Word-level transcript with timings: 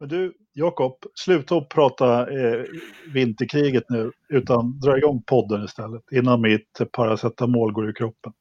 Men 0.00 0.08
du, 0.08 0.32
Jakob, 0.52 1.04
sluta 1.14 1.56
att 1.56 1.68
prata 1.68 2.20
eh, 2.20 2.64
vinterkriget 3.14 3.84
nu, 3.88 4.12
utan 4.28 4.80
dra 4.80 4.98
igång 4.98 5.22
podden 5.26 5.64
istället, 5.64 6.02
innan 6.12 6.40
mitt 6.40 6.80
paracetamol 6.92 7.72
går 7.72 7.88
ur 7.88 7.92
kroppen. 7.92 8.32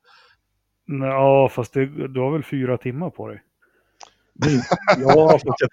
Ja, 0.85 1.49
fast 1.49 1.73
det, 1.73 2.07
du 2.07 2.19
har 2.19 2.31
väl 2.31 2.43
fyra 2.43 2.77
timmar 2.77 3.09
på 3.09 3.27
dig? 3.27 3.41
ja, 4.97 5.29
fast 5.31 5.61
jag... 5.61 5.69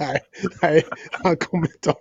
nej, 0.00 0.20
nej, 0.62 0.82
han 1.10 1.36
kommer 1.36 1.66
inte 1.66 1.90
av. 1.90 1.96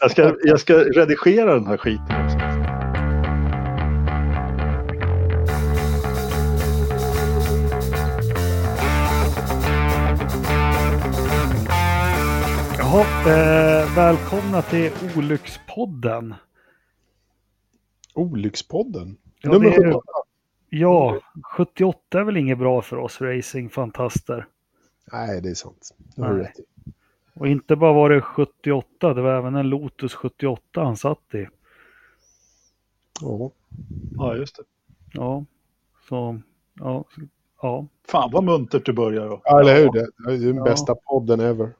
jag, 0.00 0.10
ska, 0.10 0.34
jag 0.42 0.60
ska 0.60 0.74
redigera 0.74 1.54
den 1.54 1.66
här 1.66 1.76
skiten 1.76 2.24
också. 2.24 2.51
Jaha, 12.92 13.04
eh, 13.82 13.94
välkomna 13.96 14.62
till 14.62 14.90
Olyckspodden. 15.16 16.34
Olyckspodden? 18.14 19.16
Ja, 19.40 19.50
Nummer 19.52 19.70
det 19.70 19.76
är- 19.76 19.82
78. 19.84 20.02
Ja, 20.68 21.20
78 21.42 22.20
är 22.20 22.24
väl 22.24 22.36
inget 22.36 22.58
bra 22.58 22.82
för 22.82 22.96
oss 22.96 23.20
racingfantaster. 23.20 24.46
Nej, 25.12 25.40
det 25.40 25.50
är 25.50 25.54
sant. 25.54 25.94
Det 26.16 26.22
har 26.22 26.28
du 26.30 26.36
Nej. 26.36 26.44
rätt 26.46 26.58
i. 26.58 26.62
Och 27.34 27.48
inte 27.48 27.76
bara 27.76 27.92
var 27.92 28.10
det 28.10 28.20
78, 28.20 29.14
det 29.14 29.22
var 29.22 29.38
även 29.38 29.54
en 29.56 29.68
Lotus 29.68 30.14
78 30.14 30.84
han 30.84 30.96
satt 30.96 31.34
i. 31.34 31.46
Ja. 33.20 33.50
Ja, 34.16 34.36
just 34.36 34.56
det. 34.56 34.62
Ja, 35.12 35.44
så 36.08 36.40
ja, 36.74 37.04
ja. 37.62 37.86
Fan 38.08 38.30
vad 38.32 38.44
muntert 38.44 38.86
du 38.86 38.92
börjar 38.92 39.28
då. 39.28 39.40
Ja, 39.44 39.60
eller 39.60 39.76
hur? 39.76 39.92
Det 39.92 40.06
det 40.26 40.32
är 40.34 40.38
den 40.38 40.56
Ja. 40.56 40.64
bästa 40.64 40.94
podden 40.94 41.40
ever. 41.40 41.72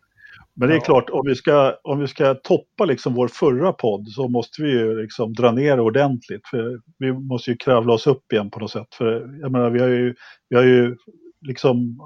Men 0.55 0.69
det 0.69 0.75
är 0.75 0.79
Ja. 0.79 0.85
klart, 0.85 1.11
om 1.11 1.27
vi 1.27 1.35
ska, 1.35 1.75
om 1.83 1.99
vi 1.99 2.09
ska 2.09 2.35
toppa 2.35 2.85
liksom 2.85 3.15
vår 3.15 3.29
förra 3.29 3.73
podd 3.73 4.09
så 4.09 4.29
måste 4.29 4.63
vi 4.63 4.71
ju 4.71 5.03
liksom 5.03 5.33
dra 5.33 5.51
ner 5.53 5.81
ordentligt. 5.81 6.47
För 6.49 6.81
vi 6.99 7.13
måste 7.13 7.51
ju 7.51 7.57
kravla 7.57 7.93
oss 7.93 8.07
upp 8.07 8.33
igen 8.33 8.51
på 8.51 8.61
något 8.61 8.71
sätt. 8.71 8.95
För 8.95 9.39
jag 9.41 9.53
menar, 9.53 9.71
vi 9.71 9.81
har 9.81 9.89
ju, 9.89 10.15
vi 10.49 10.57
har 10.57 10.65
ju 10.65 10.97
liksom 11.41 11.99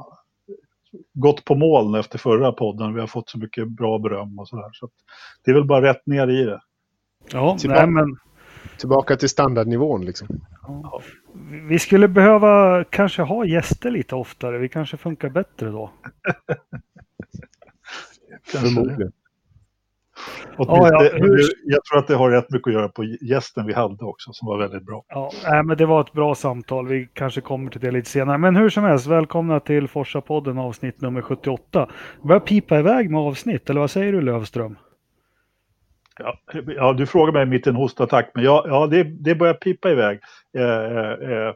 gått 1.15 1.45
på 1.45 1.55
moln 1.55 1.95
efter 1.95 2.19
förra 2.19 2.53
podden. 2.53 2.95
Vi 2.95 3.01
har 3.01 3.07
fått 3.07 3.29
så 3.29 3.39
mycket 3.39 3.69
bra 3.69 3.99
beröm 3.99 4.39
och 4.39 4.49
sådär. 4.49 4.71
Så 4.73 4.89
det 5.45 5.51
är 5.51 5.55
väl 5.55 5.65
bara 5.65 5.83
rätt 5.83 6.07
ner 6.07 6.29
i 6.29 6.45
det. 6.45 6.61
Ja, 7.33 7.57
Tillbaka. 7.59 7.87
nej, 7.87 7.91
men 8.05 8.17
Tillbaka 8.79 9.17
till 9.17 9.29
standardnivån 9.29 10.05
liksom. 10.05 10.29
ja. 10.63 11.03
vi 11.69 11.79
skulle 11.79 12.09
behöva 12.09 12.85
kanske 12.85 13.23
ha 13.23 13.45
gäster 13.45 13.91
lite 13.91 14.15
oftare. 14.15 14.59
Vi 14.59 14.69
kanske 14.69 14.97
funkar 14.97 15.29
bättre 15.29 15.71
då. 15.71 15.91
Förmodligen. 18.47 19.13
Ja, 20.59 20.89
ja, 20.93 21.11
hur- 21.13 21.41
Jag 21.65 21.85
tror 21.85 21.99
att 21.99 22.07
det 22.07 22.15
har 22.15 22.31
rätt 22.31 22.51
mycket 22.51 22.67
att 22.67 22.73
göra 22.75 22.89
på 22.89 23.05
gästen 23.05 23.67
vi 23.67 23.73
hade 23.73 24.05
också 24.05 24.33
som 24.33 24.49
var 24.49 24.59
väldigt 24.59 24.83
bra. 24.87 25.05
Ja, 25.09 25.31
nej, 25.51 25.63
men 25.63 25.77
det 25.77 25.87
var 25.87 26.01
ett 26.01 26.13
bra 26.13 26.35
samtal. 26.35 26.87
Vi 26.89 27.09
kanske 27.13 27.41
kommer 27.41 27.71
till 27.71 27.81
det 27.81 27.91
lite 27.91 28.11
senare. 28.11 28.39
Men 28.39 28.57
hur 28.57 28.69
som 28.71 28.85
helst, 28.85 29.07
välkomna 29.07 29.61
till 29.61 29.89
Forsa-podden 29.89 30.59
avsnitt 30.59 31.01
nummer 31.01 31.23
78. 31.23 31.89
Det 32.23 32.29
börjar 32.29 32.41
pipa 32.41 32.79
iväg 32.79 33.11
med 33.11 33.21
avsnitt, 33.21 33.71
eller 33.71 33.81
vad 33.81 33.91
säger 33.91 34.13
du 34.13 34.21
Lövström? 34.21 34.77
Ja, 36.19 36.39
ja, 36.67 36.93
du 36.93 37.07
frågar 37.07 37.33
mig 37.33 37.47
mitt 37.47 37.67
i 37.67 37.71
en 37.71 37.77
hostattack, 37.77 38.31
men 38.35 38.45
ja, 38.45 38.65
ja 38.69 38.87
det, 38.87 39.03
det 39.03 39.35
börjar 39.35 39.55
pipa 39.55 39.91
iväg. 39.91 40.21
Eh, 40.59 40.63
eh, 40.65 41.31
eh, 41.31 41.55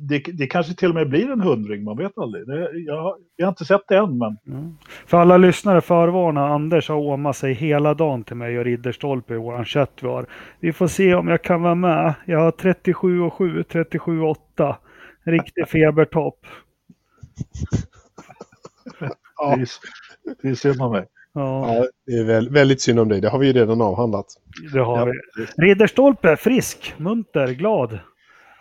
det, 0.00 0.18
det 0.18 0.46
kanske 0.46 0.74
till 0.74 0.88
och 0.88 0.94
med 0.94 1.08
blir 1.08 1.30
en 1.30 1.40
hundring, 1.40 1.84
man 1.84 1.96
vet 1.96 2.18
aldrig. 2.18 2.46
Det, 2.46 2.70
jag, 2.78 3.16
jag 3.36 3.46
har 3.46 3.50
inte 3.52 3.64
sett 3.64 3.88
det 3.88 3.96
än, 3.96 4.18
men 4.18 4.38
Mm. 4.46 4.76
För 5.06 5.18
alla 5.18 5.36
lyssnare 5.36 5.80
förvarna, 5.80 6.48
Anders 6.48 6.88
har 6.88 6.96
åmat 6.96 7.36
sig 7.36 7.52
hela 7.52 7.94
dagen 7.94 8.24
till 8.24 8.36
mig 8.36 8.58
och 8.58 8.64
Ridderstolpe 8.64 9.34
i 9.34 9.36
våran 9.36 9.64
chatt 9.64 9.92
vi 10.00 10.08
har. 10.08 10.26
Vi 10.60 10.72
får 10.72 10.86
se 10.86 11.14
om 11.14 11.28
jag 11.28 11.42
kan 11.42 11.62
vara 11.62 11.74
med. 11.74 12.14
Jag 12.26 12.38
har 12.38 12.50
37 12.50 13.20
och 13.20 13.32
7, 13.34 13.62
37 13.62 14.20
och 14.20 14.30
8. 14.30 14.76
Riktig 15.24 15.68
febertopp. 15.68 16.38
Ja. 19.38 19.56
det, 20.42 20.48
är, 20.48 20.54
synd 20.54 20.82
om 20.82 20.92
mig. 20.92 21.06
Ja, 21.32 21.74
Ja, 21.74 21.86
det 22.06 22.12
är 22.12 22.24
väl, 22.24 22.50
väldigt 22.50 22.80
synd 22.80 23.00
om 23.00 23.08
dig. 23.08 23.20
Det 23.20 23.28
har 23.28 23.38
vi 23.38 23.46
ju 23.46 23.52
redan 23.52 23.80
avhandlat. 23.80 24.26
det 24.72 24.80
har 24.80 24.98
Ja, 25.08 25.12
vi. 25.36 25.66
Ridderstolpe, 25.66 26.36
frisk, 26.36 26.94
munter, 26.98 27.48
glad. 27.48 27.98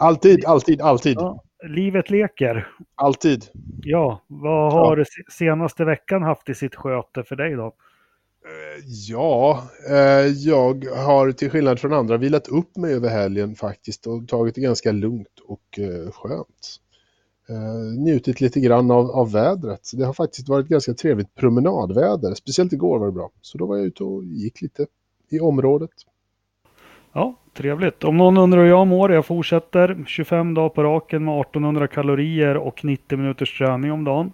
Alltid, 0.02 0.46
alltid, 0.46 0.82
alltid. 0.82 1.18
Ja. 1.18 1.44
Livet 1.64 2.10
leker. 2.10 2.68
Alltid. 2.96 3.46
Ja, 3.84 4.22
vad 4.28 4.74
har 4.74 4.98
se- 4.98 5.32
senaste 5.32 5.86
veckan 5.86 6.24
haft 6.24 6.50
i 6.50 6.56
sitt 6.56 6.76
sköte 6.76 7.24
för 7.24 7.36
dig 7.36 7.56
då? 7.56 7.66
Eh, 7.66 8.84
Ja, 9.10 9.64
eh, 9.90 10.26
jag 10.28 10.86
har 10.86 11.32
till 11.32 11.50
skillnad 11.50 11.80
från 11.80 11.94
andra 11.94 12.18
vilat 12.18 12.48
upp 12.48 12.78
mig 12.78 12.94
över 12.94 13.10
helgen 13.10 13.56
faktiskt 13.56 14.08
och 14.08 14.28
tagit 14.28 14.56
det 14.56 14.62
ganska 14.62 14.92
lugnt 14.92 15.40
och 15.48 15.80
eh, 15.80 16.12
skönt. 16.12 16.78
Njutit 17.98 18.42
lite 18.42 18.60
grann 18.60 18.92
av, 18.92 19.12
av 19.12 19.32
vädret. 19.32 19.92
Det 19.94 20.06
har 20.06 20.14
faktiskt 20.14 20.50
varit 20.50 20.68
ganska 20.68 20.94
trevligt 20.94 21.36
promenadväder. 21.36 22.34
Speciellt 22.34 22.74
igår 22.74 23.00
var 23.00 23.06
det 23.06 23.12
bra. 23.12 23.30
Så 23.42 23.58
då 23.58 23.66
var 23.66 23.78
jag 23.78 23.86
ute 23.86 24.04
och 24.04 24.24
gick 24.24 24.62
lite 24.62 24.86
i 25.30 25.40
området. 25.40 25.90
Ja, 27.14 27.36
trevligt. 27.54 28.04
Om 28.04 28.18
någon 28.18 28.38
undrar 28.38 28.60
hur 28.62 28.70
jag 28.70 28.88
mår, 28.88 29.12
jag 29.12 29.26
fortsätter 29.26 30.04
25 30.08 30.54
dagar 30.54 30.70
på 30.70 30.84
raken 30.84 31.26
med 31.26 31.42
1800 31.42 31.88
kalorier 31.88 32.58
och 32.58 32.86
90 32.86 33.18
minuters 33.18 33.58
träning 33.58 33.92
om 33.92 34.04
dagen. 34.04 34.32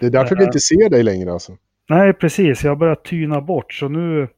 Det 0.00 0.06
är 0.06 0.10
därför 0.10 0.36
vi 0.36 0.44
inte 0.44 0.60
ser 0.60 0.90
dig 0.90 1.02
längre 1.02 1.32
alltså. 1.32 1.56
Nej, 1.88 2.12
precis. 2.12 2.64
Jag 2.64 2.70
har 2.70 2.76
börjat 2.76 3.04
tyna 3.04 3.40
bort, 3.40 3.72
så 3.72 3.88
nu, 3.88 4.28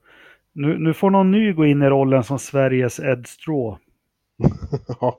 nu, 0.53 0.79
nu 0.79 0.95
får 0.95 1.11
någon 1.11 1.31
ny 1.31 1.53
gå 1.53 1.67
in 1.67 1.83
i 1.83 1.87
rollen 1.87 2.25
som 2.25 2.39
Sveriges 2.39 3.01
Ed 3.01 3.27
Straw. 3.27 3.79
Ja, 5.01 5.19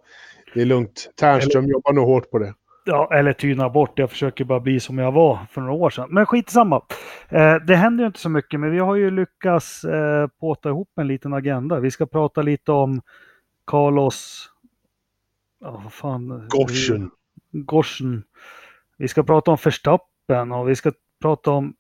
det 0.54 0.62
är 0.62 0.66
lugnt. 0.66 1.10
Tärnström 1.20 1.68
jobbar 1.68 1.94
nog 1.94 2.06
hårt 2.06 2.31
på 2.31 2.40
det. 2.40 2.54
Ja, 2.91 3.09
eller 3.13 3.34
tyna 3.34 3.69
bort. 3.69 4.00
Jag 4.00 4.09
försöker 4.09 4.46
bara 4.46 4.59
bli 4.59 4.79
som 4.79 4.97
jag 4.97 5.12
var 5.12 5.40
för 5.52 5.62
några 5.62 5.74
år 5.74 5.90
sedan. 5.90 6.07
Men 6.12 6.25
skitsamma. 6.25 6.81
Eh, 7.29 7.56
det 7.56 7.75
händer 7.75 8.03
ju 8.03 8.07
inte 8.07 8.19
så 8.19 8.29
mycket, 8.29 8.59
men 8.59 8.72
vi 8.72 8.79
har 8.79 8.96
ju 8.96 9.12
lyckats 9.12 9.84
eh, 9.84 10.28
påta 10.28 10.69
ihop 10.69 10.90
en 10.96 11.07
liten 11.07 11.34
agenda. 11.34 11.80
Vi 11.80 11.91
ska 11.91 12.06
prata 12.06 12.41
lite 12.41 12.72
om 12.72 13.01
Carlos... 13.68 14.50
Ja, 15.59 15.81
vad 15.84 15.94
fan. 15.94 16.47
Gorsen. 16.50 17.12
Gorsen. 17.51 18.24
Vi 18.97 19.07
ska 19.07 19.24
prata 19.24 19.51
om 19.51 19.57
Verstappen 19.63 20.51
och 20.51 20.69
vi 20.69 20.75
ska 20.75 20.91
prata 21.22 21.51
om 21.51 21.74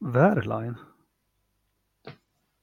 Wehrlein. 0.00 0.76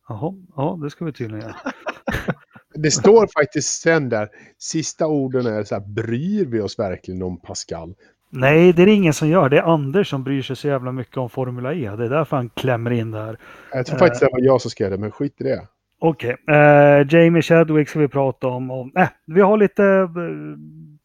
Jaha, 0.07 0.33
ja 0.55 0.79
det 0.83 0.89
ska 0.89 1.05
vi 1.05 1.13
tydligen 1.13 1.47
göra. 1.47 1.55
Det 2.77 2.91
står 2.91 3.27
faktiskt 3.39 3.81
sen 3.81 4.09
där, 4.09 4.29
sista 4.57 5.07
orden 5.07 5.45
är 5.45 5.63
så 5.63 5.75
här, 5.75 5.81
bryr 5.81 6.45
vi 6.45 6.61
oss 6.61 6.79
verkligen 6.79 7.23
om 7.23 7.41
Pascal? 7.41 7.95
Nej, 8.29 8.73
det 8.73 8.81
är 8.81 8.85
det 8.85 8.93
ingen 8.93 9.13
som 9.13 9.29
gör. 9.29 9.49
Det 9.49 9.57
är 9.57 9.73
Anders 9.73 10.09
som 10.09 10.23
bryr 10.23 10.41
sig 10.41 10.55
så 10.55 10.67
jävla 10.67 10.91
mycket 10.91 11.17
om 11.17 11.29
Formula 11.29 11.73
E. 11.73 11.95
Det 11.97 12.05
är 12.05 12.09
därför 12.09 12.35
han 12.35 12.49
klämmer 12.49 12.91
in 12.91 13.11
där. 13.11 13.37
Jag 13.73 13.85
tror 13.85 13.97
faktiskt 13.97 14.21
det 14.21 14.29
var 14.31 14.39
jag 14.39 14.61
som 14.61 14.71
skrev 14.71 14.91
det, 14.91 14.97
men 14.97 15.11
skit 15.11 15.35
i 15.41 15.43
det. 15.43 15.67
Okej, 15.99 16.35
eh, 16.49 17.07
Jamie 17.09 17.41
Chadwick 17.41 17.89
ska 17.89 17.99
vi 17.99 18.07
prata 18.07 18.47
om. 18.47 18.71
Och, 18.71 18.97
eh, 18.97 19.07
vi 19.25 19.41
har 19.41 19.57
lite 19.57 19.83
eh, 19.83 20.09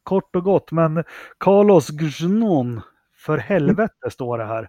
kort 0.02 0.36
och 0.36 0.44
gott, 0.44 0.72
men 0.72 1.04
Carlos 1.38 1.90
Grznon, 1.90 2.80
för 3.16 3.38
helvete 3.38 4.10
står 4.10 4.38
det 4.38 4.44
här. 4.44 4.68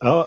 Ja, 0.00 0.26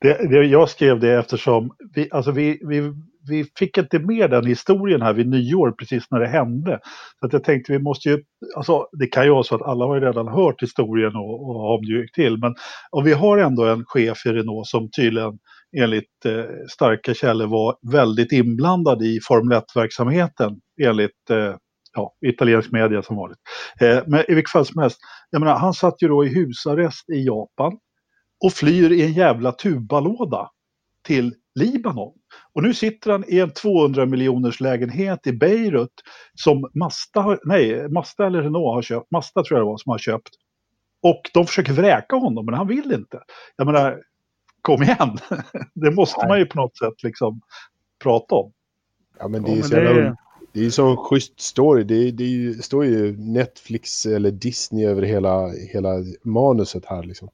det, 0.00 0.28
det, 0.30 0.44
jag 0.44 0.68
skrev 0.68 1.00
det 1.00 1.14
eftersom 1.14 1.70
vi, 1.94 2.08
alltså 2.10 2.30
vi, 2.30 2.60
vi, 2.68 2.92
vi 3.28 3.44
fick 3.58 3.78
inte 3.78 3.98
med 3.98 4.30
den 4.30 4.46
historien 4.46 5.02
här 5.02 5.12
vid 5.12 5.28
nyår 5.28 5.72
precis 5.72 6.04
när 6.10 6.20
det 6.20 6.28
hände. 6.28 6.80
Så 7.20 7.26
att 7.26 7.32
jag 7.32 7.44
tänkte 7.44 7.72
vi 7.72 7.78
måste 7.78 8.08
ju, 8.08 8.22
alltså 8.56 8.86
det 8.92 9.06
kan 9.06 9.24
ju 9.24 9.30
vara 9.30 9.42
så 9.42 9.54
att 9.54 9.62
alla 9.62 9.84
har 9.84 9.94
ju 9.94 10.00
redan 10.00 10.28
hört 10.28 10.62
historien 10.62 11.16
och, 11.16 11.50
och 11.50 11.74
om 11.74 11.84
det 11.84 12.00
gick 12.00 12.14
till. 12.14 12.38
Men 12.38 12.54
och 12.90 13.06
vi 13.06 13.12
har 13.12 13.38
ändå 13.38 13.64
en 13.64 13.84
chef 13.84 14.26
i 14.26 14.28
Renault 14.28 14.66
som 14.66 14.90
tydligen 14.90 15.38
enligt 15.78 16.24
eh, 16.24 16.44
starka 16.68 17.14
källor 17.14 17.46
var 17.46 17.76
väldigt 17.92 18.32
inblandad 18.32 19.02
i 19.02 19.18
Formel 19.28 19.58
1-verksamheten 19.58 20.60
enligt 20.82 21.30
eh, 21.30 21.54
ja, 21.92 22.12
italiensk 22.26 22.72
media 22.72 23.02
som 23.02 23.16
vanligt. 23.16 23.38
Eh, 23.80 23.98
men 24.06 24.30
i 24.30 24.34
vilket 24.34 24.52
fall 24.52 24.66
som 24.66 24.82
helst, 24.82 24.98
jag 25.30 25.40
menar, 25.40 25.58
han 25.58 25.74
satt 25.74 26.02
ju 26.02 26.08
då 26.08 26.24
i 26.24 26.34
husarrest 26.34 27.10
i 27.10 27.26
Japan 27.26 27.78
och 28.44 28.52
flyr 28.52 28.92
i 28.92 29.02
en 29.02 29.12
jävla 29.12 29.52
tubalåda 29.52 30.50
till 31.06 31.34
Libanon. 31.54 32.12
Och 32.52 32.62
nu 32.62 32.74
sitter 32.74 33.10
han 33.10 33.24
i 33.28 33.38
en 33.40 33.50
200 33.52 34.06
miljoners 34.06 34.60
lägenhet 34.60 35.26
i 35.26 35.32
Beirut 35.32 35.92
som 36.34 36.62
har- 37.14 37.40
nej, 37.48 37.88
Mazda 37.88 38.26
eller 38.26 38.42
Renault 38.42 38.74
har 38.74 38.82
köpt. 38.82 39.10
Mazda 39.10 39.42
tror 39.44 39.58
jag 39.58 39.66
det 39.66 39.70
var 39.70 39.78
som 39.78 39.90
har 39.90 39.98
köpt. 39.98 40.28
Och 41.02 41.22
de 41.34 41.46
försöker 41.46 41.72
vräka 41.72 42.16
honom, 42.16 42.44
men 42.46 42.54
han 42.54 42.66
vill 42.68 42.92
inte. 42.92 43.20
Jag 43.56 43.66
menar, 43.66 43.98
kom 44.62 44.82
igen. 44.82 45.18
Det 45.74 45.90
måste 45.90 46.26
man 46.28 46.38
ju 46.38 46.46
på 46.46 46.56
något 46.60 46.76
sätt 46.78 47.02
liksom 47.02 47.40
prata 48.02 48.34
om. 48.34 48.52
Ja, 49.18 49.28
men 49.28 49.42
det 49.42 49.50
är 49.52 49.56
ju 49.56 49.62
så 49.62 49.74
det 49.74 49.84
jävla 49.84 50.02
är- 50.02 50.16
Det 50.52 50.60
är 50.60 50.64
ju 50.64 50.70
så 50.70 50.90
en 50.90 50.96
schysst 50.96 51.40
story. 51.40 51.84
Det, 51.84 52.10
det 52.10 52.64
står 52.64 52.84
ju 52.84 53.16
Netflix 53.16 54.06
eller 54.06 54.30
Disney 54.30 54.86
över 54.86 55.02
hela, 55.02 55.48
hela 55.48 55.90
manuset 56.24 56.84
här 56.84 57.02
liksom. 57.02 57.28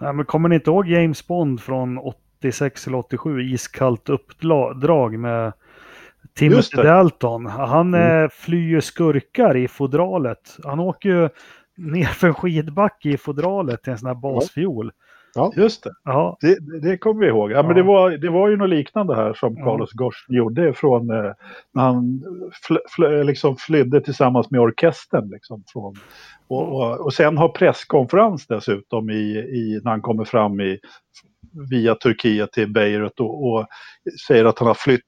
Ja, 0.00 0.12
men 0.12 0.24
kommer 0.24 0.48
ni 0.48 0.54
inte 0.54 0.70
ihåg 0.70 0.88
James 0.88 1.26
Bond 1.26 1.60
från 1.60 1.98
86 1.98 2.86
eller 2.86 2.98
87, 2.98 3.42
Iskallt 3.42 4.08
uppdrag 4.08 5.18
med 5.18 5.52
Timothy 6.34 6.76
Dalton? 6.76 7.46
Han 7.46 7.94
mm. 7.94 8.24
Eh, 8.24 8.28
flyr 8.30 8.80
skurkar 8.80 9.56
i 9.56 9.68
fodralet. 9.68 10.56
Han 10.64 10.80
åker 10.80 11.08
ju 11.08 11.28
ner 11.76 12.06
för 12.06 12.28
en 12.28 12.34
skidbacke 12.34 13.08
i 13.08 13.16
fodralet 13.16 13.82
till 13.82 13.92
en 13.92 13.98
sån 13.98 14.06
här 14.06 14.14
basfiol. 14.14 14.92
Ja. 15.34 15.52
Just 15.56 15.84
det. 15.84 15.90
Ja. 16.04 16.36
Det, 16.40 16.80
det 16.80 16.98
kommer 16.98 17.20
vi 17.20 17.26
ihåg. 17.26 17.52
Ja, 17.52 17.56
ja. 17.56 17.62
Men 17.62 17.76
det, 17.76 17.82
var, 17.82 18.10
det 18.10 18.30
var 18.30 18.48
ju 18.48 18.56
något 18.56 18.68
liknande 18.68 19.16
här 19.16 19.34
som 19.34 19.56
Carlos 19.56 19.90
ja. 19.92 20.04
Gors 20.04 20.26
gjorde 20.28 20.72
från 20.72 21.10
eh, 21.10 21.32
när 21.74 21.82
han 21.82 22.22
fl, 22.66 22.76
fl, 22.88 23.02
liksom 23.26 23.56
flydde 23.56 24.00
tillsammans 24.00 24.50
med 24.50 24.60
orkestern. 24.60 25.30
Liksom, 25.30 25.64
från, 25.72 25.94
och, 26.48 26.76
och, 26.76 27.00
och 27.00 27.12
sen 27.12 27.36
har 27.36 27.48
presskonferens 27.48 28.46
dessutom 28.46 29.10
i, 29.10 29.38
i, 29.38 29.80
när 29.84 29.90
han 29.90 30.02
kommer 30.02 30.24
fram 30.24 30.60
i, 30.60 30.78
via 31.70 31.94
Turkiet 31.94 32.52
till 32.52 32.72
Beirut 32.72 33.20
och, 33.20 33.52
och, 33.52 33.66
säger 34.26 34.44
att 34.44 34.58
han 34.58 34.68
har 34.68 34.74
flytt 34.74 35.00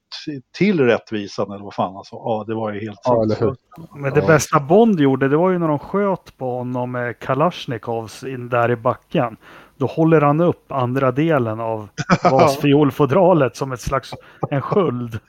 till 0.58 0.80
rättvisan 0.80 1.50
eller 1.52 1.64
vad 1.64 1.74
fan 1.74 1.94
han 1.94 2.04
sa. 2.04 2.16
Ja, 2.16 2.44
det 2.46 2.54
var 2.54 2.72
ju 2.72 2.80
helt 2.80 3.00
ja, 3.04 3.26
sant. 3.28 3.58
Men 3.96 4.14
det 4.14 4.22
bästa 4.22 4.60
Bond 4.60 5.00
gjorde, 5.00 5.28
det 5.28 5.36
var 5.36 5.50
ju 5.50 5.58
när 5.58 5.68
de 5.68 5.78
sköt 5.78 6.38
på 6.38 6.50
honom 6.50 6.92
med 6.92 7.18
Kalashnikovs 7.18 8.24
in 8.24 8.48
där 8.48 8.70
i 8.70 8.76
backen. 8.76 9.36
Då 9.80 9.86
håller 9.86 10.20
han 10.20 10.40
upp 10.40 10.72
andra 10.72 11.12
delen 11.12 11.60
av 11.60 11.88
basfiolfodralet 12.30 13.56
som 13.56 13.72
ett 13.72 13.80
slags 13.80 14.14
en 14.50 14.62
sköld. 14.62 15.18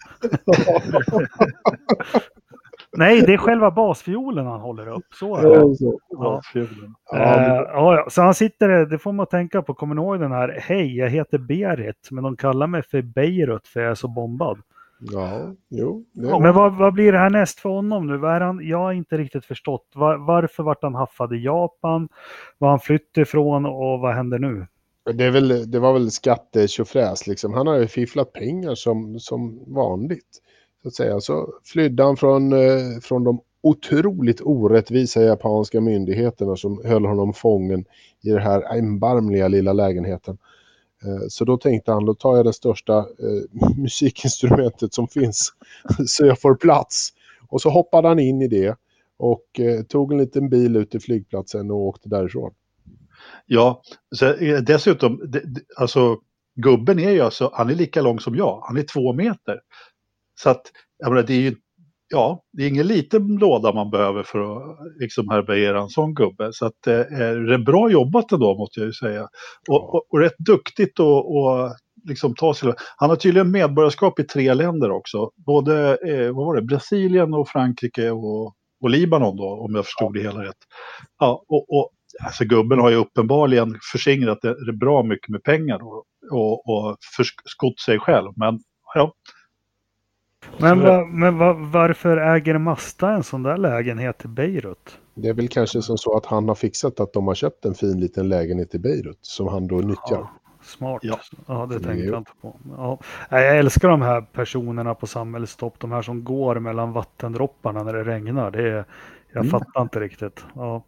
Nej, 2.97 3.21
det 3.21 3.33
är 3.33 3.37
själva 3.37 3.71
basfiolen 3.71 4.45
han 4.45 4.59
håller 4.59 4.87
upp. 4.87 5.05
Så 5.13 5.35
är 5.35 5.41
det. 5.43 5.75
Ja. 6.09 6.41
Uh, 7.13 7.19
ja, 7.73 8.05
så 8.09 8.21
han 8.21 8.33
sitter, 8.33 8.85
det 8.85 8.99
får 8.99 9.11
man 9.11 9.27
tänka 9.27 9.61
på, 9.61 9.73
kommer 9.73 9.95
ni 9.95 10.01
ihåg 10.01 10.19
den 10.19 10.31
här, 10.31 10.59
hej 10.61 10.97
jag 10.97 11.09
heter 11.09 11.37
Berit, 11.37 12.07
men 12.11 12.23
de 12.23 12.37
kallar 12.37 12.67
mig 12.67 12.81
för 12.83 13.01
Beirut 13.01 13.67
för 13.67 13.79
jag 13.79 13.91
är 13.91 13.95
så 13.95 14.07
bombad. 14.07 14.57
Ja, 15.01 15.55
jo. 15.69 16.05
Ja, 16.13 16.39
men 16.39 16.53
vad, 16.53 16.77
vad, 16.77 16.93
blir 16.93 17.11
det 17.11 17.17
här 17.17 17.29
näst 17.29 17.59
för 17.59 17.69
honom 17.69 18.07
nu? 18.07 18.17
Vad 18.17 18.35
är 18.35 18.41
han, 18.41 18.67
jag 18.67 18.77
har 18.77 18.93
inte 18.93 19.17
riktigt 19.17 19.45
förstått. 19.45 19.87
Var, 19.95 20.17
varför 20.17 20.63
vart 20.63 20.83
han 20.83 20.95
haffad 20.95 21.33
i 21.33 21.43
Japan? 21.43 22.09
Var 22.57 22.69
han 22.69 22.79
flytt 22.79 23.17
ifrån 23.17 23.65
och 23.65 23.99
vad 23.99 24.15
händer 24.15 24.39
nu? 24.39 24.67
Det, 25.13 25.23
är 25.23 25.31
väl, 25.31 25.71
det 25.71 25.79
var 25.79 25.93
väl 25.93 26.11
skattetjofräs 26.11 27.27
liksom. 27.27 27.53
Han 27.53 27.67
har 27.67 27.75
ju 27.75 27.87
fifflat 27.87 28.33
pengar 28.33 28.75
som, 28.75 29.19
som 29.19 29.73
vanligt. 29.73 30.41
Så 30.81 30.87
att 30.87 30.93
säga. 30.93 31.19
Så 31.19 31.53
flydde 31.63 32.03
han 32.03 32.17
från, 32.17 32.53
eh, 32.53 32.99
från 33.01 33.23
de 33.23 33.41
otroligt 33.61 34.41
orättvisa 34.41 35.21
japanska 35.21 35.81
myndigheterna 35.81 36.55
som 36.55 36.81
höll 36.85 37.05
honom 37.05 37.33
fången 37.33 37.85
i 38.21 38.29
den 38.29 38.41
här 38.41 38.61
erbarmliga 38.61 39.47
lilla 39.47 39.73
lägenheten. 39.73 40.37
Eh, 41.05 41.27
så 41.29 41.45
då 41.45 41.57
tänkte 41.57 41.91
han, 41.91 42.05
då 42.05 42.13
tar 42.13 42.35
jag 42.35 42.45
det 42.45 42.53
största 42.53 42.97
eh, 42.97 43.75
musikinstrumentet 43.77 44.93
som 44.93 45.07
finns 45.07 45.53
så 46.07 46.25
jag 46.25 46.41
får 46.41 46.55
plats. 46.55 47.09
Och 47.47 47.61
så 47.61 47.69
hoppade 47.69 48.07
han 48.07 48.19
in 48.19 48.41
i 48.41 48.47
det 48.47 48.75
och 49.17 49.59
eh, 49.59 49.81
tog 49.81 50.11
en 50.11 50.17
liten 50.17 50.49
bil 50.49 50.75
ut 50.75 50.91
till 50.91 51.01
flygplatsen 51.01 51.71
och 51.71 51.77
åkte 51.77 52.09
därifrån. 52.09 52.53
Ja, 53.45 53.81
så, 54.15 54.33
eh, 54.33 54.59
dessutom, 54.59 55.21
det, 55.27 55.43
alltså 55.77 56.17
gubben 56.55 56.99
är 56.99 57.11
ju 57.11 57.21
alltså, 57.21 57.51
han 57.53 57.69
är 57.69 57.75
lika 57.75 58.01
lång 58.01 58.19
som 58.19 58.35
jag, 58.35 58.61
han 58.63 58.77
är 58.77 58.83
två 58.83 59.13
meter. 59.13 59.59
Så 60.35 60.49
att, 60.49 60.61
jag 60.97 61.09
menar, 61.09 61.23
det 61.23 61.33
är 61.33 61.41
ju 61.41 61.55
ja, 62.11 62.41
det 62.53 62.63
är 62.63 62.67
ingen 62.67 62.87
liten 62.87 63.27
låda 63.27 63.73
man 63.73 63.89
behöver 63.89 64.23
för 64.23 64.39
att 64.39 64.77
liksom 64.99 65.29
härbärgera 65.29 65.81
en 65.81 65.89
sån 65.89 66.13
gubbe. 66.13 66.49
Så 66.53 66.65
att, 66.65 66.87
eh, 66.87 66.99
det 67.19 67.53
är 67.53 67.65
bra 67.65 67.91
jobbat 67.91 68.31
ändå 68.31 68.57
måste 68.57 68.79
jag 68.79 68.87
ju 68.87 68.93
säga. 68.93 69.27
Och, 69.69 69.95
och, 69.95 70.05
och 70.09 70.19
rätt 70.19 70.37
duktigt 70.37 70.99
att 70.99 71.77
liksom 72.07 72.35
ta 72.35 72.53
sig. 72.53 72.73
Han 72.97 73.09
har 73.09 73.17
tydligen 73.17 73.51
medborgarskap 73.51 74.19
i 74.19 74.23
tre 74.23 74.53
länder 74.53 74.91
också. 74.91 75.29
Både 75.45 75.97
eh, 76.07 76.31
vad 76.31 76.45
var 76.45 76.55
det, 76.55 76.61
Brasilien 76.61 77.33
och 77.33 77.49
Frankrike 77.49 78.11
och, 78.11 78.53
och 78.83 78.89
Libanon 78.89 79.35
då, 79.35 79.65
om 79.65 79.75
jag 79.75 79.85
förstod 79.85 80.13
det 80.13 80.21
hela 80.21 80.43
rätt. 80.43 80.61
Ja, 81.19 81.43
och, 81.47 81.65
och 81.69 81.89
alltså 82.23 82.45
gubben 82.45 82.79
har 82.79 82.89
ju 82.89 82.95
uppenbarligen 82.95 83.77
förskingrat 83.91 84.41
det, 84.41 84.65
det 84.65 84.73
bra 84.73 85.03
mycket 85.03 85.29
med 85.29 85.43
pengar 85.43 85.79
och, 85.83 86.03
och, 86.31 86.69
och 86.69 86.97
förskott 87.17 87.79
sig 87.79 87.99
själv. 87.99 88.31
Men 88.35 88.59
ja, 88.93 89.13
men, 90.57 90.79
va, 90.79 91.05
men 91.05 91.37
va, 91.37 91.53
varför 91.53 92.17
äger 92.17 92.57
Masta 92.57 93.11
en 93.11 93.23
sån 93.23 93.43
där 93.43 93.57
lägenhet 93.57 94.25
i 94.25 94.27
Beirut? 94.27 94.99
Det 95.13 95.29
är 95.29 95.33
väl 95.33 95.47
kanske 95.47 95.81
som 95.81 95.97
så 95.97 96.17
att 96.17 96.25
han 96.25 96.47
har 96.47 96.55
fixat 96.55 96.99
att 96.99 97.13
de 97.13 97.27
har 97.27 97.35
köpt 97.35 97.65
en 97.65 97.73
fin 97.73 97.99
liten 97.99 98.29
lägenhet 98.29 98.75
i 98.75 98.79
Beirut 98.79 99.19
som 99.21 99.47
han 99.47 99.67
då 99.67 99.75
nyttjar. 99.75 99.99
Ja, 100.09 100.31
smart. 100.63 100.99
Ja, 101.03 101.19
ja 101.47 101.65
det 101.65 101.79
tänkte 101.79 102.05
jag 102.05 102.17
inte 102.17 102.31
på. 102.41 102.55
Ja. 102.77 102.99
Jag 103.29 103.57
älskar 103.57 103.89
de 103.89 104.01
här 104.01 104.21
personerna 104.21 104.95
på 104.95 105.07
samhällstopp, 105.07 105.79
de 105.79 105.91
här 105.91 106.01
som 106.01 106.23
går 106.23 106.59
mellan 106.59 106.93
vattendropparna 106.93 107.83
när 107.83 107.93
det 107.93 108.03
regnar. 108.03 108.51
Det 108.51 108.69
är, 108.69 108.85
jag 109.31 109.45
mm. 109.45 109.49
fattar 109.49 109.81
inte 109.81 109.99
riktigt. 109.99 110.45
Ja, 110.55 110.83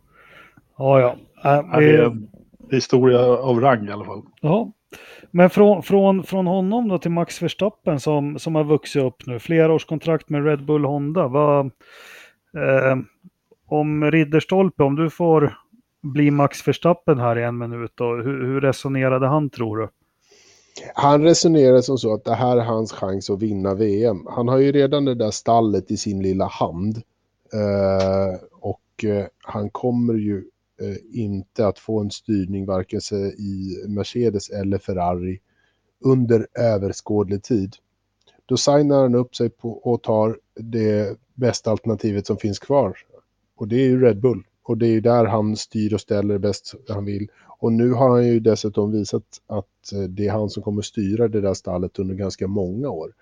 ja. 0.77 1.15
ja. 1.43 1.57
Äh, 1.57 1.79
det 1.79 1.95
är 1.95 2.03
en 2.03 2.27
historia 2.71 3.19
av 3.25 3.61
rang 3.61 3.87
i 3.87 3.91
alla 3.91 4.05
fall. 4.05 4.21
Ja, 4.41 4.71
men 5.31 5.49
från, 5.49 5.83
från, 5.83 6.23
från 6.23 6.47
honom 6.47 6.87
då 6.87 6.97
till 6.97 7.11
Max 7.11 7.41
Verstappen 7.41 7.99
som, 7.99 8.39
som 8.39 8.55
har 8.55 8.63
vuxit 8.63 9.03
upp 9.03 9.25
nu, 9.25 9.39
flera 9.39 9.73
års 9.73 9.85
kontrakt 9.85 10.29
med 10.29 10.45
Red 10.45 10.65
Bull 10.65 10.85
Honda. 10.85 11.27
Vad, 11.27 11.65
eh, 12.57 12.97
om 13.67 14.11
Ridderstolpe, 14.11 14.83
om 14.83 14.95
du 14.95 15.09
får 15.09 15.57
bli 16.01 16.31
Max 16.31 16.67
Verstappen 16.67 17.19
här 17.19 17.37
i 17.37 17.43
en 17.43 17.57
minut, 17.57 17.91
då, 17.95 18.15
hur, 18.15 18.45
hur 18.45 18.61
resonerade 18.61 19.27
han 19.27 19.49
tror 19.49 19.77
du? 19.77 19.89
Han 20.95 21.23
resonerade 21.23 21.83
som 21.83 21.97
så 21.97 22.13
att 22.13 22.23
det 22.23 22.35
här 22.35 22.57
är 22.57 22.61
hans 22.61 22.91
chans 22.91 23.29
att 23.29 23.41
vinna 23.41 23.73
VM. 23.73 24.27
Han 24.29 24.47
har 24.47 24.57
ju 24.57 24.71
redan 24.71 25.05
det 25.05 25.15
där 25.15 25.31
stallet 25.31 25.91
i 25.91 25.97
sin 25.97 26.21
lilla 26.21 26.45
hand. 26.45 26.97
Eh, 27.53 28.39
och 28.61 29.03
eh, 29.03 29.25
han 29.43 29.69
kommer 29.69 30.13
ju 30.13 30.43
inte 31.11 31.67
att 31.67 31.79
få 31.79 31.99
en 31.99 32.11
styrning 32.11 32.65
varken 32.65 33.01
i 33.37 33.85
Mercedes 33.87 34.49
eller 34.49 34.77
Ferrari 34.77 35.39
under 35.99 36.47
överskådlig 36.59 37.43
tid. 37.43 37.75
Då 38.45 38.57
signar 38.57 39.01
han 39.01 39.15
upp 39.15 39.35
sig 39.35 39.49
på 39.49 39.69
och 39.71 40.03
tar 40.03 40.39
det 40.55 41.17
bästa 41.33 41.71
alternativet 41.71 42.27
som 42.27 42.37
finns 42.37 42.59
kvar. 42.59 42.97
Och 43.55 43.67
det 43.67 43.75
är 43.75 43.85
ju 43.85 44.01
Red 44.01 44.21
Bull. 44.21 44.43
Och 44.63 44.77
det 44.77 44.87
är 44.87 44.91
ju 44.91 45.01
där 45.01 45.25
han 45.25 45.55
styr 45.57 45.93
och 45.93 46.01
ställer 46.01 46.37
bäst 46.37 46.75
han 46.89 47.05
vill. 47.05 47.27
Och 47.59 47.73
nu 47.73 47.91
har 47.91 48.09
han 48.09 48.27
ju 48.27 48.39
dessutom 48.39 48.91
visat 48.91 49.23
att 49.47 49.93
eh, 49.93 50.01
det 50.01 50.27
är 50.27 50.31
han 50.31 50.49
som 50.49 50.63
kommer 50.63 50.81
styra 50.81 51.27
det 51.27 51.41
där 51.41 51.53
stallet 51.53 51.99
under 51.99 52.15
ganska 52.15 52.47
många 52.47 52.89
år. 52.89 53.13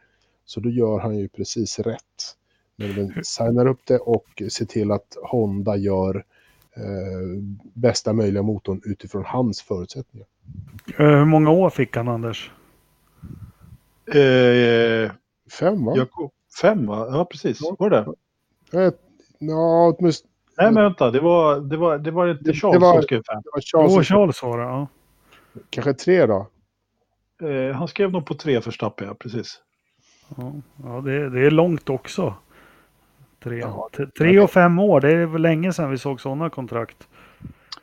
Så 0.45 0.59
då 0.59 0.69
gör 0.69 0.99
han 0.99 1.17
ju 1.17 1.27
precis 1.27 1.79
rätt. 1.79 2.37
Den 2.75 3.23
signar 3.23 3.65
upp 3.65 3.79
det 3.85 3.97
och 3.97 4.43
ser 4.49 4.65
till 4.65 4.91
att 4.91 5.17
Honda 5.23 5.77
gör 5.77 6.15
eh, 6.15 6.21
bästa 7.73 8.13
möjliga 8.13 8.43
motorn 8.43 8.81
utifrån 8.85 9.25
hans 9.25 9.61
förutsättningar. 9.61 10.27
Eh, 10.97 11.05
hur 11.05 11.25
många 11.25 11.49
år 11.49 11.69
fick 11.69 11.95
han 11.95 12.07
Anders? 12.07 12.51
Eh, 14.05 15.11
fem 15.59 15.85
va? 15.85 15.93
Jakob, 15.95 16.31
fem 16.61 16.85
va? 16.85 17.07
Ja 17.11 17.25
precis, 17.25 17.59
ja. 17.61 17.75
var 17.79 17.89
det 17.89 17.97
eh, 18.85 18.93
Ja, 19.39 19.95
åtminstone... 19.97 20.31
Nej 20.57 20.71
men 20.71 20.83
vänta, 20.83 21.11
det 21.11 21.19
var, 21.19 21.59
det 21.59 21.77
var, 21.77 21.97
det 21.97 22.11
var 22.11 22.27
inte 22.27 22.53
Charles 22.53 22.75
det 22.75 22.79
var, 22.79 22.93
som 22.93 23.03
skrev 23.03 23.17
fem. 23.17 23.41
Det 23.43 23.49
var 23.53 23.61
Charles, 23.61 23.95
jo, 23.95 24.03
Charles 24.03 24.43
var 24.43 24.57
det, 24.57 24.63
ja. 24.63 24.87
Kanske 25.69 25.93
tre 25.93 26.25
då? 26.25 26.47
Eh, 27.41 27.75
han 27.75 27.87
skrev 27.87 28.11
nog 28.11 28.25
på 28.25 28.33
tre 28.33 28.61
för 28.61 28.71
Stappe, 28.71 29.05
ja 29.05 29.13
precis. 29.13 29.59
Ja, 30.37 30.53
ja 30.83 31.01
det, 31.01 31.29
det 31.29 31.45
är 31.45 31.51
långt 31.51 31.89
också. 31.89 32.35
Tre, 33.43 33.65
tre 34.17 34.39
och 34.39 34.51
fem 34.51 34.79
år, 34.79 35.01
det 35.01 35.11
är 35.11 35.25
väl 35.25 35.41
länge 35.41 35.73
sedan 35.73 35.91
vi 35.91 35.97
såg 35.97 36.21
sådana 36.21 36.49
kontrakt. 36.49 37.07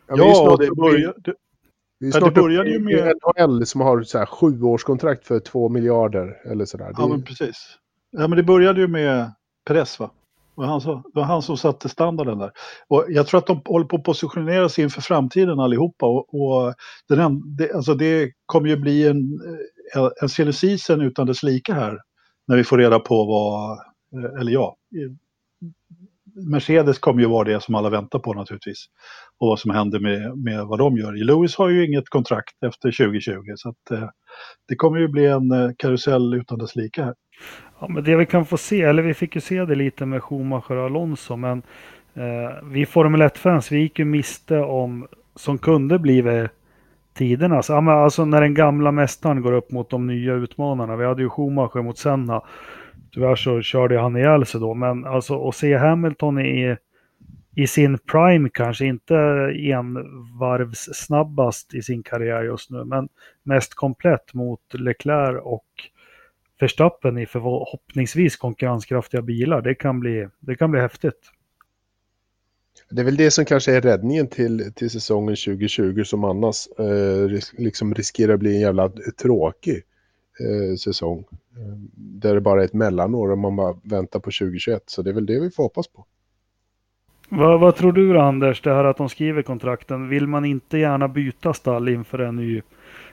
Ja, 0.07 0.17
ja 0.17 0.57
det, 0.61 0.71
började, 0.77 1.35
vi 2.01 2.09
är 2.09 2.21
det 2.21 2.31
började 2.31 2.71
ju 2.71 2.79
med... 2.79 3.15
NHL 3.37 3.67
som 3.67 3.81
har 3.81 4.03
så 4.03 4.19
här 4.19 4.27
sjuårskontrakt 4.27 5.27
för 5.27 5.41
två 5.41 5.69
miljarder 5.69 6.37
eller 6.45 6.65
sådär. 6.65 6.95
Ja, 6.99 7.09
men 7.09 7.23
precis. 7.23 7.79
Ja, 8.11 8.29
men 8.29 8.37
det 8.37 8.43
började 8.43 8.81
ju 8.81 8.89
med 8.89 9.33
Perez 9.67 10.01
va? 10.01 10.11
Det 10.55 10.61
var, 10.61 10.67
han 10.67 10.81
som, 10.81 11.03
det 11.15 11.21
var 11.21 11.25
han 11.25 11.43
som 11.43 11.57
satte 11.57 11.89
standarden 11.89 12.39
där. 12.39 12.51
Och 12.89 13.05
jag 13.09 13.27
tror 13.27 13.39
att 13.39 13.47
de 13.47 13.63
håller 13.65 13.87
på 13.87 13.97
att 13.97 14.05
positionera 14.05 14.69
sig 14.69 14.85
inför 14.85 15.01
framtiden 15.01 15.61
allihopa. 15.61 16.07
Och, 16.07 16.35
och 16.35 16.75
den, 17.09 17.57
det, 17.57 17.73
alltså 17.73 17.95
det 17.95 18.33
kommer 18.47 18.69
ju 18.69 18.77
bli 18.77 19.09
en, 19.09 19.41
en 20.23 20.29
silly 20.29 20.53
season 20.53 21.01
utan 21.01 21.27
dess 21.27 21.43
like 21.43 21.73
här. 21.73 21.99
När 22.47 22.57
vi 22.57 22.65
får 22.65 22.79
reda 22.79 22.99
på 22.99 23.25
vad, 23.25 23.79
eller 24.41 24.53
ja, 24.53 24.77
Mercedes 26.47 26.99
kommer 26.99 27.23
ju 27.23 27.29
vara 27.29 27.49
det 27.49 27.63
som 27.63 27.75
alla 27.75 27.91
väntar 27.91 28.19
på 28.19 28.35
naturligtvis. 28.35 28.85
Och 29.41 29.49
vad 29.49 29.59
som 29.59 29.71
händer 29.71 30.01
med, 30.01 30.39
med 30.39 30.67
vad 30.67 30.79
de 30.79 30.97
gör. 30.97 31.13
Lewis 31.13 31.57
har 31.57 31.69
ju 31.69 31.87
inget 31.87 32.09
kontrakt 32.09 32.63
efter 32.67 32.91
2020 32.91 33.33
så 33.57 33.69
att, 33.69 33.91
eh, 33.91 34.09
det 34.69 34.77
kommer 34.77 34.99
ju 34.99 35.09
bli 35.09 35.27
en 35.27 35.51
eh, 35.51 35.71
karusell 35.79 36.35
utan 36.35 36.59
dess 36.59 36.77
like 36.77 37.03
här. 37.03 37.15
Ja, 37.81 37.89
men 37.89 38.05
det 38.05 38.17
vi 38.17 38.27
kan 38.27 38.47
få 38.47 38.57
se, 38.57 38.83
eller 38.83 39.03
vi 39.03 39.15
fick 39.15 39.35
ju 39.35 39.41
se 39.41 39.65
det 39.65 39.75
lite 39.75 40.07
med 40.07 40.23
Schumacher 40.23 40.77
och 40.77 40.85
Alonso, 40.85 41.37
men 41.37 41.63
eh, 42.15 42.65
vi 42.65 42.87
Formel 42.87 43.23
1-fans, 43.23 43.73
vi 43.73 43.79
gick 43.79 43.99
ju 43.99 44.05
miste 44.05 44.59
om, 44.59 45.07
som 45.37 45.59
kunde 45.59 45.99
blivit 45.99 46.51
tiderna. 47.15 47.57
Alltså, 47.57 47.75
alltså 47.75 48.25
när 48.25 48.41
den 48.41 48.55
gamla 48.55 48.93
mästaren 48.93 49.43
går 49.43 49.53
upp 49.53 49.73
mot 49.73 49.91
de 49.91 50.07
nya 50.07 50.35
utmanarna. 50.35 50.97
Vi 50.97 51.05
hade 51.05 51.23
ju 51.23 51.29
Schumacher 51.29 51.83
mot 51.83 51.99
Senna. 51.99 52.43
Tyvärr 53.13 53.37
så 53.37 53.63
körde 53.63 54.01
han 54.01 54.17
ihjäl 54.17 54.47
sig 54.47 54.61
då, 54.61 54.75
men 54.75 55.05
alltså 55.05 55.49
att 55.49 55.55
se 55.55 55.77
Hamilton 55.77 56.39
i, 56.39 56.77
i 57.57 57.67
sin 57.67 57.99
prime 57.99 58.49
kanske 58.55 58.87
inte 58.87 59.17
en 59.55 59.95
varvs 60.39 60.89
snabbast 60.95 61.75
i 61.75 61.83
sin 61.83 62.03
karriär 62.03 62.43
just 62.43 62.71
nu, 62.71 62.85
men 62.85 63.09
mest 63.43 63.75
komplett 63.75 64.35
mot 64.35 64.75
Leclerc 64.75 65.41
och 65.43 65.67
Verstappen 66.61 67.19
i 67.19 67.27
förhoppningsvis 67.27 68.37
konkurrenskraftiga 68.37 69.23
bilar. 69.23 69.63
Det 69.63 69.75
kan 69.75 70.01
bli, 70.01 70.29
det 70.41 70.55
kan 70.55 70.71
bli 70.71 70.81
häftigt. 70.81 71.33
Det 72.91 73.01
är 73.01 73.05
väl 73.05 73.17
det 73.17 73.31
som 73.31 73.45
kanske 73.45 73.77
är 73.77 73.81
räddningen 73.81 74.29
till, 74.29 74.73
till 74.75 74.91
säsongen 74.91 75.37
2020 75.37 76.03
som 76.05 76.25
annars 76.25 76.69
eh, 76.79 77.41
liksom 77.59 77.95
riskerar 77.95 78.35
att 78.35 78.41
bli 78.41 78.55
en 78.55 78.61
jävla 78.61 78.93
tråkig 79.23 79.83
eh, 80.41 80.77
säsong. 80.77 81.25
Eh, 81.57 81.77
där 81.97 82.35
det 82.35 82.41
bara 82.41 82.61
är 82.61 82.65
ett 82.65 82.75
mellanår 82.75 83.31
och 83.31 83.39
man 83.39 83.57
bara 83.57 83.75
väntar 83.83 84.21
på 84.21 84.31
2021. 84.31 84.83
Så 84.87 85.03
det 85.03 85.11
är 85.11 85.15
väl 85.15 85.27
det 85.27 85.41
vi 85.41 85.51
får 85.51 85.63
hoppas 85.63 85.89
på. 85.89 86.05
Vad, 87.29 87.61
vad 87.61 87.77
tror 87.77 87.93
du 87.93 88.21
Anders, 88.21 88.63
det 88.63 88.75
här 88.75 88.85
att 88.85 88.97
de 88.97 89.09
skriver 89.09 89.43
kontrakten. 89.43 90.09
Vill 90.09 90.27
man 90.27 90.45
inte 90.45 90.79
gärna 90.79 91.09
byta 91.09 91.55
stall 91.55 91.89
inför 91.89 92.19
en 92.19 92.37
ny 92.37 92.63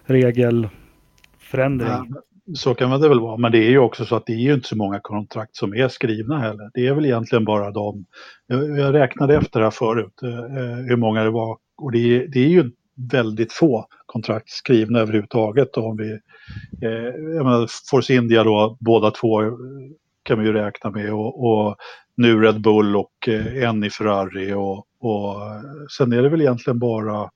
regelförändring? 0.04 1.90
Ja, 1.90 2.06
så 2.54 2.76
kan 2.76 3.02
det 3.02 3.10
väl 3.10 3.20
vara, 3.20 3.38
men 3.38 3.52
det 3.52 3.58
är 3.58 3.70
ju 3.70 3.80
också 3.80 4.06
så 4.06 4.16
att 4.16 4.26
det 4.26 4.34
är 4.34 4.38
ju 4.38 4.54
inte 4.54 4.68
så 4.68 4.78
många 4.78 5.00
kontrakt 5.00 5.56
som 5.56 5.74
är 5.74 5.88
skrivna 5.88 6.40
heller. 6.40 6.70
Det 6.74 6.88
är 6.88 6.94
väl 6.94 7.06
egentligen 7.06 7.46
bara 7.46 7.72
de, 7.72 8.06
jag 8.78 8.94
räknade 8.94 9.36
efter 9.38 9.62
här 9.62 9.72
förut 9.72 10.14
eh, 10.24 10.30
hur 10.88 10.98
många 10.98 11.24
det 11.24 11.32
var 11.32 11.58
och 11.78 11.92
det 11.92 11.98
är, 11.98 12.28
det 12.28 12.40
är 12.40 12.50
ju 12.50 12.72
väldigt 13.12 13.54
få 13.54 13.86
kontrakt 14.16 14.50
skrivna 14.50 15.00
överhuvudtaget. 15.00 15.78
Om 15.78 15.98
vi, 15.98 16.12
eh, 16.88 16.92
jag 17.36 17.46
menar, 17.46 17.68
Force 17.90 18.14
India 18.14 18.44
då, 18.44 18.78
båda 18.80 19.12
två 19.12 19.42
kan 20.24 20.40
vi 20.40 20.46
ju 20.46 20.54
räkna 20.54 20.90
med 20.90 21.14
och, 21.14 21.46
och 21.46 21.76
nu 22.18 22.42
Red 22.42 22.62
Bull 22.62 22.96
och 22.96 23.28
eh, 23.28 23.64
en 23.70 23.84
i 23.84 23.90
Ferrari 23.90 24.54
och, 24.54 24.78
och 25.00 25.36
sen 25.98 26.14
är 26.14 26.22
det 26.22 26.30
väl 26.30 26.42
egentligen 26.42 26.80
bara, 26.80 27.30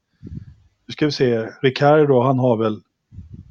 nu 0.87 0.91
ska 0.91 1.05
vi 1.05 1.11
se, 1.11 1.47
Ricardo 1.61 2.21
han 2.21 2.39
har 2.39 2.57
väl 2.57 2.79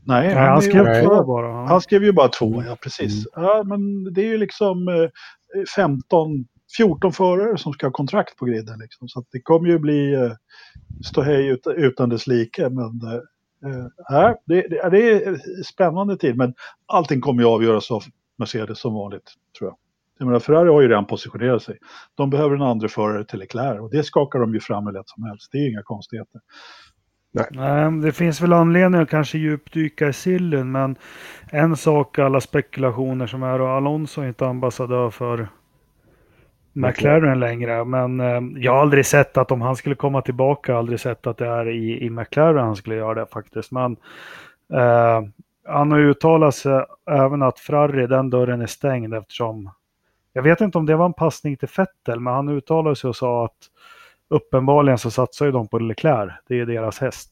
Nej, 0.07 0.27
Nej 0.27 0.35
han, 0.35 0.49
han 0.49 0.63
skrev 0.63 0.87
är, 0.87 1.05
två 1.05 1.25
bara. 1.25 1.67
Han 1.67 1.81
skrev 1.81 2.05
ju 2.05 2.13
bara 2.13 2.29
två, 2.29 2.63
ja 2.67 2.77
precis. 2.83 3.27
Mm. 3.37 3.49
Ja, 3.49 3.63
men 3.67 4.13
det 4.15 4.21
är 4.21 4.29
ju 4.29 4.39
liksom 4.39 4.89
eh, 4.89 5.11
15, 5.77 6.45
14 6.77 7.13
förare 7.13 7.59
som 7.59 7.73
ska 7.73 7.87
ha 7.87 7.93
kontrakt 7.93 8.37
på 8.37 8.45
griden. 8.45 8.79
Liksom. 8.79 9.09
Så 9.09 9.25
det 9.33 9.41
kommer 9.41 9.69
ju 9.69 9.79
bli 9.79 10.15
eh, 10.15 10.33
ståhej 11.05 11.47
ut, 11.47 11.67
utan 11.77 12.09
dess 12.09 12.27
like. 12.27 12.69
Men 12.69 13.01
eh, 13.65 14.21
äh, 14.21 14.35
det, 14.47 14.69
det, 14.69 14.91
det 14.91 15.13
är 15.13 15.39
spännande 15.63 16.17
tid, 16.17 16.37
men 16.37 16.55
allting 16.87 17.21
kommer 17.21 17.43
ju 17.43 17.49
avgöras 17.49 17.91
av 17.91 18.03
Mercedes 18.39 18.79
som 18.79 18.95
vanligt, 18.95 19.33
tror 19.59 19.71
jag. 19.71 19.77
Jag 20.19 20.27
menar, 20.27 20.41
Ferrari 20.41 20.69
har 20.69 20.81
ju 20.81 20.89
redan 20.89 21.07
positionerat 21.07 21.63
sig. 21.63 21.79
De 22.15 22.31
behöver 22.31 22.57
en 22.57 22.63
andra 22.63 22.89
förare 22.89 23.25
till 23.25 23.39
Leclerc 23.39 23.81
och 23.81 23.91
det 23.91 24.03
skakar 24.03 24.39
de 24.39 24.55
ju 24.55 24.61
fram 24.61 24.87
hur 24.87 24.93
lätt 24.93 25.09
som 25.09 25.25
helst. 25.25 25.49
Det 25.53 25.59
är 25.59 25.71
inga 25.71 25.83
konstigheter. 25.83 26.41
Nej. 27.33 27.47
Nej, 27.51 28.01
det 28.03 28.13
finns 28.13 28.41
väl 28.41 28.53
anledning 28.53 29.01
att 29.01 29.11
kanske 29.11 29.39
djupdyka 29.39 30.09
i 30.09 30.13
sillen, 30.13 30.73
men 30.73 30.97
en 31.51 31.77
sak 31.77 32.19
alla 32.19 32.41
spekulationer 32.41 33.27
som 33.27 33.43
är 33.43 33.61
och 33.61 33.69
Alonso 33.69 34.21
är 34.21 34.29
inte 34.29 34.47
ambassadör 34.47 35.11
för 35.11 35.49
McLaren 36.79 37.41
längre, 37.41 37.85
men 37.85 38.21
eh, 38.21 38.63
jag 38.63 38.73
har 38.73 38.81
aldrig 38.81 39.07
sett 39.07 39.37
att 39.37 39.53
om 39.53 39.61
han 39.61 39.77
skulle 39.77 39.95
komma 39.95 40.23
tillbaka, 40.23 40.77
aldrig 40.77 41.01
sett 41.01 41.27
att 41.27 41.37
det 41.37 41.47
är 41.47 41.69
i, 41.69 42.05
i 42.05 42.11
McLaren 42.11 42.65
han 42.65 42.77
skulle 42.77 42.97
göra 42.97 43.15
det 43.15 43.27
faktiskt. 43.27 43.73
Men 43.73 43.97
eh, 44.73 45.23
han 45.65 45.93
har 45.93 45.99
uttalat 45.99 46.55
sig 46.55 46.85
även 47.11 47.43
att 47.43 47.59
Ferrari, 47.59 48.07
den 48.07 48.31
dörren 48.31 48.61
är 48.61 48.67
stängd 48.67 49.15
eftersom, 49.15 49.71
jag 50.33 50.43
vet 50.43 50.61
inte 50.61 50.79
om 50.79 50.87
det 50.87 50.97
var 50.97 51.07
en 51.07 51.13
passning 51.13 51.57
till 51.57 51.69
Fettel, 51.69 52.21
men 52.21 52.35
han 52.35 52.49
uttalade 52.49 52.97
sig 52.97 53.09
och 53.09 53.17
sa 53.17 53.45
att 53.45 53.59
uppenbarligen 54.29 54.99
så 54.99 55.11
satsar 55.11 55.47
ju 55.47 55.53
de 55.53 55.69
på 55.69 55.79
Leclerc. 55.79 56.33
Det 56.49 56.61
är 56.61 56.67
deras 56.67 56.99
häst. 56.99 57.31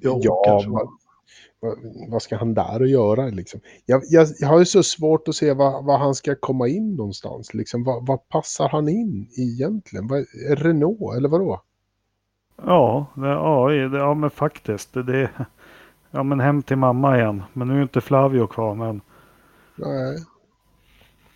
Jo, 0.00 0.20
ja, 0.22 0.62
vad, 1.60 1.78
vad, 2.08 2.22
ska 2.22 2.36
han 2.36 2.54
där 2.54 2.82
att 2.82 2.90
göra 2.90 3.26
liksom? 3.26 3.60
Jag, 3.86 4.02
jag, 4.08 4.26
jag 4.38 4.48
har 4.48 4.58
ju 4.58 4.64
så 4.64 4.82
svårt 4.82 5.28
att 5.28 5.34
se 5.34 5.52
var, 5.52 5.82
var 5.82 5.98
han 5.98 6.14
ska 6.14 6.34
komma 6.34 6.68
in 6.68 6.96
någonstans. 6.96 7.54
Liksom, 7.54 7.84
vad, 7.84 8.06
vad 8.06 8.28
passar 8.28 8.68
han 8.68 8.88
in 8.88 9.28
egentligen? 9.36 10.08
Vad, 10.08 10.24
Renault 10.48 11.16
eller 11.16 11.28
vadå? 11.28 11.62
Ja, 12.62 13.06
ja, 13.16 13.68
det, 13.68 13.98
ja 13.98 14.14
men 14.14 14.30
faktiskt. 14.30 14.94
Det, 14.94 15.30
ja 16.10 16.22
men 16.22 16.40
hem 16.40 16.62
till 16.62 16.76
mamma 16.76 17.18
igen. 17.18 17.42
Men 17.52 17.68
nu 17.68 17.78
är 17.78 17.82
inte 17.82 18.00
Flavio 18.00 18.46
kvar 18.46 18.74
men. 18.74 19.00
Nej. 19.76 20.16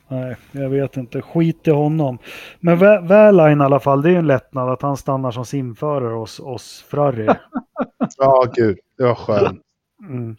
Nej, 0.09 0.37
jag 0.53 0.71
vet 0.71 0.97
inte. 0.97 1.23
Skit 1.23 1.69
i 1.69 1.71
honom. 1.71 2.19
Men 2.61 2.79
Väline 3.09 3.61
i 3.61 3.65
alla 3.65 3.81
fall, 3.81 4.03
det 4.03 4.11
är 4.11 4.19
en 4.19 4.27
lättnad 4.27 4.69
att 4.69 4.83
han 4.83 4.97
stannar 4.97 5.31
som 5.31 5.45
simförare 5.45 6.15
hos, 6.15 6.41
hos 6.41 6.85
Ferrari. 6.91 7.27
ja, 8.19 8.47
gud. 8.55 8.79
Det 8.99 9.05
var 9.05 9.15
skönt. 9.15 9.63
Mm. 10.03 10.37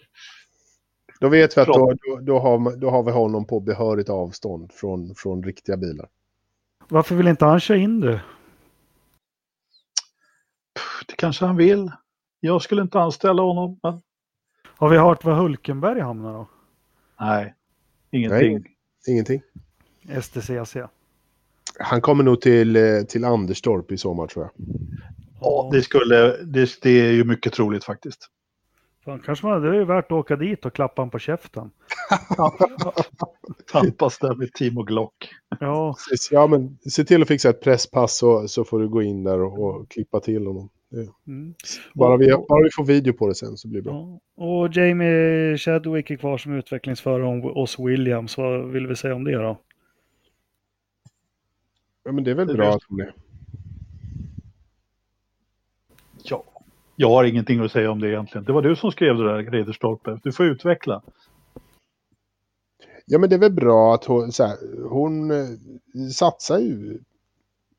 Då 1.20 1.29
vet 1.29 1.58
vi 1.58 1.62
att 1.62 1.67
då, 1.67 1.93
då, 2.03 2.20
då, 2.22 2.39
har, 2.39 2.75
då 2.75 2.89
har 2.89 3.03
vi 3.03 3.12
honom 3.12 3.46
på 3.46 3.60
behörigt 3.60 4.10
avstånd 4.10 4.72
från, 4.74 5.15
från 5.15 5.43
riktiga 5.43 5.77
bilar. 5.77 6.10
Varför 6.89 7.15
vill 7.15 7.27
inte 7.27 7.46
han 7.46 7.60
köra 7.60 7.77
in 7.77 8.00
det? 8.00 8.22
Det 11.08 11.15
kanske 11.15 11.46
han 11.46 11.58
vill. 11.58 11.91
Jag 12.39 12.62
skulle 12.62 12.82
inte 12.82 13.00
anställa 13.00 13.41
honom. 13.41 13.79
Men... 13.84 14.01
Har 14.63 14.89
vi 14.89 14.98
hört 14.98 15.24
var 15.24 15.34
Hulkenberg 15.34 16.00
hamnar 16.00 16.34
då? 16.34 16.50
Nej, 17.20 17.55
ingenting. 18.12 18.53
Nej, 18.53 18.63
ingenting. 19.08 19.41
STCC. 20.22 20.77
Han 21.79 22.01
kommer 22.01 22.24
nog 22.24 22.41
till, 22.41 22.75
eh, 22.75 23.01
till 23.01 23.25
Anderstorp 23.25 23.91
i 23.91 23.98
sommar 23.98 24.27
tror 24.27 24.46
jag. 24.46 24.67
Ja, 25.41 25.70
det, 25.74 25.82
skulle, 25.82 26.38
det, 26.43 26.82
det 26.82 26.89
är 26.89 27.12
ju 27.12 27.24
mycket 27.24 27.53
troligt 27.53 27.84
faktiskt. 27.84 28.29
Fan, 29.05 29.19
kanske 29.19 29.45
man, 29.48 29.62
det 29.62 29.69
är 29.69 29.74
ju 29.74 29.86
värt 29.86 30.05
att 30.05 30.12
åka 30.12 30.36
dit 30.36 30.65
och 30.65 30.74
klappa 30.74 31.01
honom 31.01 31.12
på 31.12 31.19
käften. 31.19 31.72
Tampas 33.72 34.19
där 34.19 34.36
med 34.36 34.53
Timo 34.53 34.83
Glock. 34.83 35.29
Ja. 35.60 35.95
ja, 36.31 36.48
men 36.48 36.77
se 36.89 37.03
till 37.03 37.22
att 37.22 37.27
fixa 37.27 37.50
ett 37.50 37.62
presspass 37.62 38.17
så, 38.17 38.48
så 38.48 38.63
får 38.63 38.79
du 38.79 38.89
gå 38.89 39.01
in 39.01 39.24
där 39.24 39.41
och, 39.41 39.60
och 39.63 39.89
klippa 39.89 40.19
till 40.19 40.48
honom. 40.48 40.69
Mm. 41.27 41.53
Bara, 41.93 42.17
vi, 42.17 42.27
bara 42.27 42.63
vi 42.63 42.69
får 42.75 42.86
video 42.86 43.13
på 43.13 43.27
det 43.27 43.36
sen 43.36 43.57
så 43.57 43.67
blir 43.67 43.81
det 43.81 43.89
bra. 43.89 44.19
Ja. 44.36 44.43
Och 44.45 44.69
Jamie 44.74 45.57
Chadwick 45.57 46.12
är 46.12 46.15
kvar 46.15 46.38
som 46.38 46.53
utvecklingsförare 46.53 47.41
hos 47.41 47.79
Williams. 47.79 48.38
Vad 48.38 48.72
vill 48.72 48.88
vi 48.88 48.95
säga 48.95 49.15
om 49.15 49.24
det 49.24 49.36
då? 49.36 49.60
Ja, 52.03 52.12
men 52.12 52.24
det 52.24 52.31
är 52.31 52.36
väl 52.36 52.48
det 52.48 52.53
bra 52.53 52.74
att 52.74 52.83
hon 52.88 53.01
är. 53.01 53.13
Ja, 56.24 56.43
jag 56.96 57.10
har 57.10 57.24
ingenting 57.24 57.60
att 57.60 57.72
säga 57.72 57.92
om 57.92 58.00
det 58.00 58.10
egentligen. 58.10 58.46
Det 58.46 58.54
var 58.54 58.62
du 58.62 58.76
som 58.76 58.92
skrev 58.92 59.18
det 59.18 59.24
där, 59.24 59.52
Ridderstolpe. 59.52 60.20
Du 60.24 60.32
får 60.32 60.46
utveckla. 60.46 61.02
Ja, 63.06 63.20
men 63.20 63.30
det 63.30 63.36
är 63.36 63.40
väl 63.40 63.52
bra 63.52 63.94
att 63.94 64.06
hon, 64.06 64.32
så 64.32 64.44
här, 64.44 64.58
hon 64.90 65.32
eh, 65.32 65.48
satsar 66.14 66.60
ju 66.60 67.00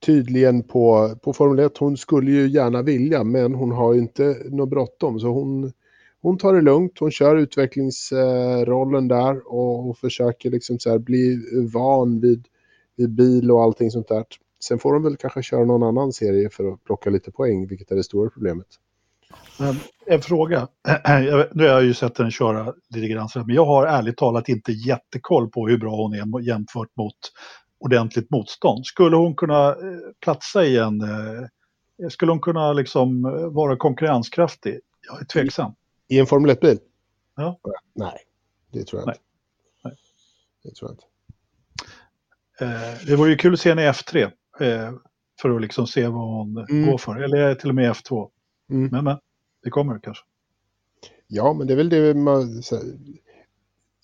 tydligen 0.06 0.62
på, 0.62 1.14
på 1.23 1.33
Formel 1.33 1.59
1. 1.59 1.78
Hon 1.78 1.97
skulle 1.97 2.30
ju 2.30 2.49
gärna 2.49 2.83
vilja, 2.83 3.25
men 3.25 3.54
hon 3.54 3.73
har 3.73 3.94
ju 3.94 4.00
inte 4.00 4.37
något 4.50 4.68
bråttom. 4.68 5.21
Så 5.21 5.28
hon, 5.28 5.73
hon 6.21 6.38
tar 6.38 6.54
det 6.54 6.61
lugnt, 6.61 6.99
hon 6.99 7.11
kör 7.11 7.37
utvecklingsrollen 7.37 9.09
där 9.09 9.52
och, 9.52 9.88
och 9.88 9.99
försöker 9.99 10.50
liksom 10.50 10.78
så 10.78 10.90
här 10.90 10.99
bli 10.99 11.38
van 11.73 12.21
vid, 12.21 12.47
vid 12.97 13.11
bil 13.11 13.50
och 13.50 13.62
allting 13.62 13.90
sånt 13.90 14.09
där. 14.09 14.25
Sen 14.64 14.78
får 14.78 14.92
de 14.92 15.02
väl 15.02 15.16
kanske 15.16 15.42
köra 15.42 15.64
någon 15.64 15.83
annan 15.83 16.12
serie 16.12 16.50
för 16.50 16.73
att 16.73 16.85
plocka 16.85 17.11
lite 17.11 17.30
poäng, 17.30 17.66
vilket 17.66 17.90
är 17.90 17.97
det 17.97 18.04
stora 18.04 18.30
problemet. 18.30 18.66
En 20.06 20.22
fråga. 20.22 20.68
Nu 21.52 21.64
har 21.64 21.64
jag 21.64 21.84
ju 21.84 21.94
sett 21.94 22.18
henne 22.18 22.30
köra 22.30 22.74
lite 22.94 23.08
grann, 23.08 23.28
men 23.34 23.54
jag 23.54 23.66
har 23.66 23.86
ärligt 23.86 24.16
talat 24.16 24.48
inte 24.48 24.72
jättekoll 24.72 25.50
på 25.50 25.68
hur 25.68 25.78
bra 25.78 25.96
hon 25.96 26.14
är 26.14 26.40
jämfört 26.40 26.96
mot 26.96 27.16
ordentligt 27.84 28.30
motstånd. 28.30 28.86
Skulle 28.86 29.16
hon 29.16 29.34
kunna 29.34 29.68
eh, 29.68 29.74
platsa 30.20 30.64
i 30.64 30.78
en... 30.78 31.00
Eh, 31.00 31.46
skulle 32.08 32.32
hon 32.32 32.40
kunna 32.40 32.72
liksom 32.72 33.24
eh, 33.24 33.30
vara 33.30 33.76
konkurrenskraftig? 33.76 34.80
Jag 35.08 35.20
är 35.20 35.24
tveksam. 35.24 35.74
I 36.08 36.18
en 36.18 36.26
Formel 36.26 36.50
1-bil? 36.50 36.78
Ja. 37.36 37.58
Nej, 37.94 38.18
det 38.72 38.84
tror 38.84 39.00
jag 39.00 39.06
Nej. 39.06 39.14
inte. 39.14 39.24
Nej. 39.84 39.94
Det 40.62 40.74
tror 40.74 40.90
jag 40.90 40.94
inte. 40.94 41.04
det 43.06 43.16
vore 43.16 43.30
ju 43.30 43.36
kul 43.36 43.54
att 43.54 43.60
se 43.60 43.68
henne 43.68 43.82
i 43.82 43.90
F3. 43.90 44.30
för 45.40 45.50
att 45.50 45.60
liksom 45.60 45.86
se 45.86 46.06
vad 46.06 46.28
hon 46.28 46.58
mm. 46.58 46.90
går 46.90 46.98
för. 46.98 47.16
Eller 47.16 47.54
till 47.54 47.68
och 47.68 47.74
med 47.74 47.92
F2. 47.92 48.30
Mm. 48.71 48.88
Men, 48.92 49.04
men, 49.04 49.18
det 49.62 49.71
kommer 49.71 49.99
kanske. 49.99 50.25
Ja, 51.26 51.52
men 51.52 51.66
det 51.66 51.73
är 51.73 51.76
väl 51.76 51.88
det 51.88 52.14
man 52.14 52.62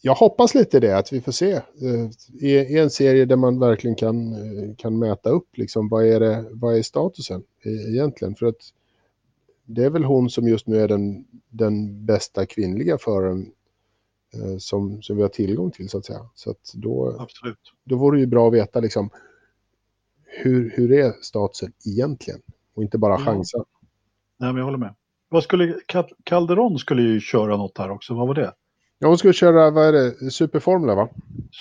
jag 0.02 0.14
hoppas 0.14 0.54
lite 0.54 0.80
det, 0.80 0.96
att 0.96 1.12
vi 1.12 1.20
får 1.20 1.32
se 1.32 1.52
eh, 1.52 2.10
i, 2.40 2.78
en 2.78 2.90
serie 2.90 3.24
där 3.24 3.36
man 3.36 3.58
verkligen 3.58 3.96
kan, 3.96 4.32
eh, 4.32 4.74
kan 4.76 4.98
mäta 4.98 5.30
upp 5.30 5.56
liksom, 5.56 5.88
vad, 5.88 6.06
är 6.06 6.20
det, 6.20 6.46
vad 6.50 6.76
är 6.76 6.82
statusen 6.82 7.42
egentligen. 7.64 8.34
För 8.34 8.46
att 8.46 8.72
det 9.64 9.84
är 9.84 9.90
väl 9.90 10.04
hon 10.04 10.30
som 10.30 10.48
just 10.48 10.66
nu 10.66 10.80
är 10.80 10.88
den, 10.88 11.24
den 11.48 12.06
bästa 12.06 12.46
kvinnliga 12.46 12.98
föraren 12.98 13.52
eh, 14.34 14.56
som, 14.58 15.02
som 15.02 15.16
vi 15.16 15.22
har 15.22 15.28
tillgång 15.28 15.70
till 15.70 15.88
så 15.88 15.98
att 15.98 16.04
säga. 16.04 16.28
Så 16.34 16.50
att 16.50 16.72
då, 16.74 17.16
Absolut. 17.18 17.72
då 17.84 17.96
vore 17.96 18.16
det 18.16 18.20
ju 18.20 18.26
bra 18.26 18.48
att 18.48 18.54
veta 18.54 18.80
liksom 18.80 19.10
hur, 20.24 20.70
hur 20.70 20.92
är 20.92 21.12
statusen 21.22 21.72
egentligen? 21.86 22.40
Och 22.74 22.82
inte 22.82 22.98
bara 22.98 23.20
Ja. 23.26 23.64
Nej, 24.40 24.48
men 24.52 24.56
jag 24.56 24.64
håller 24.64 24.78
med. 24.78 24.94
Vad 25.28 25.42
skulle, 25.44 25.78
Cal- 25.88 26.14
Calderon 26.24 26.78
skulle 26.78 27.02
ju 27.02 27.20
köra 27.20 27.56
något 27.56 27.78
här 27.78 27.90
också. 27.90 28.14
Vad 28.14 28.26
var 28.28 28.34
det? 28.34 28.52
Ja, 28.98 29.08
hon 29.08 29.18
ska 29.18 29.32
köra, 29.32 29.70
vad 29.70 29.86
är 29.88 29.92
det, 29.92 30.30
Superformula 30.30 30.94
va? 30.94 31.08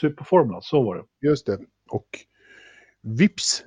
Superformula, 0.01 0.62
så 0.62 0.83
var 0.83 0.95
det. 0.95 1.27
Just 1.27 1.45
det. 1.45 1.57
Och 1.89 2.07
Vips 3.01 3.63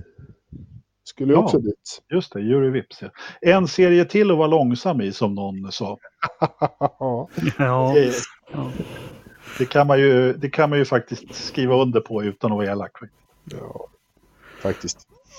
skulle 1.05 1.33
Ja. 1.33 1.39
också 1.39 1.59
dit. 1.59 2.03
Just 2.13 2.33
det, 2.33 2.41
Jury 2.41 2.71
Vips. 2.71 3.03
Ja. 3.03 3.09
En 3.41 3.69
serie 3.69 4.05
till 4.05 4.31
att 4.31 4.37
vara 4.39 4.47
långsam 4.47 5.01
i, 5.01 5.13
som 5.13 5.35
någon 5.35 5.73
sa. 5.73 5.99
Ja. 6.99 7.29
Ja. 7.59 7.95
Det 9.59 9.65
kan 9.67 9.87
man 9.87 10.01
ju, 10.01 10.33
det 10.33 10.51
kan 10.51 10.71
man 10.71 10.79
ju 10.79 10.85
faktiskt 10.85 11.35
skriva 11.35 11.75
under 11.83 12.01
på 12.01 12.23
utan 12.25 12.53
att 12.53 12.57
vara 12.59 12.67
elak. 12.73 12.93
ja, 13.45 13.89
faktiskt. 14.63 14.99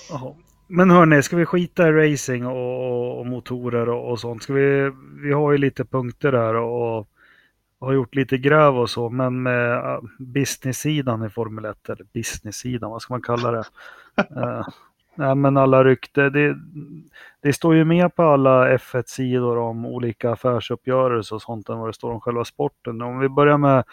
Jaha. 0.09 0.33
Men 0.75 0.91
hörni, 0.91 1.23
ska 1.23 1.35
vi 1.35 1.45
skita 1.45 1.87
i 1.87 1.91
racing 1.91 2.47
och, 2.47 3.19
och 3.19 3.25
motorer 3.25 3.89
och, 3.89 4.11
och 4.11 4.19
sånt? 4.19 4.43
Ska 4.43 4.53
vi, 4.53 4.91
vi 5.23 5.33
har 5.33 5.51
ju 5.51 5.57
lite 5.57 5.85
punkter 5.85 6.31
där 6.31 6.55
och 6.55 7.07
har 7.79 7.93
gjort 7.93 8.15
lite 8.15 8.37
gräv 8.37 8.77
och 8.77 8.89
så, 8.89 9.09
men 9.09 9.43
med 9.43 9.77
uh, 9.77 9.99
business-sidan 10.19 11.25
i 11.25 11.29
Formel 11.29 11.65
1, 11.65 11.89
eller 11.89 12.05
business-sidan, 12.13 12.91
vad 12.91 13.01
ska 13.01 13.13
man 13.13 13.21
kalla 13.21 13.51
det? 13.51 13.63
uh, 14.17 14.67
nej, 15.15 15.35
men 15.35 15.57
alla 15.57 15.83
rykte, 15.83 16.29
det, 16.29 16.57
det 17.41 17.53
står 17.53 17.75
ju 17.75 17.85
med 17.85 18.15
på 18.15 18.23
alla 18.23 18.77
F1-sidor 18.77 19.57
om 19.57 19.85
olika 19.85 20.31
affärsuppgörelser 20.31 21.35
och 21.35 21.41
sånt 21.41 21.69
än 21.69 21.79
vad 21.79 21.89
det 21.89 21.93
står 21.93 22.11
om 22.11 22.21
själva 22.21 22.45
sporten. 22.45 23.01
Om 23.01 23.19
vi 23.19 23.29
börjar 23.29 23.57
med 23.57 23.83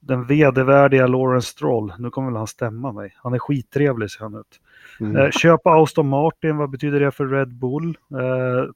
den 0.00 0.26
vedervärdiga 0.26 1.06
Lawrence 1.06 1.48
Stroll, 1.48 1.92
nu 1.98 2.10
kommer 2.10 2.28
väl 2.28 2.36
han 2.36 2.46
stämma 2.46 2.92
mig, 2.92 3.16
han 3.16 3.34
är 3.34 3.38
skittrevlig 3.38 4.10
ser 4.10 4.20
han 4.20 4.34
ut. 4.34 4.60
Mm. 5.00 5.16
Eh, 5.16 5.30
köpa 5.30 5.82
Aston 5.82 6.08
Martin, 6.08 6.56
vad 6.56 6.70
betyder 6.70 7.00
det 7.00 7.10
för 7.10 7.26
Red 7.26 7.54
Bull? 7.54 7.98
Eh, 8.10 8.70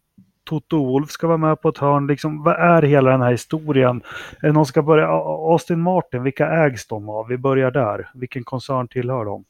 Toto 0.45 0.85
Wolf 0.85 1.11
ska 1.11 1.26
vara 1.26 1.38
med 1.38 1.61
på 1.61 1.69
ett 1.69 1.78
hörn. 1.78 2.07
Liksom, 2.07 2.43
vad 2.43 2.57
är 2.57 2.83
hela 2.83 3.11
den 3.11 3.23
här 3.23 3.31
historien? 3.31 4.02
Är 4.40 4.47
det 4.47 4.52
någon 4.52 4.66
ska 4.66 4.83
börja? 4.83 5.09
Austin 5.09 5.81
Martin, 5.81 6.23
vilka 6.23 6.47
ägs 6.47 6.87
de 6.87 7.09
av? 7.09 7.28
Vi 7.28 7.38
börjar 7.38 7.71
där. 7.71 8.11
Vilken 8.14 8.45
koncern 8.45 8.88
tillhör 8.88 9.25
de? 9.25 9.45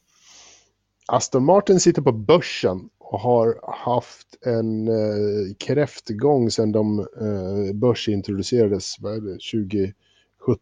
Aston 1.07 1.45
Martin 1.45 1.79
sitter 1.79 2.01
på 2.01 2.11
börsen 2.11 2.89
och 2.97 3.19
har 3.19 3.55
haft 3.63 4.45
en 4.45 4.87
eh, 4.87 5.55
kräftgång 5.59 6.51
sedan 6.51 6.71
de 6.71 6.99
eh, 6.99 7.75
börsintroducerades 7.75 8.95
vad 8.99 9.13
är 9.13 9.21
det, 9.21 9.31
2017, 9.31 9.93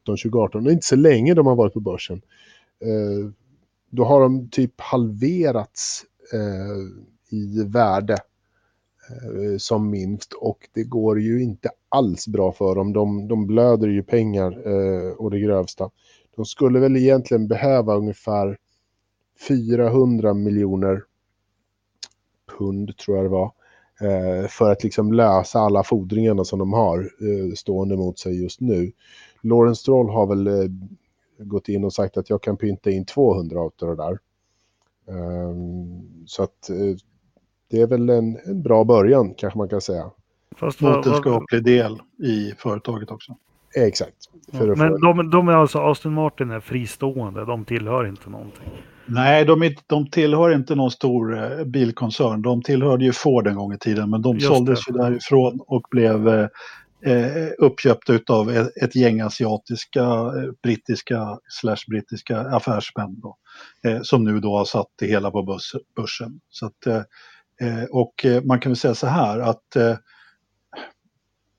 2018. 0.06 0.64
Det 0.64 0.70
är 0.70 0.74
inte 0.74 0.88
så 0.88 0.96
länge 0.96 1.34
de 1.34 1.48
har 1.48 1.56
varit 1.56 1.74
på 1.74 1.80
börsen. 1.80 2.22
Eh, 2.82 3.32
då 3.96 4.04
har 4.04 4.22
de 4.22 4.50
typ 4.50 4.82
halverats 4.82 6.06
eh, 6.34 7.38
i 7.38 7.64
värde 7.64 8.14
eh, 8.14 9.58
som 9.58 9.90
minst 9.90 10.34
och 10.34 10.70
det 10.74 10.84
går 10.84 11.22
ju 11.22 11.44
inte 11.44 11.70
alls 11.90 12.28
bra 12.28 12.52
för 12.52 12.76
dem. 12.76 12.94
De, 12.94 13.28
de 13.28 13.48
blöder 13.48 13.88
ju 13.88 14.04
pengar 14.04 14.68
eh, 14.68 15.12
och 15.12 15.32
det 15.32 15.40
grövsta. 15.40 15.90
De 16.36 16.46
skulle 16.46 16.80
väl 16.80 16.98
egentligen 16.98 17.48
behöva 17.48 17.96
ungefär 17.96 18.58
400 19.48 20.34
miljoner 20.34 21.04
pund 22.58 22.98
tror 22.98 23.18
jag 23.18 23.26
det 23.26 23.30
var. 23.30 23.52
Eh, 24.02 24.48
för 24.48 24.72
att 24.72 24.84
liksom 24.84 25.14
lösa 25.14 25.60
alla 25.60 25.84
fordringarna 25.84 26.44
som 26.44 26.60
de 26.60 26.74
har 26.74 27.00
eh, 27.00 27.54
stående 27.56 27.98
mot 27.98 28.20
sig 28.20 28.42
just 28.44 28.62
nu. 28.62 28.92
Lawrence 29.42 29.82
Stroll 29.82 30.10
har 30.10 30.28
väl 30.28 30.48
eh, 30.48 30.70
gått 31.38 31.70
in 31.70 31.84
och 31.84 31.94
sagt 31.94 32.18
att 32.18 32.30
jag 32.30 32.42
kan 32.42 32.58
pynta 32.58 32.90
in 32.92 33.06
200 33.06 33.60
av 33.60 33.72
det 33.80 33.96
där. 33.96 34.20
Ehm, 35.10 36.02
Så 36.26 36.44
att 36.44 36.70
eh, 36.70 36.76
det 37.72 37.82
är 37.82 37.88
väl 37.88 38.10
en, 38.10 38.38
en 38.46 38.62
bra 38.62 38.84
början 38.84 39.34
kanske 39.38 39.58
man 39.58 39.70
kan 39.70 39.82
säga. 39.82 40.12
Fast 40.56 40.82
vad- 40.82 40.96
Mot 40.98 41.06
en 41.06 41.12
vad- 41.12 41.22
skaplig 41.22 41.64
del 41.64 42.02
i 42.24 42.54
företaget 42.58 43.12
också. 43.12 43.36
Exakt. 43.76 44.16
Få 44.52 44.66
men 44.66 44.82
en- 44.94 45.02
de, 45.02 45.30
de 45.30 45.48
är 45.48 45.54
alltså, 45.54 45.80
Austin 45.80 46.14
Martin 46.14 46.52
är 46.52 46.60
fristående, 46.60 47.46
de 47.46 47.66
tillhör 47.66 48.08
inte 48.08 48.30
någonting. 48.30 48.70
Nej, 49.06 49.46
de, 49.46 49.64
är, 49.64 49.76
de 49.88 50.08
tillhör 50.10 50.56
inte 50.56 50.76
någon 50.76 50.92
stor 50.92 51.38
eh, 51.60 51.66
bilkoncern. 51.66 52.42
De 52.42 52.62
tillhörde 52.62 53.06
ju 53.06 53.12
Ford 53.14 53.48
en 53.48 53.56
gång 53.56 53.74
i 53.74 53.78
tiden, 53.78 54.10
men 54.10 54.22
de 54.22 54.36
Just 54.36 54.48
såldes 54.48 54.86
det. 54.86 54.92
ju 54.92 54.98
därifrån 54.98 55.60
och 55.68 55.88
blev 55.92 56.28
eh, 56.30 56.48
eh, 57.06 57.50
uppköpta 57.58 58.20
av 58.34 58.50
ett, 58.50 58.78
ett 58.84 58.96
gäng 58.96 59.22
asiatiska, 59.22 60.04
eh, 60.04 60.52
brittiska 60.64 61.40
slash 61.50 61.84
brittiska 61.88 62.40
affärsmän 62.40 63.20
då, 63.20 63.38
eh, 63.86 64.02
som 64.02 64.24
nu 64.24 64.40
då 64.40 64.58
har 64.58 64.66
satt 64.66 64.88
det 64.96 65.08
hela 65.08 65.32
på 65.32 65.44
börs, 65.44 65.76
börsen. 65.96 66.40
Så 66.50 66.66
att, 66.66 66.86
eh, 66.88 67.84
och 67.90 68.26
man 68.44 68.60
kan 68.60 68.70
väl 68.70 68.78
säga 68.78 68.96
så 68.96 69.08
här 69.08 69.40
att 69.40 69.78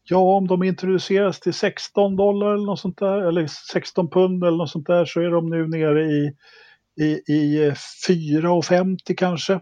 Ja, 0.06 0.18
om 0.18 0.46
de 0.46 0.62
introduceras 0.62 1.40
till 1.40 1.54
16 1.54 2.16
dollar 2.16 2.54
eller 2.54 2.66
något 2.66 2.80
sånt 2.80 2.98
där, 2.98 3.22
eller 3.22 3.46
16 3.46 4.10
pund 4.10 4.44
eller 4.44 4.56
något 4.56 4.70
sånt 4.70 4.86
där, 4.86 5.04
så 5.04 5.20
är 5.20 5.30
de 5.30 5.50
nu 5.50 5.66
nere 5.68 6.04
i, 6.04 6.32
i, 7.00 7.32
i 7.32 7.66
eh, 7.66 7.74
4,50 8.08 9.14
kanske. 9.16 9.60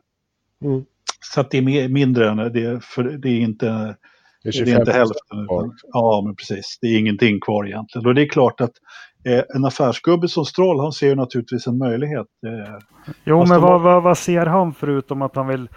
Mm. 0.65 0.85
Så 1.21 1.41
att 1.41 1.51
det 1.51 1.59
är 1.59 1.89
mindre 1.89 2.31
än 2.31 2.37
det, 2.37 2.85
för 2.85 3.05
det 3.05 3.29
är 3.29 3.41
inte, 3.41 3.97
Det 4.45 4.49
är 4.49 4.53
det 4.53 4.59
är 4.61 4.65
25 4.67 4.81
inte 4.81 4.93
hälften. 4.93 5.47
kvar. 5.49 5.71
Ja, 5.93 6.23
men 6.27 6.37
precis. 6.37 6.79
Det 6.81 6.87
är 6.87 6.99
ingenting 6.99 7.41
kvar 7.41 7.67
egentligen. 7.67 8.07
Och 8.07 8.15
det 8.15 8.23
är 8.23 8.29
klart 8.29 8.61
att 8.61 8.73
eh, 9.27 9.43
en 9.57 9.65
affärsgubbe 9.65 10.29
som 10.29 10.45
Stroll, 10.45 10.81
han 10.81 10.93
ser 10.93 11.07
ju 11.09 11.15
naturligtvis 11.15 11.67
en 11.67 11.79
möjlighet. 11.79 12.27
Eh, 12.47 12.79
Jo, 13.25 13.45
men 13.47 13.61
vad, 13.61 13.81
vad, 13.83 14.03
vad 14.03 14.19
ser 14.19 14.47
han 14.47 14.75
förutom 14.75 15.23
att 15.23 15.37
han 15.37 15.47
vill, 15.49 15.69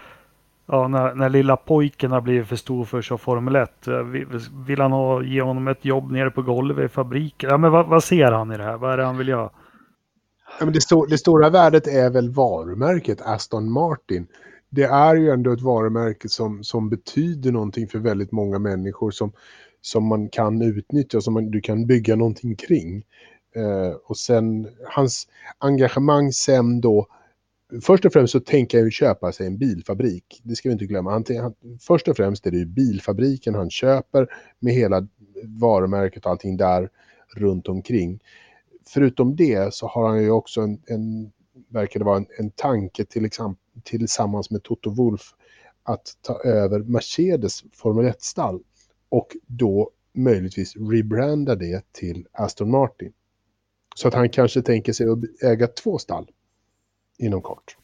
ja, 0.66 0.88
när, 0.88 1.14
när 1.14 1.28
lilla 1.28 1.56
pojken 1.56 2.12
har 2.12 2.20
blivit 2.20 2.48
för 2.48 2.56
stor 2.56 2.84
för 2.84 2.98
att 2.98 3.04
köra 3.04 3.18
Formel 3.18 3.56
1, 3.56 3.88
eh, 3.88 3.98
vill, 3.98 4.26
vill 4.66 4.80
han 4.80 4.92
ha, 4.92 5.22
ge 5.22 5.42
honom 5.42 5.68
ett 5.68 5.84
jobb 5.84 6.10
nere 6.12 6.30
på 6.30 6.42
golvet 6.42 6.84
i 6.84 6.88
fabriken? 6.94 7.50
Ja, 7.50 7.56
men 7.58 7.70
vad, 7.72 7.86
vad 7.86 8.04
ser 8.04 8.32
han 8.32 8.52
i 8.52 8.56
det 8.56 8.64
här? 8.64 8.76
Vad 8.76 8.92
är 8.92 8.96
det 8.96 9.04
han 9.04 9.16
vill 9.18 9.28
göra? 9.28 9.50
Ja, 10.58 10.64
men 10.64 10.72
det, 10.74 10.78
sto- 10.80 11.06
det 11.10 11.18
stora 11.18 11.50
värdet 11.50 11.86
är 11.86 12.10
väl 12.10 12.30
varumärket 12.34 13.20
Aston 13.22 13.72
Martin. 13.72 14.26
Det 14.76 14.84
är 14.84 15.16
ju 15.16 15.30
ändå 15.30 15.52
ett 15.52 15.60
varumärke 15.60 16.28
som, 16.28 16.64
som 16.64 16.88
betyder 16.88 17.52
någonting 17.52 17.88
för 17.88 17.98
väldigt 17.98 18.32
många 18.32 18.58
människor 18.58 19.10
som, 19.10 19.32
som 19.80 20.06
man 20.06 20.28
kan 20.28 20.62
utnyttja, 20.62 21.20
som 21.20 21.34
man, 21.34 21.50
du 21.50 21.60
kan 21.60 21.86
bygga 21.86 22.16
någonting 22.16 22.56
kring. 22.56 23.04
Eh, 23.54 23.96
och 24.04 24.16
sen 24.16 24.68
hans 24.84 25.28
engagemang 25.58 26.32
sen 26.32 26.80
då, 26.80 27.06
först 27.82 28.04
och 28.04 28.12
främst 28.12 28.32
så 28.32 28.40
tänker 28.40 28.78
jag 28.78 28.84
ju 28.84 28.90
köpa 28.90 29.32
sig 29.32 29.46
en 29.46 29.58
bilfabrik. 29.58 30.40
Det 30.42 30.54
ska 30.54 30.68
vi 30.68 30.72
inte 30.72 30.86
glömma. 30.86 31.10
Han, 31.10 31.24
han, 31.40 31.54
först 31.80 32.08
och 32.08 32.16
främst 32.16 32.46
är 32.46 32.50
det 32.50 32.58
ju 32.58 32.66
bilfabriken 32.66 33.54
han 33.54 33.70
köper 33.70 34.28
med 34.58 34.74
hela 34.74 35.08
varumärket 35.44 36.24
och 36.24 36.30
allting 36.30 36.56
där 36.56 36.90
runt 37.36 37.68
omkring 37.68 38.20
förutom 38.88 39.36
det 39.36 39.74
så 39.74 39.86
har 39.86 40.08
han 40.08 40.22
ju 40.22 40.30
också 40.30 40.60
en, 40.60 40.82
en 40.86 41.32
verkar 41.68 42.00
det 42.00 42.06
vara 42.06 42.16
en, 42.16 42.26
en 42.38 42.50
tanke 42.50 43.04
till 43.04 43.24
exempel, 43.24 43.65
tillsammans 43.84 44.50
med 44.50 44.62
Toto 44.62 44.90
Wolf 44.90 45.34
att 45.82 46.16
ta 46.22 46.40
över 46.40 46.78
Mercedes 46.78 47.64
Formel 47.72 48.06
1-stall 48.06 48.60
och 49.08 49.36
då 49.46 49.90
möjligtvis 50.14 50.76
rebranda 50.76 51.54
det 51.54 51.92
till 51.92 52.26
Aston 52.32 52.70
Martin. 52.70 53.12
Så 53.96 54.08
att 54.08 54.14
han 54.14 54.28
kanske 54.28 54.62
tänker 54.62 54.92
sig 54.92 55.08
att 55.08 55.42
äga 55.42 55.66
två 55.66 55.98
stall 55.98 56.30
inom 57.18 57.42
kort. 57.42 57.76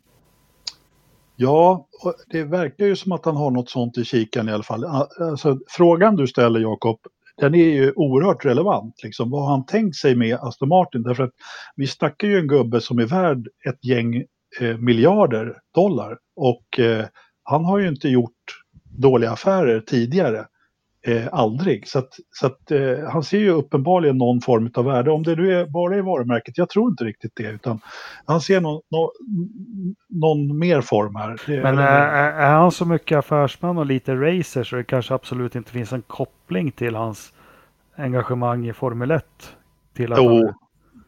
Ja, 1.36 1.88
det 2.30 2.44
verkar 2.44 2.86
ju 2.86 2.96
som 2.96 3.12
att 3.12 3.24
han 3.24 3.36
har 3.36 3.50
något 3.50 3.70
sånt 3.70 3.98
i 3.98 4.04
kikan 4.04 4.48
i 4.48 4.52
alla 4.52 4.62
fall. 4.62 4.84
Alltså, 4.84 5.58
frågan 5.68 6.16
du 6.16 6.26
ställer 6.26 6.60
Jakob, 6.60 6.98
den 7.36 7.54
är 7.54 7.64
ju 7.64 7.92
oerhört 7.96 8.44
relevant. 8.44 9.02
Liksom. 9.02 9.30
Vad 9.30 9.42
har 9.42 9.50
han 9.50 9.66
tänkt 9.66 9.96
sig 9.96 10.16
med 10.16 10.38
Aston 10.40 10.68
Martin? 10.68 11.02
Därför 11.02 11.22
att 11.22 11.34
vi 11.76 11.86
snackar 11.86 12.28
ju 12.28 12.38
en 12.38 12.48
gubbe 12.48 12.80
som 12.80 12.98
är 12.98 13.06
värd 13.06 13.48
ett 13.68 13.84
gäng 13.84 14.24
eh, 14.60 14.76
miljarder 14.76 15.56
dollar. 15.74 16.18
Och 16.36 16.78
eh, 16.78 17.04
han 17.42 17.64
har 17.64 17.78
ju 17.78 17.88
inte 17.88 18.08
gjort 18.08 18.62
dåliga 18.98 19.30
affärer 19.30 19.80
tidigare. 19.80 20.46
Eh, 21.06 21.28
aldrig. 21.32 21.88
Så, 21.88 21.98
att, 21.98 22.08
så 22.30 22.46
att, 22.46 22.70
eh, 22.70 23.08
han 23.12 23.22
ser 23.22 23.38
ju 23.38 23.50
uppenbarligen 23.50 24.18
någon 24.18 24.40
form 24.40 24.70
av 24.74 24.84
värde. 24.84 25.10
Om 25.10 25.22
det 25.22 25.36
nu 25.36 25.54
är 25.54 25.66
bara 25.66 25.96
är 25.96 26.02
varumärket, 26.02 26.58
jag 26.58 26.68
tror 26.68 26.90
inte 26.90 27.04
riktigt 27.04 27.32
det. 27.34 27.50
Utan 27.50 27.80
han 28.24 28.40
ser 28.40 28.60
någon, 28.60 28.80
någon, 28.90 29.10
någon 30.08 30.58
mer 30.58 30.80
form 30.80 31.16
här. 31.16 31.62
Men 31.62 31.78
är, 31.78 32.06
är 32.06 32.32
är 32.32 32.52
han 32.52 32.72
så 32.72 32.84
mycket 32.84 33.18
affärsman 33.18 33.78
och 33.78 33.86
lite 33.86 34.14
racer 34.14 34.64
så 34.64 34.76
det 34.76 34.84
kanske 34.84 35.14
absolut 35.14 35.54
inte 35.54 35.70
finns 35.70 35.92
en 35.92 36.02
koppling 36.02 36.70
till 36.70 36.94
hans 36.94 37.32
engagemang 37.96 38.68
i 38.68 38.72
Formel 38.72 39.10
1? 39.10 39.24
Till 39.96 40.12
att 40.12 40.18
Jo, 40.18 40.28
han, 40.28 40.54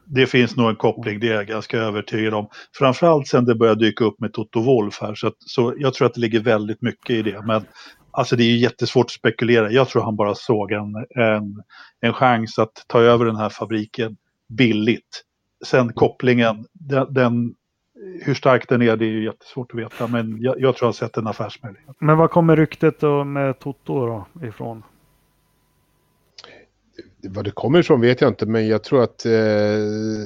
det 0.05 0.27
finns 0.27 0.55
nog 0.55 0.69
en 0.69 0.75
koppling, 0.75 1.19
det 1.19 1.29
är 1.29 1.33
jag 1.33 1.47
ganska 1.47 1.77
övertygad 1.77 2.33
om. 2.33 2.47
Framförallt 2.77 3.27
sen 3.27 3.45
det 3.45 3.55
började 3.55 3.85
dyka 3.85 4.03
upp 4.03 4.19
med 4.19 4.33
Toto 4.33 4.59
Wolf 4.61 5.01
här, 5.01 5.15
så, 5.15 5.27
att, 5.27 5.35
så 5.39 5.73
jag 5.77 5.93
tror 5.93 6.07
att 6.07 6.13
det 6.13 6.21
ligger 6.21 6.39
väldigt 6.39 6.81
mycket 6.81 7.09
i 7.09 7.21
det. 7.21 7.41
Men 7.45 7.65
alltså 8.11 8.35
det 8.35 8.43
är 8.43 8.51
ju 8.51 8.57
jättesvårt 8.57 9.05
att 9.05 9.11
spekulera. 9.11 9.71
Jag 9.71 9.89
tror 9.89 10.03
han 10.03 10.15
bara 10.15 10.35
såg 10.35 10.71
en, 10.71 10.95
en, 11.15 11.63
en 12.01 12.13
chans 12.13 12.59
att 12.59 12.83
ta 12.87 13.01
över 13.01 13.25
den 13.25 13.35
här 13.35 13.49
fabriken 13.49 14.17
billigt. 14.49 15.23
Sen 15.65 15.93
kopplingen, 15.93 16.65
den, 16.73 17.13
den 17.13 17.55
hur 18.21 18.33
stark 18.33 18.69
den 18.69 18.81
är, 18.81 18.97
det 18.97 19.05
är 19.05 19.09
ju 19.09 19.23
jättesvårt 19.23 19.71
att 19.71 19.79
veta. 19.79 20.07
Men 20.07 20.41
jag, 20.41 20.61
jag 20.61 20.75
tror 20.75 20.85
jag 20.85 20.87
har 20.87 20.93
sett 20.93 21.17
en 21.17 21.27
affärsmöjlighet. 21.27 21.95
Men 21.99 22.17
var 22.17 22.27
kommer 22.27 22.55
ryktet 22.55 22.99
då 22.99 23.23
med 23.23 23.59
Toto 23.59 24.05
då 24.05 24.47
ifrån? 24.47 24.83
Vad 27.29 27.45
det 27.45 27.51
kommer 27.51 27.79
ifrån 27.79 28.01
vet 28.01 28.21
jag 28.21 28.31
inte, 28.31 28.45
men 28.45 28.67
jag 28.67 28.83
tror 28.83 29.03
att 29.03 29.25
eh, 29.25 29.33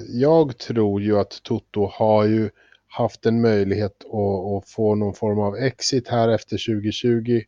jag 0.08 0.58
tror 0.58 1.02
ju 1.02 1.20
att 1.20 1.44
Toto 1.44 1.90
har 1.94 2.26
ju 2.26 2.50
haft 2.88 3.26
en 3.26 3.42
möjlighet 3.42 4.06
att, 4.06 4.64
att 4.64 4.70
få 4.70 4.96
någon 4.96 5.14
form 5.14 5.40
av 5.40 5.56
exit 5.56 6.08
här 6.08 6.30
efter 6.30 6.58
2020. 6.82 7.42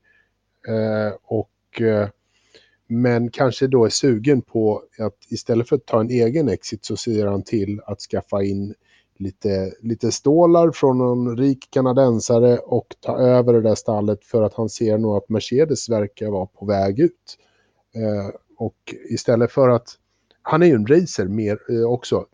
Eh, 0.67 1.13
och, 1.23 1.81
eh, 1.81 2.09
men 2.87 3.29
kanske 3.29 3.67
då 3.67 3.85
är 3.85 3.89
sugen 3.89 4.41
på 4.41 4.83
att 4.99 5.17
istället 5.29 5.69
för 5.69 5.75
att 5.75 5.85
ta 5.85 5.99
en 5.99 6.09
egen 6.09 6.49
exit 6.49 6.85
så 6.85 6.97
ser 6.97 7.27
han 7.27 7.43
till 7.43 7.81
att 7.85 7.99
skaffa 7.99 8.43
in 8.43 8.73
lite, 9.17 9.73
lite 9.81 10.11
stålar 10.11 10.71
från 10.71 10.97
någon 10.97 11.37
rik 11.37 11.67
kanadensare 11.71 12.57
och 12.57 12.95
ta 12.99 13.17
över 13.17 13.53
det 13.53 13.61
där 13.61 13.75
stallet 13.75 14.25
för 14.25 14.41
att 14.41 14.53
han 14.53 14.69
ser 14.69 14.97
nog 14.97 15.17
att 15.17 15.29
Mercedes 15.29 15.89
verkar 15.89 16.27
vara 16.27 16.45
på 16.45 16.65
väg 16.65 16.99
ut. 16.99 17.37
Eh, 17.95 18.35
och 18.61 18.95
istället 19.09 19.51
för 19.51 19.69
att, 19.69 19.87
han 20.41 20.63
är 20.63 20.65
ju 20.67 20.73
en 20.73 20.87
racer 20.87 21.25
mer 21.25 21.59
eh, 21.69 21.83
också. 21.83 22.25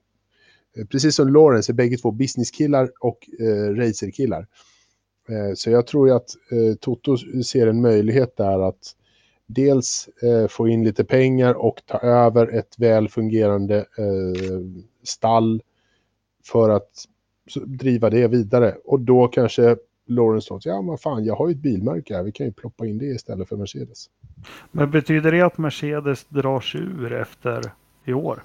Eh, 0.78 0.86
precis 0.86 1.16
som 1.16 1.34
Lawrence 1.34 1.72
är 1.72 1.74
bägge 1.74 1.98
två 1.98 2.12
businesskillar 2.12 2.92
och 3.00 3.30
eh, 3.40 3.76
racerkillar. 3.76 4.48
Eh, 5.30 5.54
så 5.56 5.70
jag 5.70 5.88
tror 5.88 6.08
ju 6.08 6.13
att 6.13 6.30
eh, 6.52 6.76
Toto 6.80 7.18
ser 7.44 7.68
en 7.68 7.82
möjlighet 7.82 8.38
där 8.38 8.68
att 8.68 8.96
dels 9.46 10.10
eh, 10.22 10.48
få 10.48 10.68
in 10.68 10.84
lite 10.84 11.04
pengar 11.04 11.54
och 11.54 11.82
ta 11.86 11.98
över 11.98 12.48
ett 12.48 12.80
väl 12.80 13.10
fungerande 13.10 13.78
eh, 13.78 14.62
stall 15.04 15.62
för 16.44 16.70
att 16.70 16.92
driva 17.66 18.10
det 18.10 18.28
vidare. 18.28 18.76
Och 18.86 19.00
då 19.00 19.28
kanske 19.28 19.78
Lawrence 20.08 20.48
sa, 20.48 20.60
ja 20.63 20.82
men 20.82 20.98
fan 20.98 21.26
jag 21.26 21.36
har 21.36 21.48
ju 21.48 21.52
ett 21.52 21.62
bilmärke 21.62 22.15
här, 22.15 22.24
vi 22.24 22.32
kan 22.32 22.46
ju 22.46 22.52
ploppa 22.52 22.86
in 22.86 22.98
det 22.98 23.06
istället 23.06 23.50
för 23.50 23.58
Mercedes. 23.58 24.06
Men 24.72 24.91
betyder 24.91 25.32
det 25.32 25.41
att 25.41 25.58
Mercedes 25.58 26.26
drar 26.26 26.60
sig 26.60 26.82
ur 26.82 27.13
efter 27.13 27.72
i 28.06 28.13
år? 28.13 28.41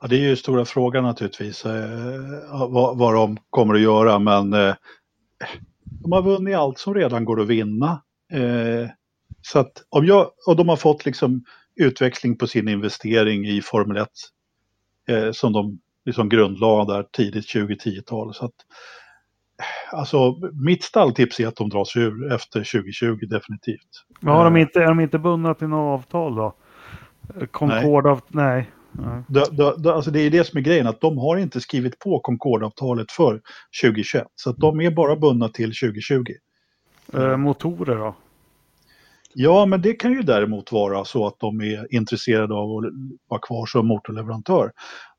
Ja, 0.00 0.08
det 0.08 0.16
är 0.16 0.28
ju 0.28 0.36
stora 0.36 0.64
frågan 0.64 1.04
naturligtvis, 1.04 1.66
eh, 1.66 2.68
vad, 2.68 2.98
vad 2.98 3.14
de 3.14 3.36
kommer 3.50 3.74
att 3.74 3.80
göra, 3.80 4.18
men 4.18 4.52
eh, 4.52 4.74
de 5.84 6.12
har 6.12 6.22
vunnit 6.22 6.56
allt 6.56 6.78
som 6.78 6.94
redan 6.94 7.24
går 7.24 7.40
att 7.40 7.48
vinna. 7.48 8.02
Eh, 8.32 8.90
så 9.42 9.58
att 9.58 9.72
om 9.88 10.06
jag, 10.06 10.30
och 10.46 10.56
de 10.56 10.68
har 10.68 10.76
fått 10.76 11.06
liksom 11.06 11.44
utväxling 11.76 12.36
på 12.38 12.46
sin 12.46 12.68
investering 12.68 13.46
i 13.46 13.60
Formel 13.62 13.96
1 13.96 14.08
eh, 15.08 15.32
som 15.32 15.52
de 15.52 15.78
liksom 16.04 16.28
grundlade 16.28 16.92
där 16.92 17.02
tidigt 17.12 17.54
2010-tal. 17.54 18.34
Så 18.34 18.44
att, 18.44 18.54
alltså, 19.92 20.36
mitt 20.52 20.82
stalltips 20.82 21.40
är 21.40 21.46
att 21.46 21.56
de 21.56 21.68
dras 21.68 21.96
ur 21.96 22.32
efter 22.32 22.58
2020 22.58 23.26
definitivt. 23.26 24.04
Men 24.20 24.34
har 24.34 24.44
de 24.44 24.56
inte, 24.56 24.82
är 24.82 24.86
de 24.86 25.00
inte 25.00 25.18
bundna 25.18 25.54
till 25.54 25.68
något 25.68 26.00
avtal 26.00 26.34
då? 26.34 26.54
Concord 27.50 28.06
av, 28.06 28.20
nej. 28.28 28.70
nej. 28.92 29.22
Det, 29.28 29.76
det, 29.78 29.94
alltså 29.94 30.10
det 30.10 30.20
är 30.20 30.30
det 30.30 30.44
som 30.44 30.58
är 30.58 30.62
grejen, 30.62 30.86
att 30.86 31.00
de 31.00 31.18
har 31.18 31.36
inte 31.36 31.60
skrivit 31.60 31.98
på 31.98 32.20
Concordavtalet 32.20 33.12
för 33.12 33.40
2021. 33.82 34.26
Så 34.34 34.50
att 34.50 34.56
de 34.56 34.80
är 34.80 34.90
bara 34.90 35.16
bundna 35.16 35.48
till 35.48 35.72
2020. 35.74 36.24
Eh, 37.14 37.36
motorer 37.36 37.96
då? 37.96 38.14
Ja, 39.34 39.66
men 39.66 39.82
det 39.82 39.92
kan 39.92 40.12
ju 40.12 40.22
däremot 40.22 40.72
vara 40.72 41.04
så 41.04 41.26
att 41.26 41.34
de 41.38 41.60
är 41.60 41.94
intresserade 41.94 42.54
av 42.54 42.70
att 42.70 42.84
vara 43.28 43.40
kvar 43.40 43.66
som 43.66 43.86
motorleverantör. 43.86 44.72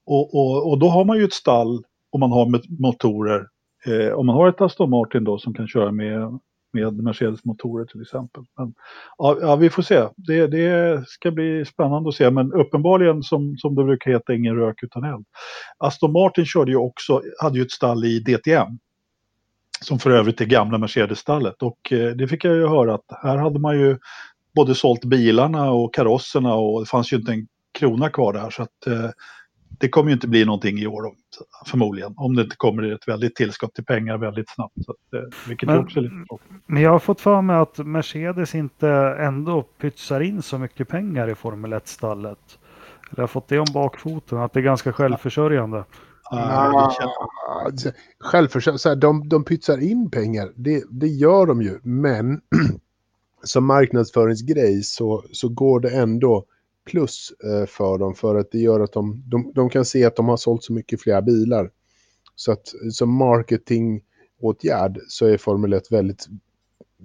Och, 0.05 0.35
och, 0.35 0.71
och 0.71 0.79
då 0.79 0.89
har 0.89 1.05
man 1.05 1.17
ju 1.17 1.23
ett 1.23 1.33
stall 1.33 1.83
om 2.09 2.19
man 2.19 2.31
har 2.31 2.81
motorer. 2.81 3.47
Eh, 3.87 4.13
om 4.13 4.25
man 4.25 4.35
har 4.35 4.49
ett 4.49 4.61
Aston 4.61 4.89
Martin 4.89 5.23
då 5.23 5.37
som 5.37 5.53
kan 5.53 5.67
köra 5.67 5.91
med, 5.91 6.39
med 6.73 6.93
Mercedes-motorer 7.03 7.85
till 7.85 8.01
exempel. 8.01 8.43
Men, 8.57 8.73
ja, 9.17 9.37
ja, 9.41 9.55
vi 9.55 9.69
får 9.69 9.83
se. 9.83 10.07
Det, 10.15 10.47
det 10.47 11.03
ska 11.07 11.31
bli 11.31 11.65
spännande 11.65 12.09
att 12.09 12.15
se. 12.15 12.29
Men 12.29 12.53
uppenbarligen 12.53 13.23
som, 13.23 13.57
som 13.57 13.75
det 13.75 13.83
brukar 13.83 14.11
heta, 14.11 14.33
ingen 14.33 14.55
rök 14.55 14.83
utan 14.83 15.03
eld. 15.03 15.25
Aston 15.77 16.11
Martin 16.11 16.45
körde 16.45 16.71
ju 16.71 16.77
också, 16.77 17.21
hade 17.39 17.57
ju 17.57 17.63
ett 17.63 17.71
stall 17.71 18.05
i 18.05 18.19
DTM. 18.19 18.79
Som 19.81 19.99
för 19.99 20.11
övrigt 20.11 20.41
är 20.41 20.45
gamla 20.45 20.77
Mercedes-stallet. 20.77 21.63
Och 21.63 21.91
eh, 21.91 22.15
det 22.15 22.27
fick 22.27 22.45
jag 22.45 22.55
ju 22.55 22.67
höra 22.67 22.93
att 22.93 23.05
här 23.23 23.37
hade 23.37 23.59
man 23.59 23.79
ju 23.79 23.97
både 24.55 24.75
sålt 24.75 25.05
bilarna 25.05 25.71
och 25.71 25.93
karosserna 25.93 26.55
och 26.55 26.79
det 26.79 26.89
fanns 26.89 27.13
ju 27.13 27.17
inte 27.17 27.31
en 27.31 27.47
krona 27.79 28.09
kvar 28.09 28.33
där. 28.33 28.49
Så 28.49 28.63
att 28.63 28.87
eh, 28.87 29.09
det 29.77 29.89
kommer 29.89 30.09
ju 30.09 30.13
inte 30.13 30.27
bli 30.27 30.45
någonting 30.45 30.77
i 30.77 30.87
år 30.87 31.11
förmodligen. 31.65 32.13
Om 32.17 32.35
det 32.35 32.41
inte 32.41 32.55
kommer 32.55 32.83
ett 32.83 33.07
väldigt 33.07 33.35
tillskott 33.35 33.73
till 33.73 33.85
pengar 33.85 34.17
väldigt 34.17 34.49
snabbt. 34.49 34.73
Så 34.85 34.91
att, 34.91 35.13
eh, 35.13 35.47
vilket 35.47 35.67
men, 35.67 35.77
också 35.77 35.99
är 35.99 36.03
lite 36.03 36.15
men 36.65 36.81
jag 36.81 36.91
har 36.91 36.99
fått 36.99 37.21
för 37.21 37.41
mig 37.41 37.55
att 37.55 37.77
Mercedes 37.77 38.55
inte 38.55 38.89
ändå 39.19 39.63
pytsar 39.63 40.19
in 40.19 40.41
så 40.41 40.57
mycket 40.57 40.87
pengar 40.87 41.29
i 41.29 41.35
Formel 41.35 41.73
1-stallet. 41.73 42.59
Jag 43.15 43.23
har 43.23 43.27
fått 43.27 43.47
det 43.47 43.59
om 43.59 43.67
bakfoten, 43.73 44.37
att 44.37 44.53
det 44.53 44.59
är 44.59 44.63
ganska 44.63 44.93
självförsörjande. 44.93 45.83
Ja, 46.29 46.95
självförsörjande, 48.19 49.07
de, 49.07 49.29
de 49.29 49.43
pytsar 49.43 49.77
in 49.77 50.11
pengar, 50.11 50.51
det, 50.55 50.83
det 50.89 51.07
gör 51.07 51.45
de 51.45 51.61
ju, 51.61 51.79
men 51.83 52.41
som 53.43 53.65
marknadsföringsgrej 53.65 54.83
så, 54.83 55.23
så 55.31 55.49
går 55.49 55.79
det 55.79 55.89
ändå 55.89 56.45
plus 56.87 57.33
eh, 57.43 57.65
för 57.65 57.97
dem 57.97 58.15
för 58.15 58.35
att 58.35 58.51
det 58.51 58.59
gör 58.59 58.79
att 58.79 58.93
de, 58.93 59.23
de, 59.25 59.51
de 59.55 59.69
kan 59.69 59.85
se 59.85 60.05
att 60.05 60.15
de 60.15 60.27
har 60.27 60.37
sålt 60.37 60.63
så 60.63 60.73
mycket 60.73 61.01
fler 61.01 61.21
bilar. 61.21 61.71
Så 62.35 62.51
att 62.51 62.67
som 62.91 63.13
marketingåtgärd 63.13 64.99
så 65.07 65.25
är 65.25 65.37
Formel 65.37 65.73
1 65.73 65.91
väldigt 65.91 66.27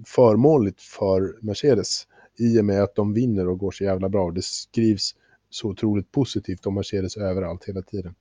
förmånligt 0.07 0.83
för 0.83 1.39
Mercedes 1.41 2.07
i 2.39 2.61
och 2.61 2.65
med 2.65 2.83
att 2.83 2.95
de 2.95 3.15
vinner 3.15 3.49
och 3.49 3.59
går 3.59 3.71
så 3.71 3.85
jävla 3.85 4.09
bra. 4.09 4.31
Det 4.31 4.45
skrivs 4.45 5.15
så 5.51 5.69
otroligt 5.69 6.13
positivt 6.13 6.67
om 6.67 6.75
Mercedes 6.75 7.17
överallt 7.17 7.65
hela 7.65 7.83
tiden. 7.83 8.15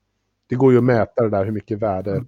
Det 0.47 0.55
går 0.55 0.71
ju 0.71 0.77
att 0.77 0.83
mäta 0.83 1.23
det 1.23 1.29
där 1.29 1.45
hur 1.45 1.51
mycket 1.51 1.79
värde... 1.79 2.25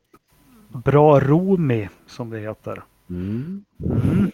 Bra 0.85 1.19
Romi 1.19 1.89
som 2.07 2.29
det 2.29 2.39
heter. 2.39 2.83
Mm. 3.09 3.65
Mm. 3.83 4.31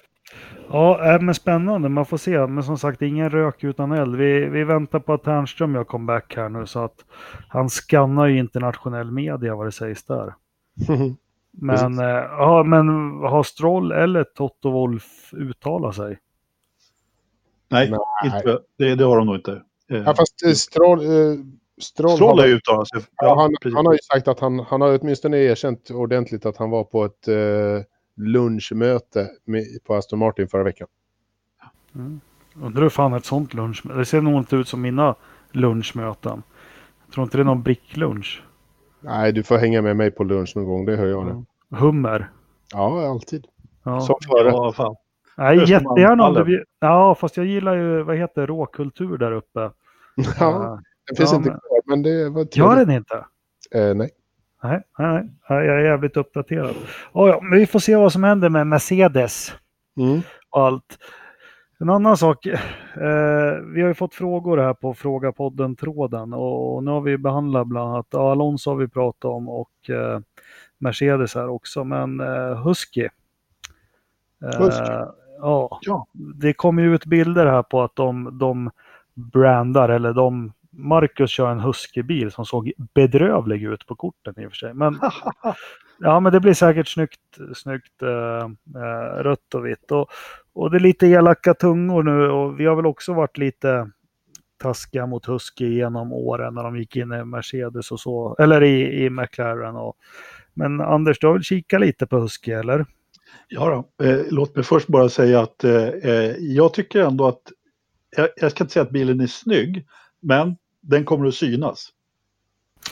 Ja, 0.71 1.13
äh, 1.13 1.21
men 1.21 1.36
spännande. 1.36 1.89
Man 1.89 2.05
får 2.05 2.17
se. 2.17 2.47
Men 2.47 2.63
som 2.63 2.77
sagt, 2.77 3.01
ingen 3.01 3.29
rök 3.29 3.63
utan 3.63 3.91
eld. 3.91 4.15
Vi, 4.15 4.45
vi 4.45 4.63
väntar 4.63 4.99
på 4.99 5.13
att 5.13 5.23
Ternström 5.23 5.75
gör 5.75 5.84
comeback 5.84 6.36
här 6.36 6.49
nu 6.49 6.65
så 6.65 6.79
att 6.79 7.05
han 7.47 7.69
skannar 7.69 8.27
ju 8.27 8.39
internationell 8.39 9.12
media 9.12 9.55
vad 9.55 9.67
det 9.67 9.71
sägs 9.71 10.03
där. 10.03 10.34
men, 11.51 11.99
äh, 11.99 12.05
ja, 12.05 12.63
men 12.63 12.88
har 13.19 13.43
Stroll 13.43 13.91
eller 13.91 14.23
Toto 14.23 14.71
Wolf 14.71 15.34
uttalat 15.34 15.95
sig? 15.95 16.19
Nej, 17.69 17.91
Nej. 17.91 17.99
Inte, 18.25 18.60
det, 18.77 18.95
det, 18.95 19.03
har 19.03 19.17
de 19.17 19.25
nog 19.25 19.36
inte. 19.36 19.62
Eh, 19.91 19.97
ja, 19.97 20.13
fast 20.15 20.45
eh, 20.45 20.51
Stroll, 20.51 20.99
eh, 20.99 21.38
Stroll, 21.82 22.12
Stroll 22.12 22.39
har 22.39 22.47
uttalat 22.47 22.88
sig. 22.88 23.01
Ja 23.15 23.36
han, 23.41 23.73
han, 23.75 23.86
har 23.86 23.93
ju 23.93 23.99
sagt 24.13 24.27
att 24.27 24.39
han, 24.39 24.60
han 24.60 24.82
har 24.82 24.99
åtminstone 25.01 25.38
erkänt 25.38 25.91
ordentligt 25.91 26.45
att 26.45 26.58
han 26.58 26.69
var 26.69 26.84
på 26.84 27.05
ett 27.05 27.27
eh, 27.27 27.86
lunchmöte 28.19 29.29
med, 29.45 29.63
på 29.84 29.95
Aston 29.95 30.19
Martin 30.19 30.47
förra 30.47 30.63
veckan. 30.63 30.88
Mm. 31.95 32.19
Undrar 32.62 32.82
hur 32.82 32.89
fan 32.89 33.13
ett 33.13 33.25
sånt 33.25 33.53
lunchmöte... 33.53 33.97
Det 33.99 34.05
ser 34.05 34.21
nog 34.21 34.38
inte 34.38 34.55
ut 34.55 34.67
som 34.67 34.82
mina 34.82 35.15
lunchmöten. 35.51 36.43
Jag 37.05 37.13
tror 37.13 37.23
inte 37.23 37.38
det 37.38 37.41
är 37.41 37.45
någon 37.45 37.63
bricklunch. 37.63 38.43
Nej, 39.01 39.32
du 39.32 39.43
får 39.43 39.58
hänga 39.58 39.82
med 39.82 39.97
mig 39.97 40.12
på 40.12 40.23
lunch 40.23 40.55
någon 40.55 40.65
gång, 40.65 40.86
det 40.86 40.95
hör 40.95 41.08
jag. 41.08 41.29
Mm. 41.29 41.45
Hummer? 41.69 42.32
Ja, 42.71 43.10
alltid. 43.10 43.45
Ja. 43.84 44.01
Som 44.01 44.15
förut. 44.27 44.53
Ja, 44.53 44.73
fan. 44.73 44.95
Nej, 45.38 45.58
jättegärna 45.58 46.27
om 46.27 46.34
du 46.34 46.65
Ja, 46.79 47.15
fast 47.15 47.38
jag 47.38 47.45
gillar 47.45 47.75
ju, 47.75 48.03
vad 48.03 48.17
heter 48.17 48.47
råkultur 48.47 49.17
där 49.17 49.32
uppe. 49.32 49.71
Ja, 50.39 50.82
den 51.08 51.15
finns 51.17 51.32
ja, 51.32 51.38
inte 51.38 51.49
kvar, 51.49 51.82
men 51.86 52.03
det 52.03 52.29
var 52.29 52.45
trevligt. 52.45 52.58
Gör 52.58 52.75
den 52.75 52.95
inte? 52.95 53.25
Eh, 53.71 53.95
nej. 53.95 54.10
Nej, 54.63 54.82
nej, 54.98 55.30
jag 55.48 55.65
är 55.65 55.80
jävligt 55.80 56.17
uppdaterad. 56.17 56.76
Oh, 57.13 57.30
ja, 57.30 57.39
men 57.41 57.60
vi 57.60 57.65
får 57.65 57.80
se 57.80 57.95
vad 57.95 58.13
som 58.13 58.24
händer 58.24 58.50
med 58.50 58.67
Mercedes 58.67 59.54
mm. 59.98 60.22
och 60.50 60.65
allt. 60.65 60.98
En 61.82 61.89
annan 61.89 62.17
sak, 62.17 62.45
eh, 62.45 62.56
vi 63.74 63.82
har 63.82 63.88
ju 63.88 63.93
fått 63.93 64.15
frågor 64.15 64.58
här 64.58 64.74
på 64.74 64.93
Fråga 64.93 65.32
podden-tråden 65.32 66.34
och 66.34 66.84
nu 66.84 66.91
har 66.91 67.02
vi 67.02 67.17
behandlat 67.17 67.67
bland 67.67 67.89
annat, 67.89 68.08
ja, 68.10 68.32
Alonso 68.32 68.69
har 68.69 68.78
vi 68.78 68.88
pratat 68.88 69.26
om 69.26 69.50
och 69.50 69.89
eh, 69.89 70.19
Mercedes 70.78 71.36
här 71.36 71.50
också, 71.50 71.84
men 71.84 72.19
eh, 72.19 72.63
Husky. 72.63 73.08
Eh, 74.43 74.60
Husky. 74.60 74.93
Ja, 75.41 75.80
ja, 75.82 76.08
det 76.13 76.54
kommer 76.54 76.84
ju 76.84 76.95
ut 76.95 77.06
bilder 77.06 77.45
här 77.45 77.63
på 77.63 77.82
att 77.82 77.95
de, 77.95 78.38
de 78.39 78.72
brandar 79.13 79.89
eller 79.89 80.13
de 80.13 80.54
Marcus 80.71 81.32
kör 81.32 81.51
en 81.51 81.60
Husky-bil 81.60 82.32
som 82.32 82.45
såg 82.45 82.71
bedrövlig 82.93 83.63
ut 83.63 83.86
på 83.86 83.95
korten 83.95 84.39
i 84.39 84.45
och 84.45 84.51
för 84.51 84.58
sig. 84.58 84.73
Men 84.73 84.99
Ja, 85.99 86.19
men 86.19 86.34
det 86.34 86.39
blir 86.39 86.53
säkert 86.53 86.88
snyggt, 86.88 87.38
snyggt 87.55 88.01
äh, 88.01 88.49
rött 89.23 89.53
och 89.55 89.65
vitt. 89.65 89.91
Och, 89.91 90.10
och 90.53 90.71
det 90.71 90.77
är 90.77 90.79
lite 90.79 91.08
elaka 91.08 91.53
tungor 91.53 92.03
nu 92.03 92.29
och 92.29 92.60
vi 92.60 92.65
har 92.65 92.75
väl 92.75 92.86
också 92.86 93.13
varit 93.13 93.38
lite 93.38 93.91
taskiga 94.58 95.05
mot 95.05 95.25
Husky 95.25 95.73
genom 95.73 96.13
åren 96.13 96.53
när 96.53 96.63
de 96.63 96.77
gick 96.77 96.95
in 96.95 97.13
i 97.13 97.23
Mercedes 97.25 97.91
och 97.91 97.99
så, 97.99 98.36
eller 98.39 98.63
i, 98.63 99.05
i 99.05 99.10
McLaren. 99.10 99.75
Och, 99.75 99.97
men 100.53 100.82
Anders, 100.82 101.19
du 101.19 101.27
har 101.27 101.34
väl 101.34 101.43
kikat 101.43 101.82
lite 101.82 102.08
på 102.08 102.19
Husky, 102.19 102.51
eller? 102.51 102.86
Ja, 103.47 103.86
då. 103.97 104.05
Eh, 104.05 104.19
låt 104.29 104.55
mig 104.55 104.65
först 104.65 104.88
bara 104.88 105.10
säga 105.10 105.41
att 105.41 105.63
eh, 105.63 105.88
eh, 105.88 106.36
jag 106.39 106.73
tycker 106.73 106.99
ändå 106.99 107.27
att, 107.27 107.41
jag, 108.17 108.29
jag, 108.36 108.51
ska 108.51 108.63
inte 108.63 108.73
säga 108.73 108.84
att 108.84 108.91
bilen 108.91 109.19
är 109.19 109.27
snygg, 109.27 109.86
men 110.21 110.55
den 110.82 111.05
kommer 111.05 111.27
att 111.27 111.36
synas. 111.36 111.89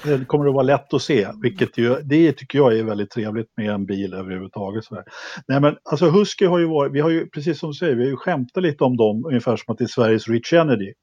Den 0.03 0.25
kommer 0.25 0.47
att 0.47 0.53
vara 0.53 0.63
lätt 0.63 0.93
att 0.93 1.01
se, 1.01 1.27
vilket 1.41 1.77
ju, 1.77 1.95
det 2.03 2.33
tycker 2.33 2.59
jag 2.59 2.77
är 2.77 2.83
väldigt 2.83 3.09
trevligt 3.09 3.57
med 3.57 3.69
en 3.69 3.85
bil 3.85 4.13
överhuvudtaget. 4.13 4.83
Så 4.83 5.03
Nej 5.47 5.61
men 5.61 5.77
alltså 5.83 6.09
Husky 6.09 6.45
har 6.45 6.59
ju 6.59 6.65
varit, 6.65 6.93
vi 6.93 6.99
har 6.99 7.09
ju 7.09 7.29
precis 7.29 7.59
som 7.59 7.69
du 7.69 7.73
säger, 7.73 7.95
vi 7.95 8.03
har 8.03 8.09
ju 8.09 8.15
skämtat 8.15 8.63
lite 8.63 8.83
om 8.83 8.97
dem 8.97 9.25
ungefär 9.25 9.57
som 9.57 9.71
att 9.71 9.77
det 9.77 9.83
är 9.83 9.87
Sveriges 9.87 10.27
Rich 10.27 10.53
Energy. 10.53 10.93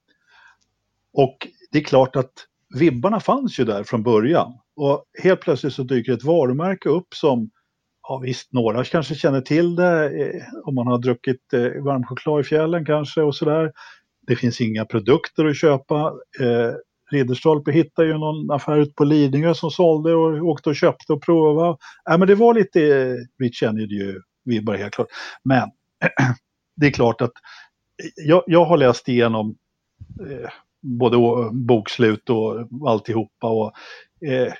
Och 1.12 1.48
det 1.72 1.78
är 1.78 1.82
klart 1.84 2.16
att 2.16 2.32
vibbarna 2.78 3.20
fanns 3.20 3.60
ju 3.60 3.64
där 3.64 3.84
från 3.84 4.02
början. 4.02 4.52
Och 4.76 5.04
helt 5.22 5.40
plötsligt 5.40 5.72
så 5.72 5.82
dyker 5.82 6.12
ett 6.12 6.24
varumärke 6.24 6.88
upp 6.88 7.14
som, 7.14 7.50
ja 8.08 8.18
visst, 8.18 8.52
några 8.52 8.84
kanske 8.84 9.14
känner 9.14 9.40
till 9.40 9.76
det 9.76 10.22
eh, 10.22 10.42
om 10.64 10.74
man 10.74 10.86
har 10.86 10.98
druckit 10.98 11.52
eh, 11.52 11.60
varm 11.60 12.04
choklad 12.04 12.40
i 12.40 12.44
fjällen 12.44 12.84
kanske 12.84 13.22
och 13.22 13.36
sådär. 13.36 13.72
Det 14.26 14.36
finns 14.36 14.60
inga 14.60 14.84
produkter 14.84 15.44
att 15.44 15.56
köpa. 15.56 16.12
Eh, 16.40 16.74
Ridderstolpe 17.10 17.72
hittade 17.72 18.08
ju 18.08 18.18
någon 18.18 18.50
affär 18.50 18.78
ute 18.78 18.92
på 18.94 19.04
Lidingö 19.04 19.54
som 19.54 19.70
sålde 19.70 20.14
och 20.14 20.48
åkte 20.48 20.68
och 20.68 20.76
köpte 20.76 21.12
och 21.12 21.22
provade. 21.22 21.76
Ja, 22.04 22.18
men 22.18 22.28
det 22.28 22.34
var 22.34 22.54
lite 22.54 22.80
eh, 22.80 23.14
Rich 23.42 23.62
Energy-vibbar 23.62 24.76
helt 24.76 24.94
klart. 24.94 25.08
Men 25.44 25.70
det 26.76 26.86
är 26.86 26.90
klart 26.90 27.20
att 27.20 27.32
jag, 28.16 28.42
jag 28.46 28.64
har 28.64 28.76
läst 28.76 29.08
igenom 29.08 29.56
eh, 30.20 30.50
både 30.82 31.16
bokslut 31.52 32.30
och 32.30 32.68
alltihopa. 32.88 33.48
Och, 33.48 33.72
eh, 34.28 34.52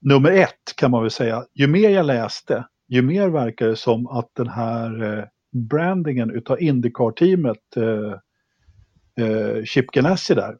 nummer 0.00 0.32
ett 0.32 0.76
kan 0.76 0.90
man 0.90 1.02
väl 1.02 1.10
säga, 1.10 1.44
ju 1.54 1.66
mer 1.66 1.90
jag 1.90 2.06
läste, 2.06 2.66
ju 2.88 3.02
mer 3.02 3.28
verkar 3.28 3.66
det 3.66 3.76
som 3.76 4.06
att 4.06 4.30
den 4.36 4.48
här 4.48 5.18
eh, 5.18 5.24
brandingen 5.52 6.30
utav 6.30 6.62
Indycar-teamet, 6.62 7.76
eh, 7.76 8.18
eh, 9.20 9.64
Chip 9.64 9.86
Ganassi 9.86 10.34
där, 10.34 10.56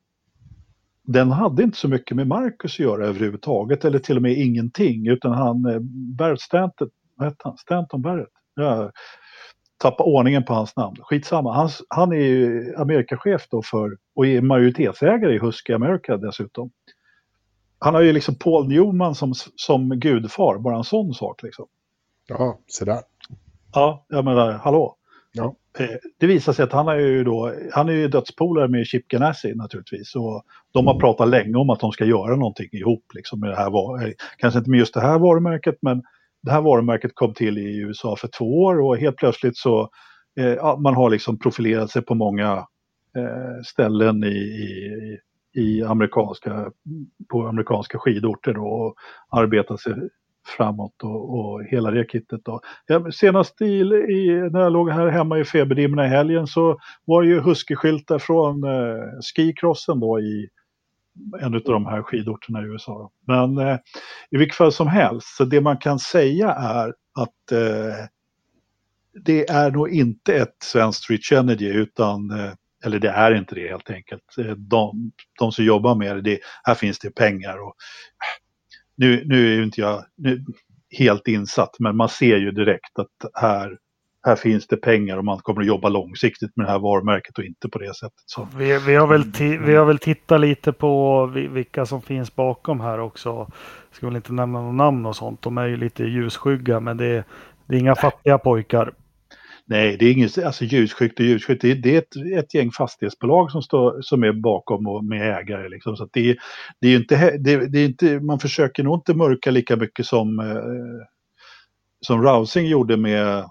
den 1.07 1.31
hade 1.31 1.63
inte 1.63 1.79
så 1.79 1.89
mycket 1.89 2.17
med 2.17 2.27
Marcus 2.27 2.75
att 2.75 2.79
göra 2.79 3.07
överhuvudtaget, 3.07 3.85
eller 3.85 3.99
till 3.99 4.17
och 4.17 4.23
med 4.23 4.33
ingenting, 4.33 5.07
utan 5.07 5.33
han, 5.33 5.65
eh, 5.67 5.79
Barrett 6.17 6.41
Stanton, 6.41 6.91
vad 7.15 7.29
hette 7.29 7.41
han? 7.45 7.57
Stanton 7.57 8.03
Barrett? 8.03 8.29
Ja, 8.55 8.91
tappa 9.79 10.05
ordningen 10.05 10.45
på 10.45 10.55
hans 10.55 10.77
namn. 10.77 10.97
Skitsamma, 11.01 11.55
han, 11.55 11.71
han 11.89 12.13
är 12.13 12.17
ju 12.17 12.75
Amerikachef 12.77 13.47
då 13.51 13.63
för, 13.63 13.97
och 14.15 14.27
är 14.27 14.41
majoritetsägare 14.41 15.35
i 15.35 15.39
Husky 15.39 15.73
America 15.73 16.17
dessutom. 16.17 16.71
Han 17.79 17.95
har 17.95 18.01
ju 18.01 18.13
liksom 18.13 18.35
Paul 18.35 18.69
Newman 18.69 19.15
som, 19.15 19.35
som 19.57 19.89
gudfar, 19.91 20.59
bara 20.59 20.77
en 20.77 20.85
sån 20.85 21.15
sak 21.15 21.43
liksom. 21.43 21.67
Ja, 22.27 22.59
så 22.67 22.85
där. 22.85 23.01
Ja, 23.73 24.07
jag 24.09 24.25
menar, 24.25 24.53
hallå. 24.53 24.97
Ja. 25.37 25.57
Eh, 25.79 25.97
det 26.19 26.27
visar 26.27 26.53
sig 26.53 26.63
att 26.63 26.73
han 26.73 26.89
är 26.89 26.97
ju 26.97 27.25
då, 27.25 27.55
han 27.73 27.89
är 27.89 27.93
ju 27.93 28.09
dödspolare 28.09 28.69
med 28.69 28.87
Chip 28.87 29.09
Ganassi 29.09 29.55
naturligtvis. 29.55 30.15
Och 30.15 30.45
de 30.73 30.87
har 30.87 31.01
pratat 31.01 31.29
länge 31.29 31.57
om 31.57 31.71
att 31.71 31.81
de 31.81 31.93
ska 31.93 32.05
göra 32.05 32.37
någonting 32.37 32.69
ihop 32.73 33.05
liksom 33.15 33.41
med 33.41 33.51
det 33.51 33.57
här, 33.57 34.07
eh, 34.07 34.13
kanske 34.39 34.59
inte 34.59 34.71
med 34.71 34.79
just 34.79 34.95
det 34.95 35.01
här 35.01 35.19
varumärket, 35.19 35.79
men 35.81 36.03
det 36.43 36.51
här 36.51 36.61
varumärket 36.61 37.11
kom 37.15 37.35
till 37.35 37.59
i 37.59 37.79
USA 37.79 38.17
för 38.17 38.29
två 38.29 38.63
år 38.63 38.81
och 38.81 38.99
helt 38.99 39.17
plötsligt 39.17 39.57
så 39.57 39.91
eh, 40.41 40.79
man 40.79 40.95
har 40.95 41.11
liksom 41.11 41.39
profilerat 41.39 41.91
sig 41.91 42.03
på 42.03 42.15
många 42.15 42.67
eh, 43.17 43.63
ställen 43.65 44.25
i, 44.25 44.37
i, 44.37 45.19
i, 45.61 45.83
amerikanska, 45.83 46.71
på 47.29 47.47
amerikanska 47.47 47.99
skidorter 47.99 48.53
då, 48.53 48.67
och 48.67 48.95
arbetat 49.29 49.81
sig 49.81 49.95
framåt 50.47 51.03
och, 51.03 51.39
och 51.39 51.65
hela 51.65 51.91
det 51.91 52.05
kittet. 52.05 52.41
Då. 52.45 52.61
Ja, 52.87 53.13
senast 53.13 53.61
i, 53.61 53.65
i, 53.65 54.49
när 54.53 54.61
jag 54.61 54.73
låg 54.73 54.91
här 54.91 55.07
hemma 55.07 55.39
i 55.39 55.45
feberdimmarna 55.45 56.07
i 56.07 56.09
helgen 56.09 56.47
så 56.47 56.79
var 57.05 57.23
det 57.23 57.29
ju 57.29 57.41
huskyskyltar 57.41 58.19
från 58.19 58.65
eh, 58.65 59.21
skicrossen 59.35 60.01
då 60.01 60.21
i 60.21 60.49
en 61.41 61.55
av 61.55 61.61
de 61.61 61.87
här 61.87 62.03
skidorterna 62.03 62.63
i 62.63 62.65
USA. 62.65 63.11
Men 63.27 63.59
eh, 63.59 63.79
i 64.31 64.37
vilket 64.37 64.57
fall 64.57 64.73
som 64.73 64.89
helst, 64.89 65.37
så 65.37 65.45
det 65.45 65.61
man 65.61 65.79
kan 65.79 65.99
säga 65.99 66.51
är 66.53 66.89
att 67.19 67.53
eh, 67.53 68.07
det 69.25 69.51
är 69.51 69.71
nog 69.71 69.91
inte 69.91 70.35
ett 70.35 70.57
svenskt 70.63 71.11
Rich 71.11 71.33
Energy 71.33 71.69
utan 71.69 72.31
eh, 72.31 72.53
eller 72.85 72.99
det 72.99 73.09
är 73.09 73.35
inte 73.35 73.55
det 73.55 73.69
helt 73.69 73.91
enkelt. 73.91 74.39
Eh, 74.39 74.51
de, 74.57 75.13
de 75.39 75.53
som 75.53 75.65
jobbar 75.65 75.95
med 75.95 76.17
det, 76.17 76.23
det, 76.23 76.39
här 76.65 76.75
finns 76.75 76.99
det 76.99 77.11
pengar. 77.11 77.59
Och, 77.59 77.75
eh, 77.77 78.46
nu, 78.97 79.23
nu 79.27 79.53
är 79.53 79.57
ju 79.57 79.65
inte 79.65 79.81
jag 79.81 80.05
nu, 80.17 80.45
helt 80.99 81.29
insatt, 81.29 81.77
men 81.79 81.97
man 81.97 82.09
ser 82.09 82.37
ju 82.37 82.51
direkt 82.51 82.99
att 82.99 83.43
här, 83.43 83.79
här 84.27 84.37
finns 84.37 84.67
det 84.67 84.77
pengar 84.77 85.17
och 85.17 85.25
man 85.25 85.39
kommer 85.39 85.61
att 85.61 85.67
jobba 85.67 85.89
långsiktigt 85.89 86.57
med 86.57 86.67
det 86.67 86.71
här 86.71 86.79
varumärket 86.79 87.39
och 87.39 87.45
inte 87.45 87.69
på 87.69 87.79
det 87.79 87.95
sättet. 87.95 88.23
Så. 88.27 88.49
Vi, 88.57 88.79
vi, 88.79 88.95
har, 88.95 89.07
väl 89.07 89.25
vi 89.59 89.75
har 89.75 89.85
väl 89.85 89.99
tittat 89.99 90.41
lite 90.41 90.73
på 90.73 91.27
vilka 91.27 91.87
som 91.87 92.03
finns 92.03 92.35
bakom 92.35 92.81
här 92.81 93.01
också. 93.01 93.29
Jag 93.29 93.97
ska 93.97 94.07
väl 94.07 94.17
inte 94.17 94.33
nämna 94.33 94.61
några 94.61 94.73
namn 94.73 95.07
och 95.07 95.17
sånt. 95.17 95.43
De 95.43 95.59
är 95.59 95.67
ju 95.67 95.77
lite 95.77 96.05
ljusskygga 96.05 96.81
men 96.81 96.97
det, 96.97 97.25
det 97.67 97.77
är 97.77 97.81
inga 97.81 97.95
fattiga 97.95 98.39
pojkar. 98.39 98.93
Nej, 99.69 99.97
det 99.97 100.07
är 100.07 100.13
inget 100.13 100.39
alltså 100.39 100.65
ljusskyggt 100.65 101.21
och 101.21 101.27
ljusskyggt. 101.27 101.63
Det 101.63 101.71
är, 101.71 101.75
det 101.75 101.95
är 101.95 101.99
ett, 101.99 102.45
ett 102.45 102.55
gäng 102.55 102.71
fastighetsbolag 102.71 103.51
som, 103.51 103.63
står, 103.63 104.03
som 104.03 104.23
är 104.23 104.33
bakom 104.33 104.87
och 104.87 105.05
med 105.05 105.39
ägare. 105.39 105.69
Liksom. 105.69 105.97
Så 105.97 106.09
det, 106.13 106.37
det 106.81 106.89
är 106.89 106.97
inte, 106.97 107.37
det, 107.39 107.67
det, 107.67 107.79
är 107.79 107.87
inte, 107.87 108.21
man 108.21 108.39
försöker 108.39 108.83
nog 108.83 108.99
inte 108.99 109.15
mörka 109.15 109.51
lika 109.51 109.77
mycket 109.77 110.07
som, 110.07 110.39
eh, 110.39 111.07
som 112.01 112.23
Rousing 112.23 112.67
gjorde 112.67 112.97
med 112.97 113.45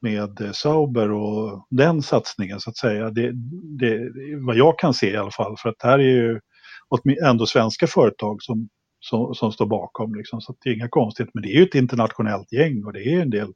med 0.00 0.40
eh, 0.40 0.52
Sauber 0.52 1.12
och 1.12 1.66
den 1.70 2.02
satsningen 2.02 2.60
så 2.60 2.70
att 2.70 2.76
säga. 2.76 3.10
Det, 3.10 3.32
det, 3.78 4.10
vad 4.46 4.56
jag 4.56 4.78
kan 4.78 4.94
se 4.94 5.10
i 5.10 5.16
alla 5.16 5.30
fall, 5.30 5.56
för 5.58 5.68
att 5.68 5.78
det 5.78 5.88
här 5.88 5.98
är 5.98 6.02
ju 6.02 6.40
ändå 7.24 7.46
svenska 7.46 7.86
företag 7.86 8.42
som, 8.42 8.68
som, 9.00 9.34
som 9.34 9.52
står 9.52 9.66
bakom. 9.66 10.14
Liksom, 10.14 10.40
så 10.40 10.54
det 10.64 10.70
är 10.70 10.74
inga 10.74 10.88
konstigt, 10.88 11.28
men 11.34 11.42
det 11.42 11.48
är 11.48 11.56
ju 11.56 11.62
ett 11.62 11.74
internationellt 11.74 12.52
gäng 12.52 12.84
och 12.84 12.92
det 12.92 13.14
är 13.14 13.22
en 13.22 13.30
del 13.30 13.52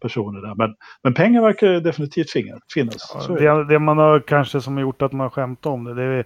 personer 0.00 0.40
där. 0.40 0.54
Men, 0.54 0.74
men 1.02 1.14
pengar 1.14 1.42
verkar 1.42 1.80
definitivt 1.80 2.30
finnas. 2.74 3.16
Ja, 3.28 3.34
det, 3.34 3.64
det, 3.64 3.78
man 3.78 3.98
har 3.98 4.20
kanske 4.20 4.60
som 4.60 4.78
gjort 4.78 5.02
att 5.02 5.12
man 5.12 5.30
skämtar 5.30 5.70
om 5.70 5.84
det, 5.84 5.94
det 5.94 6.02
är 6.02 6.24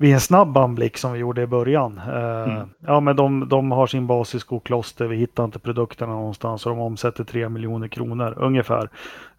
vid 0.00 0.14
en 0.14 0.20
snabb 0.20 0.56
anblick 0.56 0.98
som 0.98 1.12
vi 1.12 1.18
gjorde 1.18 1.42
i 1.42 1.46
början. 1.46 1.98
Eh, 1.98 2.52
mm. 2.52 2.68
Ja, 2.86 3.00
men 3.00 3.16
de, 3.16 3.48
de 3.48 3.70
har 3.72 3.86
sin 3.86 4.06
bas 4.06 4.34
i 4.34 4.40
Skokloster. 4.40 5.06
Vi 5.06 5.16
hittar 5.16 5.44
inte 5.44 5.58
produkterna 5.58 6.12
någonstans 6.12 6.66
och 6.66 6.70
de 6.70 6.80
omsätter 6.80 7.24
3 7.24 7.48
miljoner 7.48 7.88
kronor 7.88 8.34
ungefär. 8.36 8.90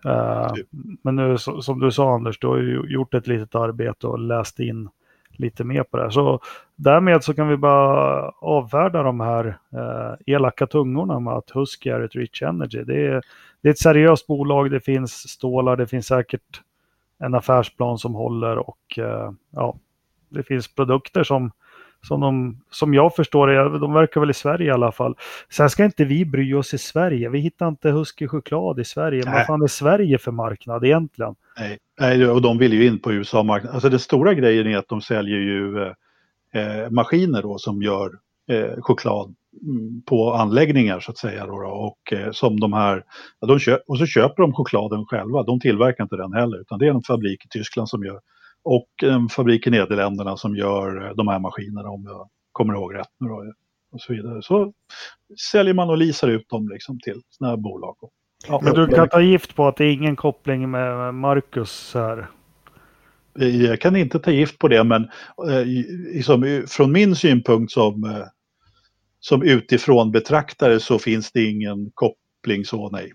Uh, 0.06 0.54
men 1.02 1.16
nu 1.16 1.38
som 1.38 1.80
du 1.80 1.92
sa 1.92 2.14
Anders, 2.16 2.40
du 2.40 2.48
har 2.48 2.58
ju 2.58 2.84
gjort 2.88 3.14
ett 3.14 3.28
litet 3.28 3.56
arbete 3.56 4.08
och 4.08 4.20
läst 4.20 4.60
in 4.60 4.90
lite 5.30 5.64
mer 5.64 5.84
på 5.84 5.98
det 5.98 6.04
här. 6.04 6.10
Så 6.10 6.40
därmed 6.76 7.24
så 7.24 7.34
kan 7.34 7.48
vi 7.48 7.58
bara 7.58 8.30
avfärda 8.30 9.04
de 9.04 9.20
här 9.20 9.46
uh, 9.48 10.14
elaka 10.26 10.68
tungorna 10.68 11.20
med 11.20 11.34
att 11.34 11.52
Husky 11.54 11.90
är 11.90 12.02
ett 12.02 12.16
Rich 12.16 12.42
Energy. 12.42 12.84
Det 12.84 13.08
är, 13.08 13.22
det 13.62 13.70
är 13.70 13.72
ett 13.72 13.80
seriöst 13.80 14.28
bolag, 14.28 14.72
det 14.72 14.80
finns 14.80 15.30
stålar, 15.30 15.78
det 15.78 15.88
finns 15.88 16.08
säkert 16.08 16.62
en 17.20 17.36
affärsplan 17.36 17.98
som 17.98 18.14
håller 18.16 18.58
och 18.58 18.98
uh, 18.98 19.32
ja, 19.52 19.78
det 20.30 20.44
finns 20.44 20.76
produkter 20.76 21.24
som, 21.24 21.52
som, 22.08 22.22
de, 22.22 22.62
som 22.72 22.94
jag 22.94 23.16
förstår 23.16 23.48
det, 23.48 23.80
de 23.80 23.94
verkar 23.94 24.22
väl 24.22 24.30
i 24.30 24.34
Sverige 24.34 24.68
i 24.68 24.72
alla 24.72 24.92
fall. 24.92 25.16
Sen 25.50 25.70
ska 25.70 25.86
inte 25.86 26.06
vi 26.06 26.26
bry 26.26 26.54
oss 26.54 26.74
i 26.74 26.78
Sverige. 26.78 27.30
Vi 27.30 27.40
hittar 27.40 27.68
inte 27.68 27.90
Husky 27.90 28.28
choklad 28.28 28.80
i 28.80 28.84
Sverige. 28.84 29.24
Nej. 29.26 29.34
Vad 29.34 29.46
fan 29.46 29.62
är 29.62 29.68
Sverige 29.68 30.18
för 30.18 30.32
marknad 30.32 30.86
egentligen? 30.86 31.36
Nej, 31.60 31.78
Nej 32.00 32.28
och 32.28 32.42
de 32.42 32.58
vill 32.58 32.74
ju 32.74 32.88
in 32.88 33.00
på 33.00 33.14
USA-marknaden. 33.14 33.76
Alltså 33.76 33.90
den 33.90 34.00
stora 34.00 34.34
grejen 34.34 34.68
är 34.68 34.78
att 34.78 34.88
de 34.88 35.02
säljer 35.02 35.40
ju 35.40 35.82
eh, 36.54 36.90
maskiner 36.90 37.42
då 37.42 37.58
som 37.58 37.82
gör 37.82 38.12
eh, 38.50 38.82
choklad 38.82 39.36
på 40.06 40.34
anläggningar 40.34 41.00
så 41.00 41.12
att 41.12 41.18
säga. 41.18 41.46
Då, 41.46 41.54
och 41.54 42.14
eh, 42.14 42.32
som 42.32 42.60
de 42.60 42.74
här, 42.74 43.04
ja, 43.40 43.48
de 43.48 43.60
köp, 43.60 43.82
och 43.88 43.98
så 43.98 44.06
köper 44.06 44.42
de 44.42 44.54
chokladen 44.54 45.06
själva. 45.06 45.44
De 45.44 45.60
tillverkar 45.60 46.04
inte 46.04 46.16
den 46.16 46.34
heller 46.34 46.62
utan 46.62 46.80
det 46.80 46.88
är 46.88 46.94
en 46.94 47.02
fabrik 47.02 47.46
i 47.46 47.48
Tyskland 47.50 47.90
som 47.90 48.04
gör 48.04 48.20
och 48.64 49.04
en 49.04 49.30
fabrik 49.30 49.68
i 49.68 49.70
Nederländerna 49.70 50.38
som 50.38 50.56
gör 50.56 51.06
eh, 51.06 51.16
de 51.16 51.28
här 51.28 51.40
maskinerna 51.40 51.90
om 51.90 52.04
jag 52.06 52.30
kommer 52.52 52.74
ihåg 52.74 52.96
rätt. 52.96 53.10
Nu 53.20 53.28
då, 53.28 53.54
och 53.92 54.02
så 54.02 54.14
vidare. 54.14 54.42
Så 54.42 54.74
säljer 55.52 55.74
man 55.74 55.90
och 55.90 55.98
leasar 55.98 56.28
ut 56.28 56.50
dem 56.50 56.70
liksom 56.70 57.00
till 57.00 57.22
sådana 57.30 57.56
här 57.56 57.58
bolag. 57.58 57.96
Ja, 58.48 58.60
Men 58.64 58.74
du 58.74 58.88
kan 58.88 59.10
ta 59.10 59.22
gift 59.22 59.56
på 59.56 59.68
att 59.68 59.76
det 59.76 59.86
är 59.86 59.94
ingen 59.94 60.16
koppling 60.16 60.72
med 60.72 61.14
Marcus 61.14 61.94
här? 61.94 62.28
Jag 63.34 63.82
kan 63.82 63.96
inte 63.96 64.20
ta 64.20 64.32
gift 64.32 64.60
på 64.60 64.68
det, 64.68 64.84
men 64.84 65.04
eh, 65.50 65.66
liksom, 66.14 66.64
från 66.68 66.92
min 66.92 67.16
synpunkt 67.16 67.72
som, 67.72 68.04
eh, 68.04 68.26
som 69.20 69.44
utifrån 69.44 70.12
betraktare 70.12 70.80
så 70.80 71.00
finns 71.00 71.32
det 71.32 71.44
ingen 71.50 71.92
koppling 71.94 72.66
så 72.66 72.90
nej. 72.90 73.14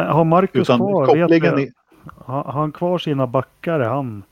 Har 0.00 0.24
Marcus 0.24 0.60
Utan 0.60 0.78
kvar, 0.78 1.06
vet 1.16 1.22
kopplingen 1.22 1.58
är, 1.58 1.68
har 2.24 2.52
han 2.52 2.72
kvar 2.72 2.98
sina 2.98 3.26
backare? 3.26 3.84
Han, 3.84 4.22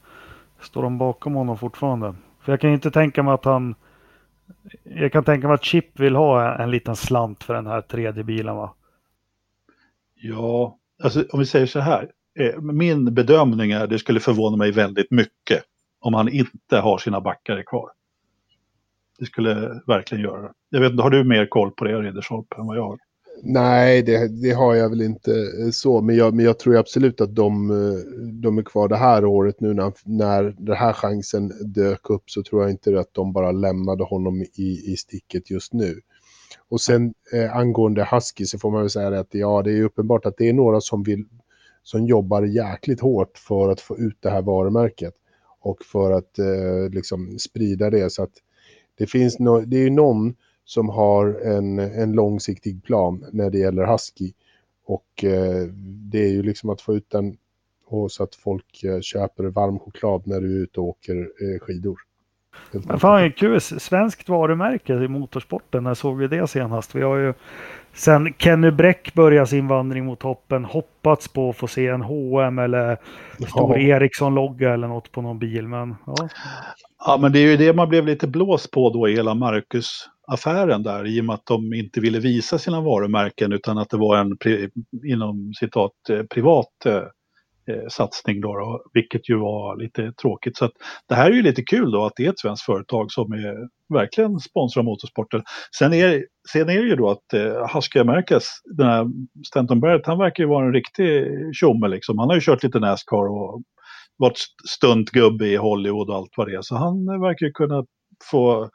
står 0.60 0.82
de 0.82 0.98
bakom 0.98 1.34
honom 1.34 1.58
fortfarande? 1.58 2.14
För 2.40 2.52
jag 2.52 2.60
kan 2.60 2.70
inte 2.70 2.90
tänka 2.90 3.22
mig 3.22 3.34
att 3.34 3.44
han... 3.44 3.74
Jag 4.82 5.12
kan 5.12 5.24
tänka 5.24 5.46
mig 5.46 5.54
att 5.54 5.64
Chip 5.64 6.00
vill 6.00 6.16
ha 6.16 6.54
en, 6.54 6.60
en 6.60 6.70
liten 6.70 6.96
slant 6.96 7.44
för 7.44 7.54
den 7.54 7.66
här 7.66 7.80
tredje 7.80 8.24
bilen 8.24 8.56
va? 8.56 8.74
Ja, 10.14 10.78
alltså 11.02 11.24
om 11.30 11.38
vi 11.38 11.46
säger 11.46 11.66
så 11.66 11.80
här. 11.80 12.10
eh, 12.38 12.60
Min 12.60 13.14
bedömning 13.14 13.70
är 13.70 13.84
att 13.84 13.90
det 13.90 13.98
skulle 13.98 14.20
förvåna 14.20 14.56
mig 14.56 14.72
väldigt 14.72 15.10
mycket 15.10 15.62
om 16.00 16.14
han 16.14 16.28
inte 16.28 16.78
har 16.78 16.98
sina 16.98 17.20
backare 17.20 17.62
kvar. 17.62 17.90
Det 19.18 19.24
skulle 19.24 19.80
verkligen 19.86 20.24
göra 20.24 20.42
det. 20.42 20.52
Jag 20.68 20.80
vet 20.80 21.00
har 21.00 21.10
du 21.10 21.24
mer 21.24 21.46
koll 21.46 21.70
på 21.70 21.84
det 21.84 22.00
Riddersholm 22.00 22.46
än 22.58 22.66
vad 22.66 22.76
jag 22.76 22.82
har? 22.82 22.98
Nej, 23.42 24.02
det, 24.02 24.42
det 24.42 24.50
har 24.50 24.74
jag 24.74 24.90
väl 24.90 25.02
inte 25.02 25.32
eh, 25.32 25.70
så, 25.72 26.00
men 26.00 26.16
jag, 26.16 26.34
men 26.34 26.44
jag 26.44 26.58
tror 26.58 26.76
absolut 26.76 27.20
att 27.20 27.34
de, 27.34 27.70
eh, 27.70 27.98
de 28.42 28.58
är 28.58 28.62
kvar 28.62 28.88
det 28.88 28.96
här 28.96 29.24
året 29.24 29.60
nu 29.60 29.74
när, 29.74 29.92
när 30.04 30.54
den 30.58 30.76
här 30.76 30.92
chansen 30.92 31.52
dök 31.74 32.10
upp 32.10 32.30
så 32.30 32.42
tror 32.42 32.62
jag 32.62 32.70
inte 32.70 33.00
att 33.00 33.14
de 33.14 33.32
bara 33.32 33.52
lämnade 33.52 34.04
honom 34.04 34.42
i, 34.42 34.92
i 34.92 34.96
sticket 34.96 35.50
just 35.50 35.72
nu. 35.72 36.00
Och 36.68 36.80
sen 36.80 37.14
eh, 37.32 37.56
angående 37.56 38.08
Husky 38.10 38.46
så 38.46 38.58
får 38.58 38.70
man 38.70 38.80
väl 38.80 38.90
säga 38.90 39.10
det 39.10 39.20
att 39.20 39.34
ja, 39.34 39.62
det 39.62 39.72
är 39.72 39.82
uppenbart 39.82 40.26
att 40.26 40.36
det 40.36 40.48
är 40.48 40.52
några 40.52 40.80
som 40.80 41.02
vill 41.02 41.24
som 41.82 42.06
jobbar 42.06 42.42
jäkligt 42.42 43.00
hårt 43.00 43.38
för 43.38 43.68
att 43.68 43.80
få 43.80 43.98
ut 43.98 44.16
det 44.20 44.30
här 44.30 44.42
varumärket 44.42 45.14
och 45.60 45.82
för 45.84 46.12
att 46.12 46.38
eh, 46.38 46.90
liksom 46.90 47.38
sprida 47.38 47.90
det 47.90 48.12
så 48.12 48.22
att 48.22 48.32
det 48.98 49.06
finns 49.06 49.38
no, 49.38 49.60
det 49.60 49.76
är 49.76 49.84
ju 49.84 49.90
någon 49.90 50.34
som 50.64 50.88
har 50.88 51.26
en, 51.26 51.78
en 51.78 52.12
långsiktig 52.12 52.84
plan 52.84 53.24
när 53.32 53.50
det 53.50 53.58
gäller 53.58 53.86
Husky. 53.86 54.32
Och 54.86 55.24
eh, 55.24 55.66
det 56.12 56.18
är 56.18 56.30
ju 56.30 56.42
liksom 56.42 56.70
att 56.70 56.80
få 56.80 56.94
ut 56.94 57.10
den 57.10 57.36
och 57.86 58.12
så 58.12 58.22
att 58.22 58.34
folk 58.34 58.84
eh, 58.84 59.00
köper 59.00 59.44
varm 59.44 59.78
choklad 59.78 60.26
när 60.26 60.40
du 60.40 60.58
är 60.58 60.62
ute 60.62 60.80
och 60.80 60.86
åker 60.86 61.16
eh, 61.16 61.60
skidor. 61.60 61.98
Men 62.72 63.00
fan 63.00 63.32
kul, 63.32 63.60
svenskt 63.60 64.28
varumärke 64.28 64.92
i 64.92 65.08
motorsporten, 65.08 65.84
när 65.84 65.94
såg 65.94 66.18
vi 66.18 66.26
det 66.26 66.46
senast? 66.46 66.94
Vi 66.94 67.02
har 67.02 67.16
ju 67.16 67.34
sen 67.92 68.34
Kenny 68.38 68.70
Bräck 68.70 69.14
började 69.14 69.46
sin 69.46 69.68
vandring 69.68 70.04
mot 70.04 70.18
toppen 70.18 70.64
hoppats 70.64 71.28
på 71.28 71.50
att 71.50 71.56
få 71.56 71.66
se 71.66 71.88
en 71.88 72.02
H&M 72.02 72.58
eller 72.58 72.98
stor 73.48 73.78
Ja. 73.78 73.96
Ericsson-logga 73.96 74.74
eller 74.74 74.88
något 74.88 75.12
på 75.12 75.22
någon 75.22 75.38
bil. 75.38 75.68
Men 75.68 75.96
ja, 76.06 76.28
Ja, 77.06 77.18
men 77.20 77.32
det 77.32 77.38
är 77.38 77.50
ju 77.50 77.56
det 77.56 77.72
man 77.72 77.88
blev 77.88 78.06
lite 78.06 78.26
blåst 78.26 78.70
på 78.70 78.90
då 78.90 79.08
i 79.08 79.14
hela 79.14 79.34
Marcus-affären 79.34 80.82
där 80.82 81.06
i 81.06 81.20
och 81.20 81.24
med 81.24 81.34
att 81.34 81.46
de 81.46 81.74
inte 81.74 82.00
ville 82.00 82.20
visa 82.20 82.58
sina 82.58 82.80
varumärken 82.80 83.52
utan 83.52 83.78
att 83.78 83.90
det 83.90 83.96
var 83.96 84.16
en 84.18 84.36
pri, 84.36 84.70
inom 85.06 85.52
citat 85.60 85.92
eh, 86.10 86.22
privat 86.22 86.86
eh, 86.86 86.94
eh, 87.74 87.88
satsning 87.90 88.40
då, 88.40 88.48
då, 88.48 88.82
vilket 88.94 89.28
ju 89.30 89.38
var 89.38 89.76
lite 89.76 90.12
tråkigt. 90.12 90.56
Så 90.56 90.64
att 90.64 90.72
det 91.08 91.14
här 91.14 91.30
är 91.30 91.34
ju 91.34 91.42
lite 91.42 91.62
kul 91.62 91.90
då 91.90 92.04
att 92.04 92.12
det 92.16 92.26
är 92.26 92.30
ett 92.30 92.38
svenskt 92.38 92.64
företag 92.64 93.12
som 93.12 93.32
är, 93.32 93.68
verkligen 93.94 94.38
sponsrar 94.38 94.82
motorsporten. 94.82 95.42
Sen 95.78 95.92
är, 95.92 96.24
sen 96.52 96.68
är 96.68 96.82
det 96.82 96.88
ju 96.88 96.96
då 96.96 97.10
att 97.10 97.32
eh, 97.34 97.74
Husky 97.74 97.98
Americas, 97.98 98.60
den 98.76 98.86
här 98.86 99.06
Stanton 99.46 99.80
Barrett, 99.80 100.06
han 100.06 100.18
verkar 100.18 100.44
ju 100.44 100.48
vara 100.48 100.66
en 100.66 100.72
riktig 100.72 101.26
tjomme 101.54 101.88
liksom. 101.88 102.18
Han 102.18 102.28
har 102.28 102.34
ju 102.34 102.40
kört 102.40 102.62
lite 102.62 102.78
Nascar 102.78 103.28
och 103.28 103.62
varit 104.16 104.38
stuntgubbe 104.68 105.46
i 105.46 105.56
Hollywood 105.56 106.10
och 106.10 106.16
allt 106.16 106.32
vad 106.36 106.48
det 106.48 106.54
är. 106.54 106.62
Så 106.62 106.76
han 106.76 107.08
eh, 107.08 107.20
verkar 107.20 107.50
kunna 107.50 107.84
få 108.30 108.70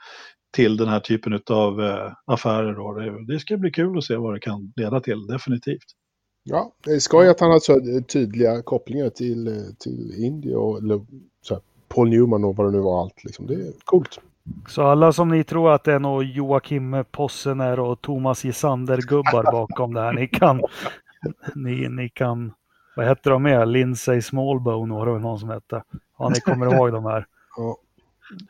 till 0.51 0.77
den 0.77 0.87
här 0.87 0.99
typen 0.99 1.41
av 1.49 1.81
eh, 1.81 2.11
affärer. 2.25 2.73
Då. 2.73 2.93
Det, 2.93 3.33
det 3.33 3.39
ska 3.39 3.57
bli 3.57 3.71
kul 3.71 3.97
att 3.97 4.03
se 4.03 4.15
vad 4.15 4.33
det 4.33 4.39
kan 4.39 4.73
leda 4.75 4.99
till, 4.99 5.27
definitivt. 5.27 5.85
Ja, 6.43 6.73
det 6.83 6.91
är 6.91 6.99
skoj 6.99 7.29
att 7.29 7.39
han 7.39 7.51
har 7.51 7.59
så 7.59 8.01
tydliga 8.07 8.61
kopplingar 8.61 9.09
till, 9.09 9.47
eh, 9.47 9.53
till 9.79 10.13
India 10.17 10.57
och 10.57 10.77
eller, 10.77 11.01
så 11.41 11.53
här, 11.53 11.63
Paul 11.87 12.09
Newman 12.09 12.43
och 12.43 12.55
vad 12.55 12.67
det 12.67 12.71
nu 12.71 12.79
var 12.79 13.01
allt. 13.01 13.23
Liksom. 13.23 13.47
Det 13.47 13.53
är 13.53 13.73
coolt. 13.85 14.19
så 14.67 14.81
alla 14.81 15.13
som 15.13 15.29
ni 15.29 15.43
tror 15.43 15.71
att 15.71 15.83
det 15.83 15.93
är 15.93 15.99
någon 15.99 16.31
Joakim 16.31 17.05
Possener 17.11 17.79
och 17.79 18.01
Thomas 18.01 18.45
Gisander-gubbar 18.45 19.51
bakom 19.51 19.93
det 19.93 20.01
här, 20.01 20.13
ni 20.13 20.27
kan, 20.27 20.61
ni, 21.55 21.89
ni 21.89 22.09
kan, 22.09 22.53
vad 22.95 23.05
heter 23.05 23.31
de 23.31 23.43
med? 23.43 23.67
Lindsay 23.67 24.21
Smallbone 24.21 24.93
var 24.93 25.05
det 25.05 25.11
väl 25.11 25.21
någon 25.21 25.39
som 25.39 25.49
hette. 25.49 25.83
Ja, 26.19 26.29
ni 26.29 26.39
kommer 26.39 26.73
ihåg 26.75 26.91
de 26.91 27.05
här 27.05 27.25
Ja. 27.57 27.77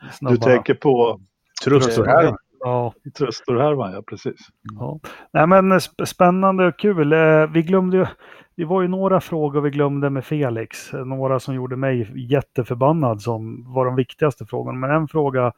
Du 0.00 0.08
snubbarna. 0.12 0.40
tänker 0.40 0.74
på 0.74 1.20
Tröstor 1.64 2.06
här. 2.06 2.34
Ja, 2.60 2.92
Tröstor 3.18 3.56
Herman, 3.60 3.92
ja 3.92 4.02
precis. 4.06 4.40
Ja. 4.78 5.00
Nej 5.32 5.46
men 5.46 5.72
sp- 5.72 6.04
spännande 6.04 6.66
och 6.66 6.78
kul. 6.78 7.12
Eh, 7.12 7.46
Vi 7.46 7.62
glömde 7.62 7.96
ju, 7.96 8.06
det 8.56 8.64
var 8.64 8.82
ju 8.82 8.88
några 8.88 9.20
frågor 9.20 9.60
vi 9.60 9.70
glömde 9.70 10.10
med 10.10 10.24
Felix. 10.24 10.94
Eh, 10.94 11.04
Några 11.04 11.40
som 11.40 11.54
gjorde 11.54 11.76
mig 11.76 12.12
jätteförbannad 12.32 13.22
som 13.22 13.72
var 13.74 13.84
de 13.84 13.96
viktigaste 13.96 14.46
frågorna. 14.46 14.78
Men 14.78 14.90
en 14.96 15.08
fråga 15.08 15.52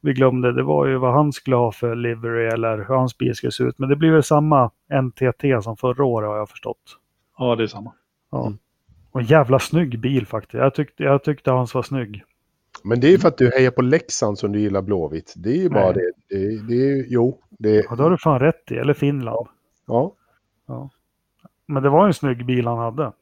vi 0.00 0.12
glömde 0.12 0.52
det 0.52 0.62
var 0.62 0.86
ju 0.86 0.96
vad 0.96 1.12
han 1.14 1.32
skulle 1.32 1.56
ha 1.56 1.72
för 1.72 1.94
livery 1.94 2.46
eller 2.46 2.76
hur 2.76 2.94
hans 2.94 3.18
bil 3.18 3.34
skulle 3.34 3.52
se 3.52 3.64
ut. 3.64 3.78
Men 3.78 3.88
det 3.88 3.96
blir 3.96 4.12
väl 4.12 4.22
samma 4.22 4.70
NTT 5.02 5.62
som 5.64 5.76
förra 5.76 6.04
året 6.04 6.28
har 6.28 6.36
jag 6.36 6.48
förstått. 6.48 6.96
Ja, 7.38 7.56
det 7.56 7.62
är 7.62 7.66
samma. 7.66 7.92
Ja. 8.36 8.52
Och 9.10 9.20
en 9.20 9.26
jävla 9.26 9.58
snygg 9.58 10.00
bil 10.00 10.26
faktiskt. 10.26 10.54
Jag 10.54 10.74
tyckte, 10.74 11.02
jag 11.02 11.24
tyckte 11.24 11.50
hans 11.50 11.74
var 11.74 11.82
snygg. 11.82 12.22
Men 12.84 13.00
det 13.00 13.14
är 13.14 13.18
för 13.18 13.28
att 13.28 13.38
du 13.38 13.50
hejar 13.50 13.70
på 13.70 13.82
Leksand 13.82 14.38
som 14.38 14.52
du 14.52 14.60
gillar 14.60 14.82
Blåvitt. 14.82 15.34
Det 15.36 15.50
är 15.50 15.56
ju 15.62 15.68
bara 15.68 15.92
det. 15.92 16.12
Det, 16.28 16.62
det 16.68 16.90
är, 16.90 17.04
jo, 17.08 17.38
det 17.50 17.84
Ja, 17.90 17.96
det 17.96 18.02
har 18.02 18.10
du 18.10 18.18
fan 18.18 18.40
rätt 18.40 18.70
i. 18.70 18.74
Eller 18.74 18.94
Finland. 18.94 19.48
Ja, 19.86 20.14
Men 21.66 21.82
det 21.82 21.88
var 21.88 22.06
en 22.06 22.14
snygg 22.14 22.46
bil 22.46 22.66
han 22.66 22.78
hade. 22.78 23.12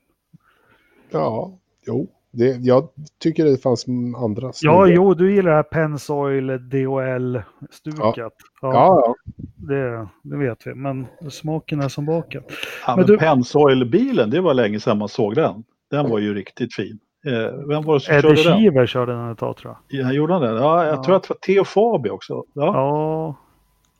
ja, 1.10 1.58
jo. 1.86 2.08
Det, 2.36 2.56
jag 2.60 2.88
tycker 3.22 3.44
det 3.44 3.58
fanns 3.62 3.86
andra. 4.16 4.46
Ja, 4.46 4.52
snygga. 4.52 4.86
jo, 4.86 5.14
du 5.14 5.34
gillar 5.34 5.50
det 5.50 5.56
här 5.56 5.62
Pensoil 5.62 6.46
DHL-stuket. 6.46 8.02
Ja, 8.16 8.30
Ja, 8.62 8.72
ja. 8.72 9.14
Det, 9.56 10.08
det 10.22 10.36
vet 10.36 10.66
vi, 10.66 10.74
men 10.74 11.06
smaken 11.30 11.80
är 11.80 11.88
som 11.88 12.06
baken. 12.06 12.42
Ja, 12.86 12.96
Men 12.96 12.96
men 12.96 13.06
du- 13.06 13.18
Pensoil-bilen, 13.18 14.30
det 14.30 14.40
var 14.40 14.54
länge 14.54 14.80
sedan 14.80 14.98
man 14.98 15.08
såg 15.08 15.34
den. 15.34 15.64
Den 15.90 16.10
var 16.10 16.18
ju 16.18 16.34
riktigt 16.34 16.74
fin. 16.74 16.98
Eh, 17.26 17.66
vem 17.68 17.82
var 17.84 17.94
det 17.94 18.00
som 18.00 18.14
Eddie 18.14 18.22
körde 18.36 18.42
den? 18.50 18.58
Schiever 18.58 18.86
körde 18.86 19.12
den 19.12 19.30
ett 19.30 19.38
tag 19.38 19.56
tror 19.56 19.76
jag. 19.88 20.00
Ja, 20.00 20.12
gjorde 20.12 20.32
han 20.32 20.42
det? 20.42 20.48
Ja, 20.48 20.86
jag 20.86 20.96
Ja. 20.98 21.04
tror 21.04 21.16
att 21.16 21.22
det 21.22 21.28
var 21.28 21.36
Theo 21.36 21.64
Fabi 21.64 22.10
också. 22.10 22.32
Ja. 22.34 22.44
Ja, 22.64 23.36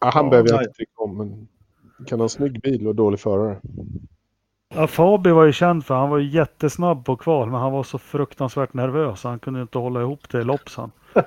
ja 0.00 0.10
han 0.14 0.24
Ja, 0.24 0.30
behöver 0.30 0.48
jag 0.50 0.60
inte 0.62 0.72
tycka 0.72 0.92
om. 0.96 1.16
Men 1.16 1.48
kan 2.06 2.18
ha 2.20 2.24
en 2.24 2.28
snygg 2.28 2.60
bil 2.60 2.86
och 2.88 2.94
dålig 2.94 3.20
förare. 3.20 3.60
Ja 4.74 4.87
Fabi 4.87 5.31
var 5.31 5.44
ju 5.44 5.53
känd 5.53 5.87
för 5.87 5.94
han 5.94 6.11
var 6.11 6.18
ju 6.18 6.29
jättesnabb 6.29 7.05
på 7.05 7.16
kval, 7.16 7.50
men 7.50 7.61
han 7.61 7.72
var 7.72 7.83
så 7.83 7.98
fruktansvärt 7.98 8.74
nervös. 8.74 9.24
Han 9.24 9.38
kunde 9.38 9.62
inte 9.62 9.79
hålla 9.79 10.00
ihop 10.00 10.29
det 10.31 10.40
i 10.40 10.44
loppsan. 10.44 10.90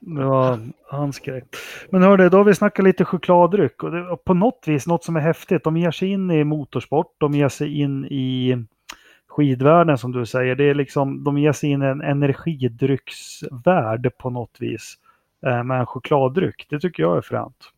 Det 0.00 0.24
var 0.24 0.58
hans 0.90 1.18
grej. 1.18 1.44
Men 1.90 2.02
hörde, 2.02 2.28
då 2.28 2.36
har 2.36 2.44
vi 2.44 2.54
snackat 2.54 2.84
lite 2.84 3.04
chokladdryck 3.04 3.82
och, 3.82 3.90
det, 3.90 4.16
på 4.24 4.34
något 4.34 4.64
vis 4.66 4.86
något 4.86 5.04
som 5.04 5.16
är 5.16 5.20
häftigt. 5.20 5.64
De 5.64 5.76
ger 5.76 5.90
sig 5.90 6.08
in 6.08 6.30
i 6.30 6.44
motorsport, 6.44 7.14
de 7.18 7.34
ger 7.34 7.48
sig 7.48 7.80
in 7.80 8.04
i 8.04 8.56
skidvärlden 9.28 9.98
som 9.98 10.12
du 10.12 10.26
säger. 10.26 10.54
Det 10.54 10.64
är 10.64 10.74
liksom, 10.74 11.24
de 11.24 11.38
ger 11.38 11.52
sig 11.52 11.70
in 11.70 11.82
i 11.82 11.86
en 11.86 12.00
energidrycksvärld 12.00 14.10
på 14.18 14.30
något 14.30 14.56
vis 14.60 14.94
eh, 15.46 15.62
med 15.62 15.80
en 15.80 15.86
chokladdryck. 15.86 16.66
Det 16.70 16.80
tycker 16.80 17.02
jag 17.02 17.16
är 17.16 17.22
fränt. 17.22 17.70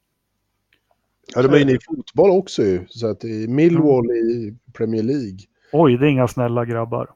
Ja, 1.35 1.43
de 1.43 1.55
är 1.55 1.61
inne 1.61 1.73
i 1.73 1.79
fotboll 1.87 2.31
också 2.31 2.63
ju. 2.63 2.87
Så 2.89 3.07
att 3.07 3.25
i 3.25 3.49
Millwall 3.49 4.11
i 4.11 4.55
Premier 4.73 5.03
League. 5.03 5.39
Oj, 5.73 5.97
det 5.97 6.07
är 6.07 6.11
inga 6.11 6.29
snälla 6.29 6.65
grabbar. 6.65 7.11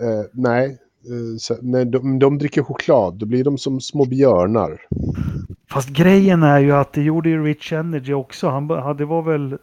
Eh, 0.00 0.26
nej, 0.32 0.66
eh, 0.66 1.36
så, 1.38 1.56
när 1.62 1.84
de, 1.84 2.18
de 2.18 2.38
dricker 2.38 2.62
choklad 2.62 3.14
då 3.14 3.26
blir 3.26 3.44
de 3.44 3.58
som 3.58 3.80
små 3.80 4.04
björnar. 4.04 4.80
Fast 5.70 5.88
grejen 5.88 6.42
är 6.42 6.58
ju 6.58 6.72
att 6.72 6.92
det 6.92 7.02
gjorde 7.02 7.28
ju 7.28 7.44
Rich 7.44 7.72
Energy 7.72 8.12
också. 8.12 8.48
Han 8.48 8.66
det 8.96 9.04
var 9.04 9.22
väl 9.22 9.58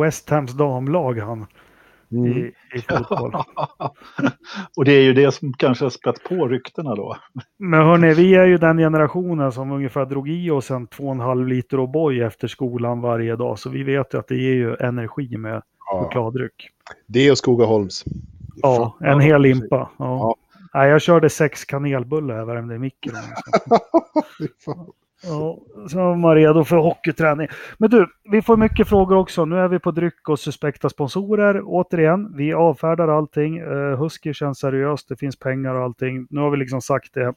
West 0.00 0.30
Hams 0.30 0.52
damlag 0.52 1.18
han 1.18 1.46
Mm. 2.16 2.38
i, 2.38 2.52
i 2.74 2.80
fotboll. 2.80 3.34
Och 4.76 4.84
det 4.84 4.92
är 4.92 5.02
ju 5.02 5.12
det 5.12 5.32
som 5.32 5.52
kanske 5.52 5.84
har 5.84 5.90
spett 5.90 6.24
på 6.28 6.48
ryktena 6.48 6.94
då. 6.94 7.16
Men 7.58 7.82
hörni, 7.82 8.14
vi 8.14 8.34
är 8.34 8.46
ju 8.46 8.58
den 8.58 8.78
generationen 8.78 9.52
som 9.52 9.72
ungefär 9.72 10.06
drog 10.06 10.28
i 10.28 10.50
oss 10.50 10.70
en 10.70 10.88
2,5 10.88 11.46
liter 11.46 11.76
O'boy 11.78 12.26
efter 12.26 12.48
skolan 12.48 13.00
varje 13.00 13.36
dag. 13.36 13.58
Så 13.58 13.70
vi 13.70 13.82
vet 13.82 14.14
ju 14.14 14.18
att 14.18 14.28
det 14.28 14.36
ger 14.36 14.54
ju 14.54 14.76
energi 14.80 15.36
med 15.36 15.62
Ja, 15.90 16.02
chokladdryck. 16.02 16.68
det 17.06 17.30
och 17.30 17.38
Skogaholms. 17.38 18.04
Ja, 18.56 18.96
en 19.00 19.20
hel 19.20 19.42
limpa. 19.42 19.90
Ja. 19.98 20.36
Nej, 20.74 20.90
jag 20.90 21.02
körde 21.02 21.30
sex 21.30 21.64
kanelbullar 21.64 22.36
jag 22.36 22.46
värmde 22.46 22.74
i 22.74 22.78
mikron. 22.78 23.16
Ja, 25.26 25.58
så 25.90 25.96
var 25.98 26.16
man 26.16 26.34
redo 26.34 26.64
för 26.64 26.76
hockeyträning. 26.76 27.48
Men 27.78 27.90
du, 27.90 28.06
vi 28.30 28.42
får 28.42 28.56
mycket 28.56 28.88
frågor 28.88 29.16
också. 29.16 29.44
Nu 29.44 29.56
är 29.56 29.68
vi 29.68 29.78
på 29.78 29.90
dryck 29.90 30.28
och 30.28 30.38
suspekta 30.38 30.88
sponsorer. 30.88 31.62
Återigen, 31.64 32.36
vi 32.36 32.52
avfärdar 32.54 33.08
allting. 33.08 33.62
Uh, 33.62 33.96
Husky 34.02 34.34
känns 34.34 34.58
seriöst, 34.58 35.08
det 35.08 35.16
finns 35.16 35.36
pengar 35.38 35.74
och 35.74 35.82
allting. 35.84 36.26
Nu 36.30 36.40
har 36.40 36.50
vi 36.50 36.56
liksom 36.56 36.80
sagt 36.80 37.14
det. 37.14 37.34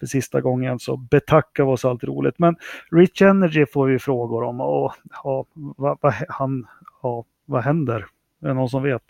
för 0.00 0.06
sista 0.06 0.40
gången 0.40 0.78
så 0.78 0.96
betackar 0.96 1.64
vi 1.64 1.70
oss 1.70 1.84
allt 1.84 2.04
roligt. 2.04 2.38
Men 2.38 2.56
Rich 2.90 3.22
Energy 3.22 3.66
får 3.66 3.86
vi 3.86 3.98
frågor 3.98 4.42
om 4.42 4.60
och 4.60 4.92
ja, 5.24 5.46
vad, 5.54 5.98
vad, 6.00 6.14
han, 6.28 6.66
ja, 7.02 7.24
vad 7.44 7.62
händer? 7.62 8.06
Är 8.42 8.48
det 8.48 8.54
någon 8.54 8.68
som 8.68 8.82
vet? 8.82 9.02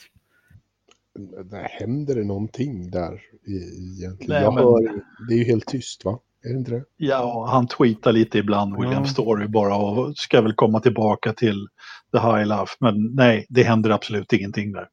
Händer 1.52 2.14
det 2.14 2.24
någonting 2.24 2.90
där 2.90 3.22
egentligen? 3.46 4.16
Nej, 4.28 4.42
jag 4.42 4.54
men- 4.54 4.64
hör, 4.64 5.00
det 5.28 5.34
är 5.34 5.38
ju 5.38 5.44
helt 5.44 5.66
tyst 5.66 6.04
va? 6.04 6.18
Är 6.45 6.49
det 6.49 6.59
inte 6.59 6.70
det? 6.70 6.84
Ja, 6.97 7.47
han 7.51 7.66
tweetar 7.66 8.12
lite 8.12 8.38
ibland, 8.38 8.76
William 8.76 9.03
Ja. 9.03 9.09
Story 9.09 9.47
bara 9.47 9.76
och 9.76 10.16
ska 10.16 10.40
väl 10.40 10.55
komma 10.55 10.80
tillbaka 10.80 11.32
till 11.32 11.68
The 12.12 12.18
High 12.18 12.47
Life. 12.47 12.76
Men 12.80 13.14
nej, 13.14 13.47
det 13.49 13.62
händer 13.62 13.90
absolut 13.90 14.32
ingenting 14.32 14.72
där. 14.72 14.88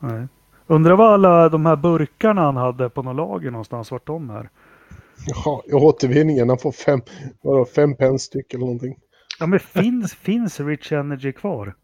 Nej. 0.00 0.28
Undrar 0.66 0.96
vad 0.96 1.12
alla 1.12 1.48
de 1.48 1.66
här 1.66 1.76
burkarna 1.76 2.42
han 2.42 2.56
hade 2.56 2.90
på 2.90 3.02
något 3.02 3.16
lager 3.16 3.50
någonstans, 3.50 3.90
vart 3.90 4.06
de 4.06 4.30
är? 4.30 4.50
Jaha, 5.26 5.62
återvinningen, 5.72 6.48
han 6.48 6.58
får 6.58 6.72
fem, 6.72 7.00
vadå, 7.42 7.64
fem 7.64 7.96
pence 7.96 8.24
styck 8.24 8.54
eller 8.54 8.64
någonting. 8.64 8.96
Ja 9.38 9.46
men 9.46 9.60
finns, 9.60 10.14
finns 10.22 10.60
Rich 10.60 10.92
Energy 10.92 11.32
kvar? 11.32 11.74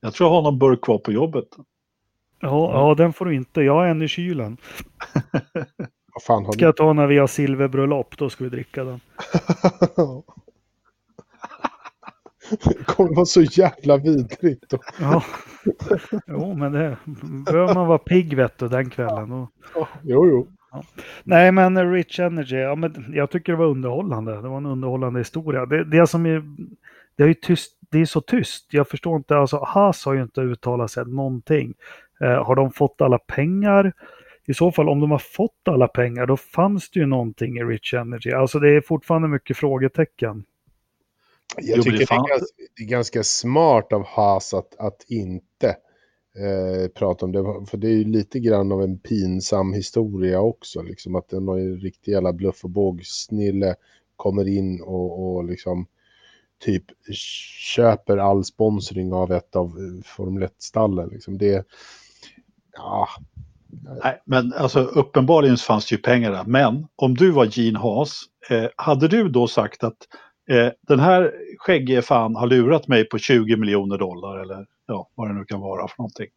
Jag 0.00 0.14
tror 0.14 0.28
jag 0.28 0.34
har 0.34 0.42
någon 0.42 0.58
burk 0.58 0.84
kvar 0.84 0.98
på 0.98 1.12
jobbet. 1.12 1.48
Ja, 2.40 2.72
ja 2.72 2.94
den 2.94 3.12
får 3.12 3.24
du 3.24 3.34
inte. 3.34 3.60
Jag 3.60 3.74
har 3.74 3.86
en 3.86 4.02
i 4.02 4.08
kylen. 4.08 4.56
Fan 6.22 6.44
har 6.44 6.52
Ska 6.52 6.64
jag 6.64 6.76
ta 6.76 6.92
när 6.92 7.06
vi 7.06 7.18
har 7.18 7.26
silverbröllop, 7.26 8.18
då 8.18 8.30
ska 8.30 8.44
vi 8.44 8.50
dricka 8.50 8.84
den. 8.84 9.00
det 12.64 12.84
kommer 12.86 13.14
vara 13.14 13.26
så 13.26 13.42
jävla 13.42 13.96
vidrigt. 13.96 14.70
då. 14.70 14.78
Ja. 15.00 15.22
Jo, 16.26 16.54
men 16.54 16.72
det 16.72 16.96
behöver 17.46 17.74
man 17.74 17.86
vara 17.86 17.98
pigg 17.98 18.36
vet 18.36 18.58
du, 18.58 18.68
den 18.68 18.90
kvällen. 18.90 19.28
Då. 19.28 19.48
Ja, 19.74 19.88
jo, 20.02 20.28
jo. 20.28 20.48
Nej, 21.24 21.52
men 21.52 21.92
Rich 21.92 22.20
Energy, 22.20 22.56
ja, 22.56 22.74
men 22.74 23.12
jag 23.14 23.30
tycker 23.30 23.52
det 23.52 23.58
var 23.58 23.66
underhållande. 23.66 24.42
Det 24.42 24.48
var 24.48 24.56
en 24.56 24.66
underhållande 24.66 25.20
historia. 25.20 25.66
Det, 25.66 25.84
det 25.84 26.06
som 26.06 26.26
är, 26.26 26.42
det 27.16 27.22
är 27.22 27.26
ju 27.28 27.34
tyst, 27.34 27.72
det 27.90 28.00
är 28.00 28.04
så 28.04 28.20
tyst. 28.20 28.66
Jag 28.70 28.88
förstår 28.88 29.16
inte, 29.16 29.36
alltså 29.36 29.64
Haas 29.64 30.04
har 30.04 30.14
ju 30.14 30.22
inte 30.22 30.40
uttalat 30.40 30.90
sig 30.90 31.04
någonting. 31.06 31.74
Eh, 32.20 32.44
har 32.44 32.54
de 32.56 32.70
fått 32.72 33.00
alla 33.00 33.18
pengar? 33.18 33.92
I 34.46 34.54
så 34.54 34.72
fall, 34.72 34.88
om 34.88 35.00
de 35.00 35.10
har 35.10 35.18
fått 35.18 35.68
alla 35.68 35.88
pengar, 35.88 36.26
då 36.26 36.36
fanns 36.36 36.90
det 36.90 37.00
ju 37.00 37.06
någonting 37.06 37.56
i 37.56 37.62
Rich 37.62 37.94
Energy. 37.94 38.30
Alltså 38.30 38.58
det 38.58 38.76
är 38.76 38.80
fortfarande 38.80 39.28
mycket 39.28 39.56
frågetecken. 39.56 40.44
Jag 41.56 41.82
tycker 41.82 41.98
det 41.98 42.04
det 42.04 42.14
är, 42.14 42.28
ganska, 42.28 42.46
det 42.76 42.82
är 42.82 42.88
ganska 42.88 43.22
smart 43.22 43.92
av 43.92 44.06
Haas 44.06 44.54
att, 44.54 44.76
att 44.78 45.04
inte 45.08 45.68
eh, 46.38 46.88
prata 46.88 47.26
om 47.26 47.32
det. 47.32 47.66
För 47.66 47.76
det 47.76 47.88
är 47.88 47.92
ju 47.92 48.04
lite 48.04 48.40
grann 48.40 48.72
av 48.72 48.82
en 48.82 48.98
pinsam 48.98 49.72
historia 49.72 50.40
också. 50.40 50.82
Liksom 50.82 51.14
att 51.14 51.32
en 51.32 51.48
en 51.48 51.76
riktig 51.76 52.12
jävla 52.12 52.32
bluff 52.32 52.64
och 52.64 52.70
bågsnille 52.70 53.74
kommer 54.16 54.48
in 54.48 54.80
och, 54.80 55.34
och 55.34 55.44
liksom 55.44 55.86
typ 56.64 56.84
köper 57.76 58.16
all 58.16 58.44
sponsring 58.44 59.12
av 59.12 59.32
ett 59.32 59.56
av 59.56 59.72
Formel 60.04 60.42
1-stallen. 60.42 61.08
Liksom 61.08 61.38
det, 61.38 61.66
ja, 62.72 63.08
Nej, 64.04 64.22
men 64.26 64.52
alltså 64.52 64.80
uppenbarligen 64.80 65.56
fanns 65.56 65.86
det 65.86 65.94
ju 65.94 66.02
pengar 66.02 66.32
där. 66.32 66.44
Men 66.44 66.86
om 66.96 67.14
du 67.14 67.30
var 67.30 67.48
Gene 67.50 67.78
Haas, 67.78 68.22
eh, 68.50 68.66
hade 68.76 69.08
du 69.08 69.28
då 69.28 69.46
sagt 69.46 69.84
att 69.84 69.96
eh, 70.50 70.68
den 70.88 71.00
här 71.00 71.32
skäggige 71.58 72.02
fan 72.02 72.36
har 72.36 72.46
lurat 72.46 72.88
mig 72.88 73.08
på 73.08 73.18
20 73.18 73.56
miljoner 73.56 73.98
dollar 73.98 74.38
eller 74.38 74.66
ja, 74.86 75.08
vad 75.14 75.28
det 75.28 75.34
nu 75.34 75.44
kan 75.44 75.60
vara 75.60 75.88
för 75.88 75.98
någonting. 75.98 76.28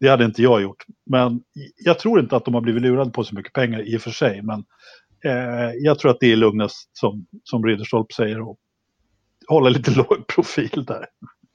Det 0.00 0.08
hade 0.08 0.24
inte 0.24 0.42
jag 0.42 0.62
gjort. 0.62 0.84
Men 1.06 1.42
jag 1.84 1.98
tror 1.98 2.20
inte 2.20 2.36
att 2.36 2.44
de 2.44 2.54
har 2.54 2.60
blivit 2.60 2.82
lurade 2.82 3.10
på 3.10 3.24
så 3.24 3.34
mycket 3.34 3.52
pengar 3.52 3.80
i 3.80 3.96
och 3.96 4.00
för 4.02 4.10
sig. 4.10 4.42
Men 4.42 4.64
eh, 5.24 5.70
jag 5.78 5.98
tror 5.98 6.10
att 6.10 6.20
det 6.20 6.32
är 6.32 6.36
lugnast 6.36 6.90
som, 6.92 7.26
som 7.44 7.66
Ridderstolpe 7.66 8.14
säger 8.14 8.40
och 8.40 8.58
hålla 9.48 9.68
lite 9.68 9.90
låg 9.96 10.26
profil 10.26 10.84
där. 10.86 11.06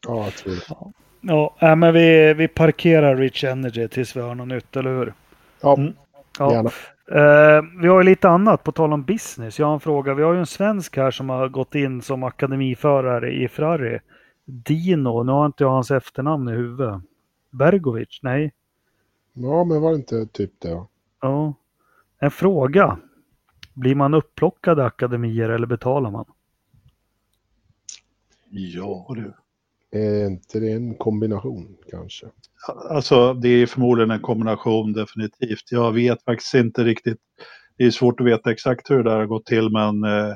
ja, 0.07 0.23
jag 0.23 0.33
tror 0.33 0.53
det. 0.53 0.93
Ja, 1.27 1.75
men 1.75 1.93
vi, 1.93 2.33
vi 2.33 2.47
parkerar 2.47 3.15
Rich 3.15 3.43
Energy 3.43 3.87
tills 3.87 4.15
vi 4.15 4.21
har 4.21 4.35
något 4.35 4.47
nytt, 4.47 4.75
eller 4.75 4.97
hur? 4.97 5.13
Ja, 5.61 5.75
Mm. 5.77 5.93
Ja. 6.39 6.51
gärna. 6.53 6.69
Eh, 7.11 7.63
vi 7.81 7.87
har 7.87 7.97
ju 8.01 8.03
lite 8.03 8.29
annat 8.29 8.63
på 8.63 8.71
tal 8.71 8.93
om 8.93 9.03
business. 9.03 9.59
Jag 9.59 9.67
har 9.67 9.73
en 9.73 9.79
fråga. 9.79 10.13
Vi 10.13 10.23
har 10.23 10.33
ju 10.33 10.39
en 10.39 10.45
svensk 10.45 10.97
här 10.97 11.11
som 11.11 11.29
har 11.29 11.49
gått 11.49 11.75
in 11.75 12.01
som 12.01 12.23
akademiförare 12.23 13.31
i 13.31 13.47
Ferrari. 13.47 13.99
Dino, 14.45 15.23
nu 15.23 15.31
har 15.31 15.45
inte 15.45 15.63
jag 15.63 15.71
hans 15.71 15.91
efternamn 15.91 16.49
i 16.49 16.51
huvudet. 16.51 17.01
Bergovic? 17.49 18.19
Nej. 18.21 18.53
Ja, 19.33 19.63
men 19.63 19.81
var 19.81 19.89
det 19.89 19.95
inte 19.95 20.25
typ 20.25 20.51
det? 20.59 20.69
Ja. 20.69 20.87
Ja. 21.21 21.53
En 22.19 22.31
fråga. 22.31 22.97
Blir 23.73 23.95
man 23.95 24.13
upplockad 24.13 24.79
i 24.79 24.81
akademier 24.81 25.49
eller 25.49 25.67
betalar 25.67 26.11
man? 26.11 26.25
Ja, 28.49 29.05
du. 29.09 29.33
Är 29.95 30.25
inte 30.25 30.59
det 30.59 30.71
en 30.71 30.95
kombination 30.95 31.77
kanske? 31.91 32.25
Alltså 32.89 33.33
det 33.33 33.49
är 33.49 33.65
förmodligen 33.65 34.11
en 34.11 34.21
kombination 34.21 34.93
definitivt. 34.93 35.71
Jag 35.71 35.91
vet 35.91 36.23
faktiskt 36.23 36.53
inte 36.53 36.83
riktigt. 36.83 37.17
Det 37.77 37.83
är 37.83 37.91
svårt 37.91 38.19
att 38.19 38.27
veta 38.27 38.51
exakt 38.51 38.89
hur 38.91 38.97
det 38.97 39.09
där 39.09 39.17
har 39.17 39.25
gått 39.25 39.45
till 39.45 39.69
men 39.69 40.03
eh, 40.03 40.35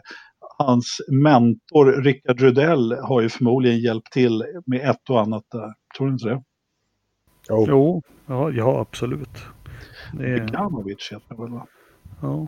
hans 0.57 1.01
mentor 1.11 2.01
Rickard 2.01 2.41
Rudell 2.41 2.91
har 2.91 3.21
ju 3.21 3.29
förmodligen 3.29 3.79
hjälpt 3.79 4.11
till 4.11 4.43
med 4.65 4.89
ett 4.89 5.09
och 5.09 5.21
annat 5.21 5.43
där. 5.51 5.73
Tror 5.97 6.07
du 6.07 6.13
inte 6.13 6.29
det? 6.29 6.43
Jo, 7.49 7.65
Jo, 7.67 8.01
ja, 8.25 8.51
ja 8.51 8.79
absolut. 8.79 9.37
Det 10.13 10.25
är, 10.25 10.39
Beganovic 10.39 11.09
heter 11.11 11.35
det 11.35 11.41
väl 11.41 11.51
va? 11.51 11.67
ja. 12.21 12.47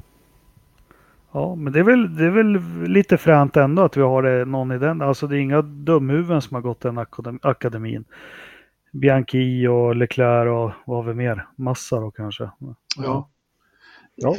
Ja, 1.31 1.55
men 1.55 1.73
det 1.73 1.79
är, 1.79 1.83
väl, 1.83 2.15
det 2.15 2.25
är 2.25 2.29
väl 2.29 2.61
lite 2.87 3.17
fränt 3.17 3.57
ändå 3.57 3.81
att 3.81 3.97
vi 3.97 4.01
har 4.01 4.45
någon 4.45 4.71
i 4.71 4.77
den. 4.77 5.01
Alltså 5.01 5.27
det 5.27 5.37
är 5.37 5.39
inga 5.39 5.61
dumhuvuden 5.61 6.41
som 6.41 6.55
har 6.55 6.61
gått 6.61 6.81
den 6.81 6.97
akadem, 6.97 7.39
akademin. 7.41 8.05
Bianchi 8.91 9.67
och 9.67 9.95
Leclerc 9.95 10.49
och 10.49 10.71
vad 10.85 10.97
har 10.97 11.03
vi 11.03 11.13
mer? 11.13 11.47
Massa 11.55 11.99
då 11.99 12.11
kanske. 12.11 12.49
Ja. 12.97 13.29
Ja. 14.15 14.35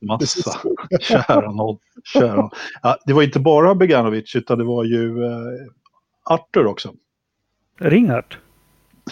Massa. 0.00 0.60
Kära 1.00 1.52
nåd. 1.52 1.78
Kära. 2.04 2.50
Ja, 2.82 2.96
det 3.06 3.12
var 3.12 3.22
inte 3.22 3.40
bara 3.40 3.74
Beganovic 3.74 4.36
utan 4.36 4.58
det 4.58 4.64
var 4.64 4.84
ju 4.84 5.24
eh, 5.24 5.72
Arthur 6.24 6.66
också. 6.66 6.94
Ringart? 7.78 8.38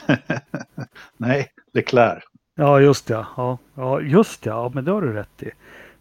Nej, 1.17 1.49
Leclerc. 1.73 2.25
Ja, 2.55 2.81
just 2.81 3.11
ja. 3.11 3.27
ja. 3.37 3.59
Ja, 3.75 4.01
just 4.01 4.47
ja. 4.47 4.53
ja. 4.53 4.71
Men 4.75 4.85
det 4.85 4.91
har 4.91 5.03
du 5.03 5.13
rätt 5.13 5.43
i. 5.43 5.51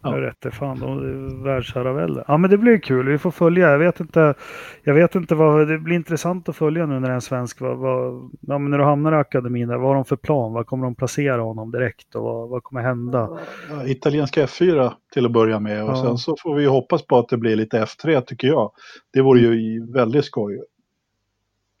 Ja. 0.04 0.48
i. 0.48 0.50
Fan, 0.50 0.80
de 0.80 0.98
är 0.98 1.44
världsherravälde. 1.44 2.24
Ja, 2.28 2.36
men 2.36 2.50
det 2.50 2.58
blir 2.58 2.78
kul. 2.78 3.08
Vi 3.08 3.18
får 3.18 3.30
följa. 3.30 3.70
Jag 3.70 3.78
vet 3.78 4.00
inte. 4.00 4.34
Jag 4.82 4.94
vet 4.94 5.14
inte 5.14 5.34
vad. 5.34 5.68
Det 5.68 5.78
blir 5.78 5.96
intressant 5.96 6.48
att 6.48 6.56
följa 6.56 6.86
nu 6.86 7.00
när 7.00 7.10
en 7.10 7.20
svensk. 7.20 7.60
Vad, 7.60 7.78
vad, 7.78 8.30
ja, 8.40 8.58
men 8.58 8.70
när 8.70 8.78
du 8.78 8.84
hamnar 8.84 9.12
i 9.12 9.16
akademin, 9.16 9.68
där, 9.68 9.76
vad 9.76 9.88
har 9.88 9.94
de 9.94 10.04
för 10.04 10.16
plan? 10.16 10.52
Vad 10.52 10.66
kommer 10.66 10.84
de 10.84 10.94
placera 10.94 11.42
honom 11.42 11.70
direkt 11.70 12.14
och 12.14 12.22
vad, 12.22 12.48
vad 12.48 12.62
kommer 12.62 12.82
hända? 12.82 13.38
Ja, 13.70 13.86
italienska 13.86 14.46
F4 14.46 14.92
till 15.12 15.26
att 15.26 15.32
börja 15.32 15.60
med 15.60 15.84
och 15.84 15.90
Ja. 15.90 16.02
sen 16.04 16.18
så 16.18 16.36
får 16.42 16.54
vi 16.54 16.62
ju 16.62 16.68
hoppas 16.68 17.06
på 17.06 17.18
att 17.18 17.28
det 17.28 17.36
blir 17.36 17.56
lite 17.56 17.84
F3 17.84 18.20
tycker 18.20 18.48
jag. 18.48 18.70
Det 19.12 19.20
vore 19.22 19.40
ju 19.40 19.86
väldigt 19.92 20.24
skoj. 20.24 20.62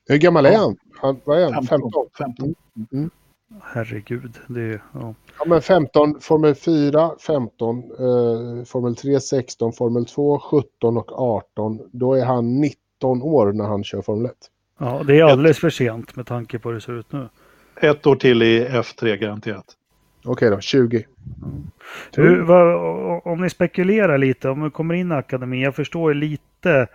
hur 0.08 0.16
gammal 0.18 0.46
är 0.46 0.56
han? 0.56 0.76
han 1.00 1.20
vad 1.24 1.38
är 1.40 1.52
han? 1.52 1.64
15? 1.64 1.90
15. 2.18 2.54
Herregud. 3.62 4.38
Det 4.46 4.60
är, 4.60 4.82
ja. 4.92 5.14
Ja, 5.38 5.44
men 5.46 5.62
15, 5.62 6.20
Formel 6.20 6.54
4, 6.54 7.10
15, 7.26 7.78
eh, 7.78 8.64
Formel 8.64 8.96
3, 8.96 9.20
16, 9.20 9.72
Formel 9.72 10.06
2, 10.06 10.38
17 10.38 10.96
och 10.96 11.12
18. 11.12 11.80
Då 11.92 12.14
är 12.14 12.24
han 12.24 12.60
19 12.60 13.22
år 13.22 13.52
när 13.52 13.64
han 13.64 13.84
kör 13.84 14.02
Formel 14.02 14.26
1. 14.26 14.32
ja, 14.78 15.02
det 15.06 15.18
är 15.18 15.24
alldeles 15.24 15.58
för 15.58 15.70
sent 15.70 16.16
med 16.16 16.26
tanke 16.26 16.58
på 16.58 16.68
hur 16.68 16.74
det 16.74 16.80
ser 16.80 16.98
ut 16.98 17.12
nu. 17.12 17.28
Ett 17.80 18.06
år 18.06 18.16
till 18.16 18.42
i 18.42 18.66
F3 18.66 19.16
garanterat. 19.16 19.76
Okej 20.24 20.50
då, 20.50 20.60
20. 20.60 21.06
Hur, 22.16 22.42
vad, 22.42 22.76
om 23.24 23.40
ni 23.40 23.50
spekulerar 23.50 24.18
lite, 24.18 24.48
om 24.48 24.60
du 24.60 24.70
kommer 24.70 24.94
in 24.94 25.12
i 25.12 25.14
akademin, 25.14 25.60
jag 25.60 25.74
förstår 25.74 26.12
ju 26.12 26.20
lite, 26.20 26.86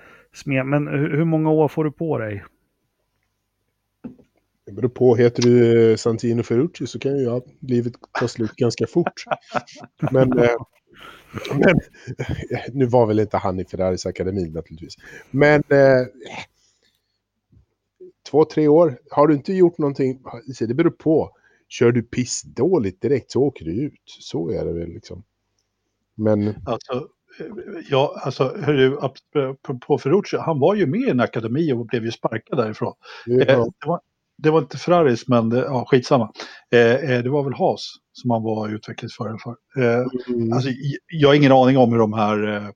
men 0.45 0.87
hur, 0.87 1.17
hur 1.17 1.25
många 1.25 1.49
år 1.51 1.67
får 1.67 1.83
du 1.83 1.91
på 1.91 2.17
dig? 2.17 2.43
Det 4.69 4.75
beror 4.75 4.89
på, 4.89 5.15
heter 5.15 5.41
du 5.43 5.97
Santino 5.97 6.43
Ferrucci 6.43 6.87
så 6.87 6.99
kan 6.99 7.17
ju 7.17 7.23
ja, 7.23 7.41
livet 7.59 7.93
ta 8.19 8.27
slut 8.27 8.51
ganska 8.55 8.87
fort. 8.87 9.23
Men, 10.11 10.39
eh, 10.39 10.55
men 11.53 11.79
eh, 12.49 12.59
nu 12.73 12.85
var 12.85 13.05
väl 13.05 13.19
inte 13.19 13.37
han 13.37 13.59
i 13.59 13.65
Ferraris 13.65 14.05
akademi 14.05 14.49
naturligtvis. 14.49 14.95
Men 15.31 15.63
eh, 15.69 16.05
två, 18.29 18.45
tre 18.45 18.67
år. 18.67 18.99
Har 19.09 19.27
du 19.27 19.33
inte 19.33 19.53
gjort 19.53 19.77
någonting, 19.77 20.21
det 20.59 20.73
beror 20.73 20.89
på. 20.89 21.31
Kör 21.67 21.91
du 21.91 22.01
pissdåligt 22.03 23.01
direkt 23.01 23.31
så 23.31 23.41
åker 23.41 23.65
du 23.65 23.71
ut. 23.71 24.03
Så 24.05 24.49
är 24.49 24.65
det 24.65 24.73
väl 24.73 24.89
liksom. 24.89 25.23
Men 26.15 26.55
Alltså, 26.65 27.07
ja, 27.89 28.21
alltså, 28.23 28.43
hörru, 28.43 28.97
på 29.87 29.97
Ferrucci, 29.97 30.37
han 30.37 30.59
var 30.59 30.75
ju 30.75 30.85
med 30.85 31.01
i 31.01 31.09
en 31.09 31.19
akademi 31.19 31.73
och 31.73 31.85
blev 31.85 32.05
ju 32.05 32.11
sparkad 32.11 32.57
därifrån. 32.57 32.93
Eh, 33.27 33.37
det, 33.37 33.55
var, 33.85 33.99
det 34.43 34.49
var 34.49 34.59
inte 34.59 34.77
Ferraris, 34.77 35.27
men 35.27 35.49
det, 35.49 35.57
ja, 35.59 35.85
skitsamma. 35.87 36.31
Eh, 36.71 36.79
eh, 37.11 37.23
det 37.23 37.29
var 37.29 37.43
väl 37.43 37.53
Haas 37.53 37.93
som 38.11 38.31
han 38.31 38.43
var 38.43 38.69
utvecklingsförare 38.69 39.37
för. 39.43 39.55
Eh, 39.83 40.05
Mm. 40.29 40.53
alltså, 40.53 40.69
jag 41.07 41.29
har 41.29 41.35
ingen 41.35 41.51
aning 41.51 41.77
om 41.77 41.91
hur 41.91 41.99
de 41.99 42.13
här 42.13 42.47
eh, 42.57 42.69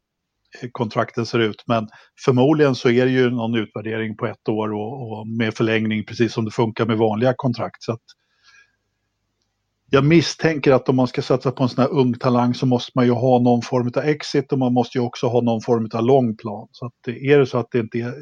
kontrakten 0.72 1.26
ser 1.26 1.39
ut, 1.39 1.64
men 1.68 1.88
förmodligen 2.26 2.76
så 2.76 2.89
är 2.89 3.05
det 3.05 3.11
ju 3.11 3.30
någon 3.30 3.55
utvärdering 3.55 4.18
på 4.18 4.26
ett 4.28 4.49
år 4.49 4.74
och, 4.74 5.11
och 5.20 5.28
med 5.28 5.53
förlängning, 5.53 6.05
precis 6.05 6.34
som 6.34 6.45
det 6.45 6.51
funkar 6.51 6.86
med 6.86 6.97
vanliga 6.97 7.34
kontrakt. 7.38 7.84
Så 7.84 7.91
att, 7.93 8.01
jag 9.89 10.05
misstänker 10.05 10.72
att 10.72 10.89
om 10.89 10.95
man 10.95 11.07
ska 11.07 11.22
satsa 11.22 11.51
på 11.51 11.64
en 11.64 11.70
sån 11.70 11.82
här 11.82 11.91
ung 11.91 12.14
talang 12.14 12.53
så 12.53 12.66
måste 12.66 12.91
man 12.95 13.05
ju 13.05 13.11
ha 13.11 13.39
någon 13.39 13.61
form 13.61 13.91
av 13.97 14.03
exit 14.03 14.51
och 14.51 14.59
man 14.59 14.74
måste 14.74 14.97
ju 14.97 15.03
också 15.03 15.28
ha 15.28 15.41
någon 15.41 15.61
form 15.61 15.89
av 15.93 16.03
lång 16.03 16.38
plan. 16.38 16.68
Så 16.72 16.86
att 16.86 16.93
det- 17.05 17.32
är 17.32 17.39
det 17.39 17.45
så 17.45 17.57
att 17.57 17.68
det 17.72 17.80
inte 17.80 17.97
är, 17.97 18.14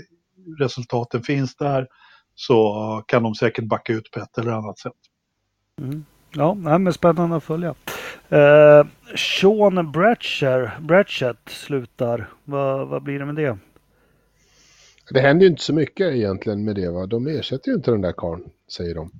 resultaten 0.59 1.23
finns 1.23 1.55
där 1.55 1.87
så 2.47 3.03
kan 3.07 3.23
de 3.23 3.35
säkert 3.35 3.65
backa 3.65 3.93
ut 3.93 4.11
på 4.11 4.19
ett 4.19 4.37
eller 4.37 4.51
annat 4.51 4.79
sätt. 4.79 4.93
Ja, 6.33 6.53
nej, 6.53 6.79
men 6.79 6.93
spännande 6.93 7.35
att 7.35 7.43
följa. 7.43 7.75
Eh, 8.29 8.87
Sean 9.15 9.91
Bratcher, 9.91 10.79
Bratchett 10.81 11.49
slutar. 11.49 12.29
Vad, 12.43 12.87
vad 12.87 13.03
blir 13.03 13.19
det 13.19 13.25
med 13.25 13.35
det? 13.35 13.57
Det 15.09 15.19
händer 15.21 15.45
ju 15.45 15.51
inte 15.51 15.63
så 15.63 15.73
mycket 15.73 16.13
egentligen 16.13 16.63
med 16.65 16.75
det 16.75 16.89
va. 16.89 17.05
De 17.05 17.27
ersätter 17.27 17.69
ju 17.69 17.75
inte 17.75 17.91
den 17.91 18.01
där 18.01 18.13
karln, 18.17 18.43
säger 18.67 18.95
de. 18.95 19.11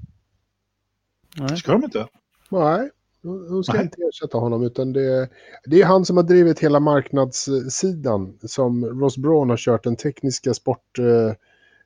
Nej. 1.38 1.58
Ska 1.58 1.72
de 1.72 1.84
inte? 1.84 2.08
Nej, 2.50 2.90
de 3.22 3.64
ska 3.64 3.74
Nej. 3.74 3.84
inte 3.84 4.02
ersätta 4.02 4.38
honom 4.38 4.64
utan 4.64 4.94
det, 4.94 5.30
det 5.66 5.82
är 5.82 5.86
han 5.86 6.06
som 6.06 6.18
har 6.18 6.24
drivit 6.24 6.60
hela 6.60 6.80
marknadssidan. 6.80 8.38
Som 8.42 8.86
Ross 8.86 9.18
Braun 9.18 9.50
har 9.50 9.58
kört 9.58 9.84
den 9.84 9.96
tekniska 9.96 10.54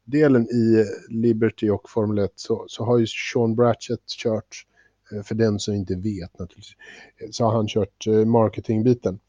delen 0.05 0.47
i 0.47 0.85
Liberty 1.09 1.69
och 1.69 1.89
Formel 1.89 2.17
1 2.17 2.31
så, 2.35 2.65
så 2.67 2.83
har 2.83 2.97
ju 2.97 3.07
Sean 3.07 3.55
Bratchett 3.55 4.07
kört, 4.07 4.65
eh, 5.11 5.23
för 5.23 5.35
den 5.35 5.59
som 5.59 5.73
inte 5.73 5.95
vet 5.95 6.39
naturligtvis, 6.39 6.75
eh, 7.17 7.29
så 7.31 7.45
har 7.45 7.51
han 7.51 7.67
kört 7.67 8.07
eh, 8.07 8.25
marketingbiten. 8.25 9.19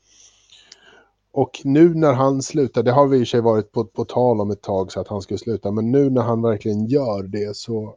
Och 1.32 1.60
nu 1.64 1.94
när 1.94 2.12
han 2.12 2.42
slutar, 2.42 2.82
det 2.82 2.92
har 2.92 3.06
vi 3.06 3.16
i 3.16 3.22
och 3.22 3.26
för 3.26 3.30
sig 3.30 3.40
varit 3.40 3.72
på, 3.72 3.84
på 3.84 4.04
tal 4.04 4.40
om 4.40 4.50
ett 4.50 4.62
tag 4.62 4.92
så 4.92 5.00
att 5.00 5.08
han 5.08 5.22
skulle 5.22 5.38
sluta, 5.38 5.70
men 5.70 5.92
nu 5.92 6.10
när 6.10 6.22
han 6.22 6.42
verkligen 6.42 6.86
gör 6.86 7.22
det 7.22 7.56
så, 7.56 7.96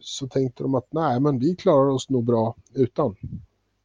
så 0.00 0.28
tänkte 0.28 0.62
de 0.62 0.74
att 0.74 0.88
nej 0.90 1.20
men 1.20 1.38
vi 1.38 1.56
klarar 1.56 1.90
oss 1.90 2.08
nog 2.08 2.24
bra 2.24 2.56
utan. 2.74 3.16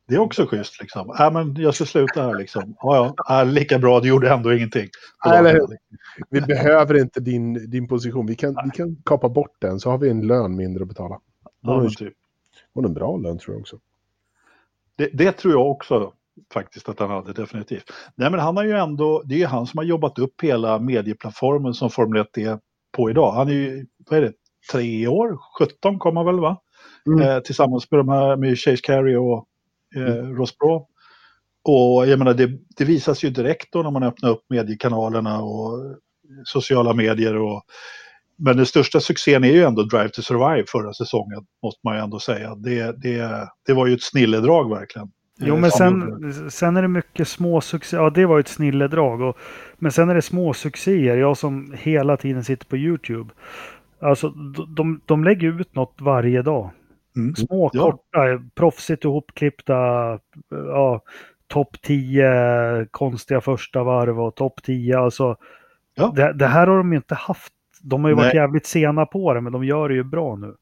Det 0.07 0.15
är 0.15 0.19
också 0.19 0.45
schysst 0.45 0.81
liksom. 0.81 1.15
Ja, 1.17 1.29
men 1.29 1.55
jag 1.55 1.75
ska 1.75 1.85
sluta 1.85 2.23
här 2.23 2.37
liksom. 2.37 2.75
Ja, 2.79 2.95
ja, 2.95 3.13
ja, 3.27 3.43
lika 3.43 3.79
bra, 3.79 3.99
du 3.99 4.07
gjorde 4.07 4.33
ändå 4.33 4.53
ingenting. 4.53 4.89
Hur? 5.19 5.67
Vi 6.29 6.41
behöver 6.41 6.97
inte 6.97 7.19
din, 7.19 7.71
din 7.71 7.87
position, 7.87 8.25
vi 8.25 8.35
kan, 8.35 8.55
vi 8.63 8.71
kan 8.71 8.95
kapa 9.05 9.29
bort 9.29 9.55
den 9.59 9.79
så 9.79 9.89
har 9.89 9.97
vi 9.97 10.09
en 10.09 10.27
lön 10.27 10.55
mindre 10.55 10.81
att 10.81 10.87
betala. 10.87 11.19
Ja, 11.61 11.81
men 11.81 11.95
typ. 11.95 12.13
Och 12.73 12.83
en 12.83 12.93
bra 12.93 13.17
lön 13.17 13.37
tror 13.37 13.55
jag 13.55 13.61
också. 13.61 13.79
det, 14.95 15.09
det 15.13 15.31
tror 15.31 15.53
jag 15.53 15.71
också 15.71 16.13
faktiskt 16.53 16.89
att 16.89 16.99
han 16.99 17.09
hade 17.09 17.33
definitivt. 17.33 17.91
Nej 18.15 18.31
men 18.31 18.39
han 18.39 18.57
har 18.57 18.63
ju 18.63 18.71
ändå, 18.71 19.21
det 19.25 19.35
är 19.35 19.39
ju 19.39 19.45
han 19.45 19.67
som 19.67 19.77
har 19.77 19.85
jobbat 19.85 20.19
upp 20.19 20.43
hela 20.43 20.79
medieplattformen 20.79 21.73
som 21.73 21.89
Formel 21.89 22.21
1 22.21 22.37
är 22.37 22.59
på 22.91 23.09
idag. 23.09 23.31
Han 23.31 23.47
är 23.47 23.53
ju, 23.53 23.85
vad 24.09 24.19
är 24.19 24.21
det, 24.21 24.33
tre 24.71 25.07
år, 25.07 25.39
17 25.59 25.99
kom 25.99 26.17
han 26.17 26.25
väl 26.25 26.39
va? 26.39 26.61
Mm. 27.07 27.21
Eh, 27.21 27.39
tillsammans 27.39 27.91
med 27.91 27.99
de 27.99 28.09
här, 28.09 28.35
med 28.35 28.59
Chase 28.59 28.81
Carey 28.83 29.15
och 29.15 29.47
eh, 29.95 30.29
Ross 30.37 30.57
Braw. 30.57 30.85
Och 31.67 32.07
jag 32.07 32.19
menar 32.19 32.33
det, 32.33 32.51
det 32.77 32.85
visas 32.85 33.23
ju 33.23 33.29
direkt 33.29 33.67
då 33.73 33.83
när 33.83 33.91
man 33.91 34.03
öppnar 34.03 34.29
upp 34.29 34.43
mediekanalerna 34.49 35.41
och 35.41 35.95
sociala 36.43 36.93
medier 36.93 37.35
och 37.35 37.63
men 38.37 38.57
den 38.57 38.65
största 38.65 38.99
succén 38.99 39.43
är 39.43 39.51
ju 39.51 39.63
ändå 39.63 39.83
Drive 39.83 40.09
to 40.09 40.21
Survive 40.21 40.63
förra 40.67 40.93
säsongen, 40.93 41.45
måste 41.63 41.79
man 41.83 41.95
ju 41.95 42.01
ändå 42.03 42.19
säga. 42.19 42.55
Det, 42.55 43.01
det, 43.01 43.47
det 43.67 43.73
var 43.73 43.87
ju 43.87 43.93
ett 43.93 44.03
snilledrag 44.03 44.69
verkligen. 44.69 45.11
Jo, 45.39 45.55
Eh, 45.55 45.61
men 45.61 45.69
gjorde- 45.69 46.33
sen, 46.33 46.51
sen 46.51 46.77
är 46.77 46.81
det 46.81 46.87
mycket 46.87 47.27
små 47.27 47.61
succéer. 47.61 48.01
Ja, 48.01 48.09
det 48.09 48.25
var 48.25 48.37
ju 48.37 48.39
ett 48.39 48.47
snilledrag. 48.47 49.21
Och, 49.21 49.37
men 49.77 49.91
sen 49.91 50.09
är 50.09 50.15
det 50.15 50.21
små 50.21 50.53
succéer. 50.53 51.17
Jag 51.17 51.37
som 51.37 51.75
hela 51.77 52.17
tiden 52.17 52.43
sitter 52.43 52.65
på 52.65 52.77
YouTube. 52.77 53.33
Alltså, 54.01 54.29
de, 54.77 55.01
de 55.05 55.23
lägger 55.23 55.61
ut 55.61 55.75
något 55.75 55.95
varje 55.99 56.41
dag. 56.41 56.69
Mm. 57.15 57.35
Små, 57.35 57.69
Ja. 57.73 57.81
korta, 57.91 58.43
proffsigt 58.55 59.03
ihopklippta, 59.03 59.73
ja, 60.49 61.01
topp 61.47 61.77
10 61.81 62.87
konstiga 62.91 63.41
första 63.41 63.83
varv 63.83 64.21
och 64.21 64.35
topp 64.35 64.63
10. 64.63 64.99
Alltså, 64.99 65.35
Ja. 65.95 66.13
det, 66.15 66.33
det 66.33 66.47
här 66.47 66.67
har 66.67 66.77
de 66.77 66.91
ju 66.91 66.97
inte 66.97 67.15
haft. 67.15 67.53
De 67.81 68.03
har 68.03 68.09
ju 68.09 68.15
varit 68.15 68.25
Nej. 68.33 68.35
jävligt 68.35 68.65
sena 68.65 69.05
på 69.05 69.33
det, 69.33 69.41
men 69.41 69.53
de 69.53 69.63
gör 69.65 69.89
det 69.89 69.95
ju 69.95 70.03
bra 70.03 70.35
nu. 70.35 70.55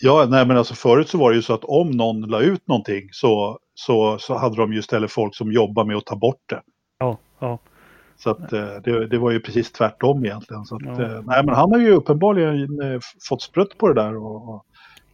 Ja, 0.00 0.26
nej 0.28 0.46
men 0.46 0.56
alltså 0.56 0.74
förut 0.74 1.08
så 1.08 1.18
var 1.18 1.30
det 1.30 1.36
ju 1.36 1.42
så 1.42 1.54
att 1.54 1.64
om 1.64 1.90
någon 1.90 2.20
la 2.20 2.40
ut 2.40 2.68
någonting 2.68 3.08
så, 3.12 3.58
så, 3.74 4.18
så 4.18 4.34
hade 4.38 4.56
de 4.56 4.72
ju 4.72 4.78
istället 4.78 5.12
folk 5.12 5.34
som 5.36 5.52
jobbar 5.52 5.84
med 5.84 5.96
att 5.96 6.06
ta 6.06 6.16
bort 6.16 6.42
det. 6.46 6.60
Ja, 6.98 7.18
ja. 7.38 7.58
Så 8.18 8.30
att 8.30 8.52
eh, 8.52 8.66
det, 8.84 9.06
det 9.06 9.18
var 9.18 9.30
ju 9.30 9.40
precis 9.40 9.72
tvärtom 9.72 10.24
egentligen. 10.24 10.64
Så 10.64 10.76
att, 10.76 10.82
Ja. 10.84 11.02
eh, 11.02 11.22
nej 11.26 11.44
men 11.44 11.54
han 11.54 11.72
har 11.72 11.78
ju 11.78 11.90
uppenbarligen 11.92 12.80
eh, 12.80 13.00
fått 13.28 13.42
sprutt 13.42 13.78
på 13.78 13.88
det 13.88 13.94
där. 14.02 14.16
Och, 14.16 14.48
och 14.54 14.66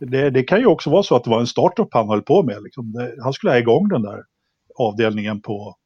det, 0.06 0.30
det 0.30 0.42
kan 0.42 0.60
ju 0.60 0.66
också 0.66 0.90
vara 0.90 1.02
så 1.02 1.16
att 1.16 1.24
det 1.24 1.30
var 1.30 1.40
en 1.40 1.46
startup 1.46 1.88
han 1.90 2.08
höll 2.08 2.22
på 2.22 2.42
med. 2.42 2.62
Liksom. 2.62 2.92
Det, 2.92 3.14
han 3.22 3.32
skulle 3.32 3.52
ha 3.52 3.58
igång 3.58 3.88
den 3.88 4.02
där 4.02 4.22
avdelningen 4.78 5.40
på, 5.40 5.76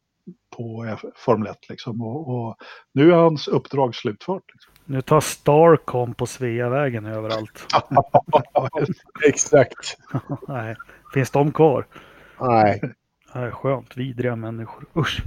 på 0.56 0.96
Formel 1.16 1.48
1. 1.48 1.56
Liksom. 1.68 2.02
Och, 2.02 2.28
och 2.28 2.56
nu 2.92 3.12
är 3.12 3.16
hans 3.16 3.48
uppdrag 3.48 3.94
slutfört. 3.94 4.44
Liksom. 4.52 4.72
Nu 4.84 5.02
tar 5.02 5.20
Starcom 5.20 6.14
på 6.14 6.26
Sveavägen 6.26 7.06
överallt. 7.06 7.66
Exakt. 9.26 9.96
Nej, 10.48 10.76
finns 11.14 11.30
de 11.30 11.52
kvar? 11.52 11.86
Nej. 12.40 12.80
Nej, 13.34 13.50
skönt, 13.50 13.96
vidriga 13.96 14.36
människor. 14.36 14.84
Usch. 14.96 15.22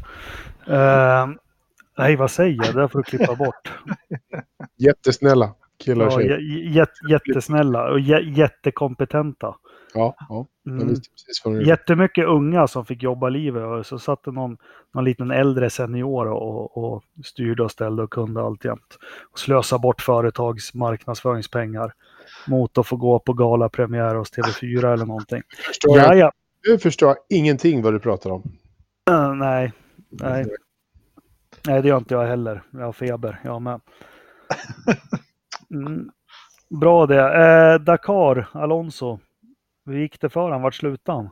Eh, 0.67 1.27
nej, 1.97 2.15
vad 2.15 2.31
säger 2.31 2.65
jag? 2.65 2.75
Det 2.75 2.89
får 2.89 2.99
du 2.99 3.03
klippa 3.03 3.35
bort. 3.35 3.73
Jättesnälla 4.77 5.55
killar 5.79 6.05
och 6.05 6.21
Ja, 6.23 6.85
jättesnälla 7.09 7.91
och 7.91 7.99
jä- 7.99 8.37
jättekompetenta. 8.37 9.55
Ja, 9.93 10.15
ja. 10.29 10.45
Mm. 10.67 11.61
Jättemycket 11.65 12.25
unga 12.27 12.67
som 12.67 12.85
fick 12.85 13.03
jobba 13.03 13.29
livet 13.29 13.63
och 13.63 13.85
så 13.85 13.99
satt 13.99 14.23
det 14.23 14.31
någon, 14.31 14.57
någon 14.93 15.03
liten 15.05 15.31
äldre 15.31 15.69
senior 15.69 16.27
och, 16.27 16.77
och 16.77 17.03
styrde 17.25 17.63
och 17.63 17.71
ställde 17.71 18.03
och 18.03 18.09
kunde 18.09 18.41
allt 18.41 18.65
jämt. 18.65 18.97
Och 19.31 19.39
slösa 19.39 19.77
bort 19.77 20.01
företags 20.01 20.73
marknadsföringspengar 20.73 21.93
mot 22.47 22.77
att 22.77 22.87
få 22.87 22.95
gå 22.95 23.19
på 23.19 23.33
galapremiär 23.33 24.15
hos 24.15 24.33
TV4 24.33 24.93
eller 24.93 25.05
någonting. 25.05 25.41
förstår. 25.67 25.97
Ja, 25.97 26.15
ja. 26.15 26.31
nu 26.67 26.77
förstår 26.77 27.09
jag 27.09 27.17
ingenting 27.29 27.81
vad 27.81 27.93
du 27.93 27.99
pratar 27.99 28.29
om. 28.29 28.43
Eh, 29.11 29.33
nej, 29.33 29.73
nej. 30.09 30.45
Nej, 31.67 31.81
det 31.81 31.87
gör 31.87 31.97
inte 31.97 32.13
jag 32.13 32.27
heller. 32.27 32.63
Jag 32.71 32.85
har 32.85 32.93
feber, 32.93 33.39
jag 33.43 33.61
med. 33.61 33.81
Mm. 35.73 36.11
Bra 36.69 37.05
det. 37.05 37.21
Eh, 37.21 37.79
Dakar, 37.79 38.49
Alonso. 38.51 39.19
Hur 39.85 39.99
gick 39.99 40.21
det 40.21 40.29
för 40.29 40.49
han? 40.51 40.61
Vart 40.61 40.75
slutade 40.75 41.17
han? 41.17 41.29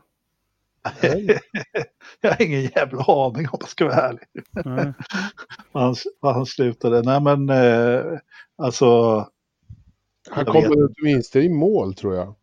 jag 2.22 2.32
har 2.32 2.42
ingen 2.42 2.62
jävla 2.62 3.04
aning 3.04 3.48
om 3.52 3.58
jag 3.60 3.70
ska 3.70 3.86
vara 3.86 3.96
ärlig. 3.96 4.24
Vad 6.22 6.36
han, 6.36 6.46
slutade. 6.46 7.02
Nej 7.02 7.22
men 7.22 7.50
eh, 7.50 8.20
alltså, 8.58 9.20
Han 10.30 10.46
kommer 10.46 10.90
åtminstone 11.00 11.46
i 11.46 11.50
mål 11.50 11.94
tror 11.94 12.16
jag. 12.16 12.36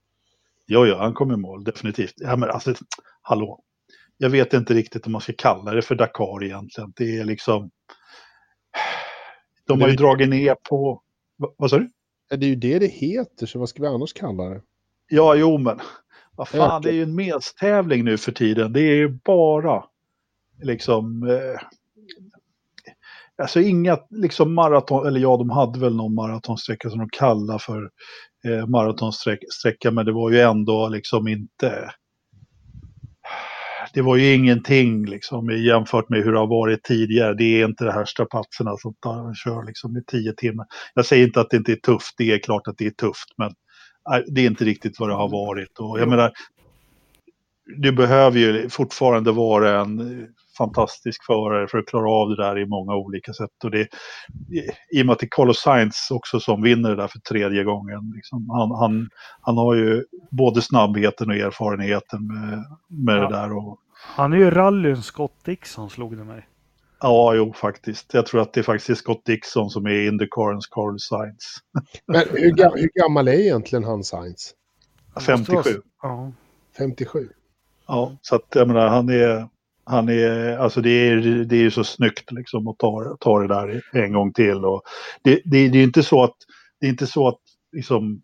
jo, 0.66 0.86
jo, 0.86 0.97
han 0.97 1.14
kom 1.14 1.32
i 1.32 1.36
mål 1.36 1.64
definitivt. 1.64 2.14
Ja, 2.16 2.36
men 2.36 2.51
alltså, 2.51 2.74
hallå. 3.22 3.61
Jag 4.16 4.30
vet 4.30 4.53
inte 4.53 4.74
riktigt 4.74 5.07
om 5.07 5.12
man 5.12 5.20
ska 5.20 5.32
kalla 5.38 5.72
det 5.72 5.82
för 5.82 5.95
Dakar 5.95 6.45
egentligen. 6.45 6.92
Det 6.97 7.18
är 7.18 7.24
liksom... 7.24 7.70
De 9.66 9.80
har 9.80 9.88
ju 9.88 9.97
dragit 9.97 10.28
ner 10.28 10.57
på... 10.68 11.03
Va, 11.45 11.55
vad 11.57 11.70
sa 11.70 11.78
du? 11.78 11.90
Det 12.36 12.47
är 12.47 12.51
ju 12.51 12.57
det 12.57 12.78
det 12.78 12.86
heter, 12.86 13.47
så 13.47 13.59
vad 13.59 13.68
ska 13.68 13.82
vi 13.82 13.88
annars 13.88 14.12
kalla 14.12 14.45
det? 14.45 14.62
Ja, 15.09 15.34
jo, 15.34 15.59
men 15.59 15.80
vad 16.36 16.49
fan, 16.49 16.61
Ja, 16.61 16.80
det 16.82 16.88
är 16.88 16.92
ju 16.92 17.03
en 17.03 17.14
medstävling 17.14 18.05
nu 18.05 18.18
för 18.18 18.32
tiden. 18.32 18.72
Det 18.72 18.80
är 18.80 18.95
ju 18.95 19.09
bara 19.09 19.84
liksom... 20.62 21.28
Eh, 21.28 21.61
alltså 23.42 23.61
inga 23.61 23.99
liksom 24.11 24.55
maraton, 24.55 25.07
eller 25.07 25.20
ja, 25.20 25.36
de 25.36 25.51
hade 25.51 25.80
väl 25.80 25.97
någon 25.97 26.14
maratonsträcka 26.14 26.90
som 26.90 26.99
de 26.99 27.09
kallar 27.09 27.59
för 27.59 27.90
eh, 28.45 28.66
maratonsträcka, 28.66 29.90
men 29.90 30.07
det 30.07 30.12
var 30.12 30.30
ju 30.30 30.40
ändå 30.40 30.88
liksom 30.88 31.28
inte... 31.28 31.90
Det 33.95 34.03
var 34.03 34.16
ju 34.16 34.34
ingenting 34.34 35.07
liksom 35.07 35.51
jämfört 35.51 36.09
med 36.09 36.24
hur 36.24 36.32
det 36.32 36.38
har 36.38 36.47
varit 36.47 36.82
tidigare. 36.82 37.34
Det 37.34 37.45
är 37.45 37.64
inte 37.64 37.84
de 37.84 37.90
här 37.90 38.05
strapatserna 38.05 38.76
som 38.76 38.95
tar, 38.95 39.34
kör 39.34 39.66
liksom 39.66 39.97
i 39.97 40.05
tio 40.07 40.32
timmar. 40.32 40.66
Jag 40.95 41.07
säger 41.07 41.26
inte 41.26 41.40
att 41.40 41.51
det 41.51 41.57
inte 41.57 41.72
är 41.72 41.76
tufft, 41.76 42.14
det 42.16 42.32
är 42.32 42.38
klart 42.38 42.68
att 42.68 42.78
det 42.78 42.86
är 42.86 42.90
tufft, 42.90 43.34
men 43.36 43.53
nej, 44.11 44.24
det 44.26 44.40
är 44.40 44.47
inte 44.47 44.64
riktigt 44.64 45.01
vad 45.01 45.09
det 45.09 45.14
har 45.14 45.28
varit. 45.28 45.78
Och 45.78 46.01
jag 46.01 46.09
menar, 46.09 46.32
du 47.66 47.92
behöver 47.92 48.38
ju 48.38 48.68
fortfarande 48.68 49.32
vara 49.32 49.80
en 49.80 50.26
fantastisk 50.59 51.24
förare 51.26 51.68
för 51.68 51.78
att 51.78 51.86
klara 51.86 52.11
av 52.11 52.28
det 52.28 52.36
där 52.36 52.59
i 52.59 52.66
många 52.66 52.95
olika 52.95 53.32
sätt. 53.32 53.64
Och 53.64 53.70
det, 53.70 53.88
I 54.90 55.03
och 55.03 55.07
med 55.07 55.12
att 55.12 55.18
det 55.18 55.26
är 55.26 55.36
Carlos 55.36 55.61
Sainz 55.61 56.11
också 56.11 56.40
som 56.40 56.62
vinner 56.62 56.90
det 56.90 56.97
där 56.97 57.09
för 57.09 57.18
tredje 57.18 57.64
gången. 57.64 58.12
Liksom. 58.14 58.51
Han, 58.51 58.70
han, 58.70 59.09
han 59.40 59.57
har 59.57 59.74
ju 59.74 60.05
både 60.30 60.62
snabbheten 60.62 61.30
och 61.30 61.36
erfarenheten 61.36 62.26
med, 62.26 62.64
med 62.88 63.16
ja. 63.16 63.28
det 63.28 63.36
där. 63.36 63.57
Och... 63.57 63.78
Han 64.07 64.33
är 64.33 64.37
ju 64.37 64.51
rallyns 64.51 65.07
Scott 65.07 65.45
Dixon 65.45 65.91
slog 65.91 66.17
det 66.17 66.25
mig. 66.25 66.49
Ja, 67.01 67.35
jo 67.35 67.53
faktiskt. 67.53 68.15
Jag 68.15 68.27
tror 68.27 68.41
att 68.41 68.53
det 68.53 68.61
är 68.61 68.65
faktiskt 68.65 69.01
Scott 69.01 69.25
Dixon 69.25 69.71
som 69.71 69.87
är 69.87 70.09
Indycarens 70.09 70.67
Carl 70.67 70.99
Sainz. 70.99 71.57
Men 72.07 72.21
hur, 72.31 72.79
hur 72.81 73.03
gammal 73.03 73.29
är 73.29 73.33
egentligen 73.33 73.85
han 73.85 74.05
Sainz? 74.05 74.55
57. 75.27 75.71
Ja. 76.03 76.33
57. 76.79 77.29
Ja, 77.87 78.17
så 78.21 78.37
att 78.37 78.47
jag 78.55 78.69
menar 78.69 78.89
han 78.89 79.09
är, 79.09 79.49
han 79.85 80.09
är, 80.09 80.57
alltså 80.57 80.81
det 80.81 80.91
är, 80.91 81.17
det 81.45 81.57
är 81.57 81.61
ju 81.61 81.71
så 81.71 81.85
snyggt 81.85 82.33
liksom 82.33 82.69
att 82.69 82.79
ta, 82.79 83.17
ta 83.21 83.41
det 83.41 83.49
där 83.49 83.83
en 83.93 84.13
gång 84.13 84.33
till. 84.33 84.65
Och 84.65 84.83
det, 85.23 85.41
det, 85.45 85.69
det 85.69 85.79
är 85.79 85.85
inte 85.85 86.03
så 86.03 86.25
att, 86.25 86.37
det 86.81 86.87
är 86.87 86.91
inte 86.91 87.07
så 87.07 87.29
att 87.29 87.41
liksom, 87.73 88.23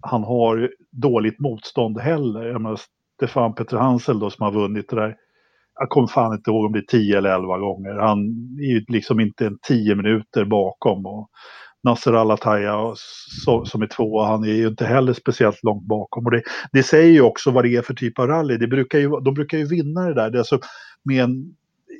han 0.00 0.22
har 0.22 0.70
dåligt 0.90 1.40
motstånd 1.40 2.00
heller. 2.00 2.44
Jag 2.44 2.60
menar, 2.60 2.80
Stefan 3.22 3.54
Peter 3.54 3.76
Hansel 3.76 4.18
då 4.18 4.30
som 4.30 4.44
har 4.44 4.52
vunnit 4.52 4.88
det 4.88 4.96
där. 4.96 5.16
Jag 5.80 5.88
kommer 5.88 6.08
fan 6.08 6.34
inte 6.34 6.50
ihåg 6.50 6.64
om 6.64 6.72
det 6.72 6.78
är 6.78 6.98
10 6.98 7.18
eller 7.18 7.34
11 7.34 7.58
gånger. 7.58 7.94
Han 7.94 8.18
är 8.60 8.74
ju 8.74 8.84
liksom 8.88 9.20
inte 9.20 9.46
en 9.46 9.58
10 9.68 9.94
minuter 9.94 10.44
bakom. 10.44 11.06
Och 11.06 11.30
Nasser 11.84 12.12
Al-Attaya 12.12 12.94
som 13.64 13.82
är 13.82 13.86
två, 13.86 14.22
han 14.22 14.44
är 14.44 14.52
ju 14.52 14.68
inte 14.68 14.84
heller 14.84 15.12
speciellt 15.12 15.62
långt 15.62 15.86
bakom. 15.86 16.26
Och 16.26 16.30
det, 16.30 16.42
det 16.72 16.82
säger 16.82 17.12
ju 17.12 17.20
också 17.20 17.50
vad 17.50 17.64
det 17.64 17.76
är 17.76 17.82
för 17.82 17.94
typ 17.94 18.18
av 18.18 18.26
rally. 18.26 18.56
Det 18.56 18.66
brukar 18.66 18.98
ju, 18.98 19.20
de 19.20 19.34
brukar 19.34 19.58
ju 19.58 19.66
vinna 19.66 20.08
det 20.08 20.14
där. 20.14 20.30
Det 20.30 20.38
alltså, 20.38 20.58
med 21.04 21.24
en, 21.24 21.54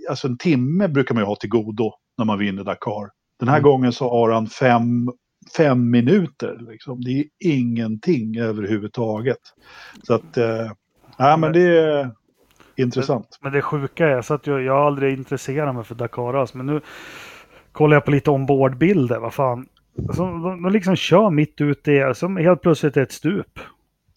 alltså 0.08 0.28
en 0.28 0.38
timme 0.38 0.88
brukar 0.88 1.14
man 1.14 1.22
ju 1.22 1.26
ha 1.26 1.36
till 1.36 1.50
godo 1.50 1.92
när 2.18 2.24
man 2.24 2.38
vinner 2.38 2.64
Dakar. 2.64 3.10
Den 3.38 3.48
här 3.48 3.58
mm. 3.58 3.70
gången 3.70 3.92
så 3.92 4.10
har 4.10 4.30
han 4.30 4.46
fem, 4.46 5.08
fem 5.56 5.90
minuter. 5.90 6.58
Liksom. 6.70 7.00
Det 7.00 7.10
är 7.10 7.24
ingenting 7.40 8.38
överhuvudtaget. 8.38 9.40
Så 10.02 10.14
att, 10.14 10.36
eh, 10.36 10.70
ja 11.16 11.36
men 11.36 11.52
det 11.52 11.78
är 11.78 12.10
intressant. 12.76 13.38
Men, 13.40 13.50
men 13.50 13.58
det 13.58 13.62
sjuka 13.62 14.08
är 14.08 14.22
så 14.22 14.34
att 14.34 14.46
jag, 14.46 14.62
jag 14.62 14.76
aldrig 14.76 15.18
intresserat 15.18 15.74
mig 15.74 15.84
för 15.84 15.94
Dakar 15.94 16.34
alltså, 16.34 16.56
men 16.56 16.66
nu 16.66 16.80
kollar 17.72 17.96
jag 17.96 18.04
på 18.04 18.10
lite 18.10 18.30
ombordbilder. 18.30 19.18
Vad 19.18 19.34
fan, 19.34 19.66
Alltså, 19.98 20.22
de, 20.22 20.62
de 20.62 20.72
liksom 20.72 20.96
kör 20.96 21.30
mitt 21.30 21.60
ute 21.60 21.92
i, 21.92 22.12
som 22.14 22.36
helt 22.36 22.62
plötsligt 22.62 22.96
ett 22.96 23.12
stup. 23.12 23.58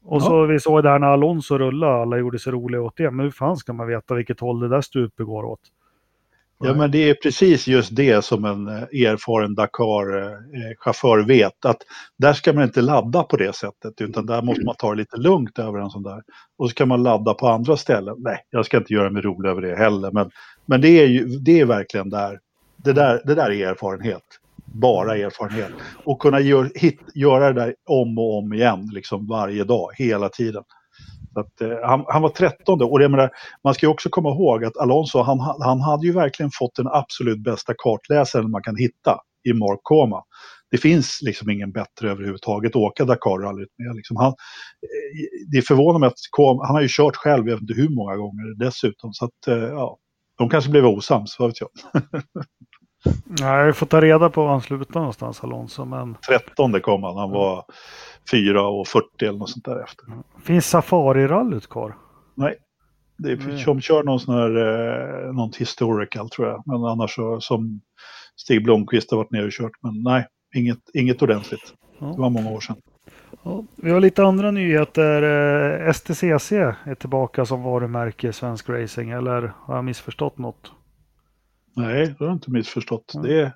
Och 0.04 0.22
ja. 0.22 0.26
så 0.26 0.46
vi 0.46 0.60
såg 0.60 0.84
där 0.84 1.00
när 1.00 1.08
Alonso 1.08 1.58
rullade, 1.58 2.02
alla 2.02 2.18
gjorde 2.18 2.40
sig 2.40 2.54
roliga 2.54 2.82
åt 2.82 2.98
det. 2.98 3.12
Men 3.12 3.24
hur 3.24 3.32
fan 3.32 3.58
ska 3.58 3.74
man 3.74 3.88
veta 3.88 4.14
vilket 4.14 4.40
håll 4.40 4.60
det 4.60 4.68
där 4.68 4.82
stupet 4.82 5.26
går 5.26 5.44
åt? 5.44 5.60
Ja 6.60 6.74
men 6.74 6.92
det 6.92 7.10
är 7.10 7.14
precis 7.14 7.68
just 7.68 7.96
det 7.96 8.26
som 8.26 8.46
en 8.46 8.68
eh, 8.68 9.12
erfaren 9.12 9.56
Dakar-chaufför 9.56 11.28
vet. 11.28 11.66
Att 11.66 11.78
där 12.18 12.34
ska 12.34 12.54
man 12.54 12.64
inte 12.64 12.82
ladda 12.82 13.24
på 13.24 13.38
det 13.38 13.56
sättet 13.56 14.02
utan 14.02 14.26
där 14.26 14.42
måste 14.42 14.66
man 14.66 14.76
ta 14.76 14.90
det 14.92 14.98
lite 14.98 15.18
lugnt 15.18 15.60
över 15.60 15.80
en 15.80 15.90
sån 15.90 16.04
där. 16.04 16.22
Och 16.58 16.70
så 16.70 16.76
kan 16.76 16.88
man 16.88 17.04
ladda 17.04 17.34
på 17.34 17.48
andra 17.48 17.78
ställen. 17.78 18.16
Nej, 18.18 18.38
jag 18.50 18.66
ska 18.66 18.78
inte 18.78 18.94
göra 18.94 19.10
mig 19.10 19.22
rolig 19.22 19.50
över 19.50 19.62
det 19.62 19.76
heller. 19.76 20.12
Men, 20.12 20.30
men 20.66 20.82
det, 20.82 20.90
är 20.90 21.08
ju, 21.08 21.26
det 21.26 21.60
är 21.60 21.66
verkligen 21.66 22.10
där. 22.10 22.40
Det 22.78 22.94
där, 22.94 23.22
det 23.26 23.36
där 23.36 23.52
är 23.52 23.68
erfarenhet 23.68 24.24
bara 24.66 25.18
erfarenhet. 25.18 25.72
Och 26.04 26.20
kunna 26.20 26.40
gör, 26.40 26.72
hit, 26.76 27.00
göra 27.14 27.54
det 27.54 27.62
där 27.62 27.76
om 27.86 28.18
och 28.18 28.38
om 28.38 28.54
igen, 28.54 28.90
liksom 28.94 29.28
varje 29.28 29.64
dag, 29.64 29.90
hela 29.98 30.30
tiden. 30.30 30.64
Att, 31.38 31.62
eh, 31.62 31.78
han, 31.84 32.06
han, 32.08 32.22
var 32.22 32.30
13 32.30 32.82
och 32.82 33.00
det 33.00 33.10
menar, 33.10 33.30
man 33.64 33.74
ska 33.74 33.86
ju 33.86 33.92
också 33.92 34.10
komma 34.10 34.30
ihåg 34.30 34.66
att 34.66 34.78
Alonso, 34.78 35.22
han, 35.22 35.40
han 35.40 35.82
hade 35.82 36.08
ju 36.08 36.14
verkligen 36.14 36.52
fått 36.54 36.76
den 36.76 36.88
absolut 36.88 37.44
bästa 37.44 37.74
kartläsaren 37.78 38.52
man 38.52 38.64
kan 38.64 38.76
hitta 38.76 39.20
i 39.50 39.54
Mark 39.54 39.80
Koma. 39.84 40.24
Det 40.72 40.78
finns 40.78 41.20
liksom 41.22 41.50
ingen 41.50 41.72
bättre 41.72 42.12
överhuvudtaget 42.12 42.72
att 42.72 42.76
åka 42.76 43.06
Dakar-rallyt 43.06 43.70
med. 43.78 43.96
Liksom 43.96 44.18
han, 44.18 44.28
eh, 44.28 45.48
det 45.52 45.62
förvånar 45.62 46.00
mig 46.00 46.08
att 46.08 46.20
Koma, 46.32 46.66
han 46.66 46.76
har 46.76 46.82
ju 46.82 46.88
kört 46.92 47.16
själv, 47.16 47.48
jag 47.48 47.56
vet 47.56 47.62
inte 47.62 47.82
hur 47.82 47.90
många 47.90 48.16
gånger 48.16 48.66
dessutom. 48.66 49.14
Så 49.14 49.26
att, 49.26 49.48
eh, 49.48 49.56
ja, 49.56 49.98
de 50.38 50.50
kanske 50.50 50.72
blev 50.72 50.86
osams, 50.86 51.36
vad 51.40 51.50
vet 51.50 51.62
jag. 51.62 51.70
Nej, 53.26 53.66
vi 53.66 53.74
får 53.74 53.86
ta 53.86 54.02
reda 54.02 54.30
på 54.30 54.44
var 54.44 54.52
han 54.52 54.62
slutade 54.62 55.00
någonstans 55.00 55.44
Alonso. 55.44 55.86
Men... 55.86 56.18
13 56.28 56.82
kom 56.82 57.04
han, 57.04 57.18
han 57.18 57.32
var 57.32 57.66
4 58.32 58.68
och 58.68 58.88
40 58.88 59.06
eller 59.22 59.40
något 59.40 59.50
sånt 59.50 59.66
där 59.66 59.84
efter. 59.84 60.06
Finns 60.44 60.66
Safari-rallyt 60.66 61.68
kvar? 61.70 61.98
Nej, 62.36 62.56
det 63.18 63.32
är, 63.32 63.66
de 63.66 63.82
kör 63.82 64.04
någon 64.04 64.20
sån 64.20 64.36
här, 64.36 64.56
eh, 64.58 65.34
något 65.34 65.56
historical 65.56 66.30
tror 66.30 66.48
jag. 66.48 66.64
Men 66.66 66.84
annars 66.84 67.16
så, 67.16 67.42
som 67.42 67.82
Stig 68.36 68.64
Blomqvist 68.64 69.12
har 69.12 69.18
varit 69.18 69.32
nere 69.32 69.46
och 69.46 69.52
kört. 69.52 69.72
Men 69.82 70.04
nej, 70.04 70.28
inget, 70.56 70.80
inget 70.94 71.22
ordentligt. 71.22 71.74
Ja. 72.00 72.06
Det 72.06 72.22
var 72.22 72.30
många 72.30 72.52
år 72.52 72.60
sedan. 72.60 72.76
Ja, 73.44 73.64
vi 73.76 73.92
har 73.92 74.00
lite 74.00 74.24
andra 74.24 74.52
nyheter. 74.52 75.22
Eh, 75.22 75.94
STCC 75.94 76.52
är 76.52 76.96
tillbaka 76.96 77.46
som 77.46 77.64
varumärke 77.64 78.28
i 78.28 78.34
svensk 78.34 78.70
racing. 78.70 79.10
Eller 79.12 79.54
har 79.58 79.76
jag 79.76 79.86
missförstått 79.86 80.38
något? 80.38 80.72
Nej, 81.76 82.08
det 82.08 82.16
har 82.20 82.26
jag 82.26 82.36
inte 82.36 82.52
missförstått. 82.52 83.14
Mm. 83.16 83.28
Det, 83.28 83.42
är, 83.42 83.52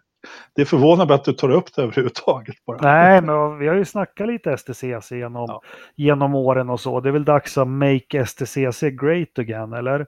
det 0.56 0.66
förvånar 0.66 1.06
mig 1.06 1.16
att 1.16 1.24
du 1.24 1.34
tar 1.34 1.50
upp 1.50 1.76
det 1.76 1.82
överhuvudtaget. 1.82 2.66
Bara. 2.66 2.78
Nej, 2.82 3.22
men 3.22 3.58
vi 3.58 3.68
har 3.68 3.76
ju 3.76 3.86
snackat 3.86 4.28
lite 4.28 4.58
STCC 4.58 5.12
genom, 5.12 5.46
ja. 5.48 5.62
genom 5.96 6.36
åren 6.36 6.70
och 6.70 6.80
så. 6.80 7.00
Det 7.00 7.10
är 7.10 7.14
väl 7.14 7.26
dags 7.26 7.58
att 7.58 7.68
make 7.68 8.26
STCC 8.26 8.82
great 8.82 9.40
again, 9.40 9.74
eller? 9.74 10.08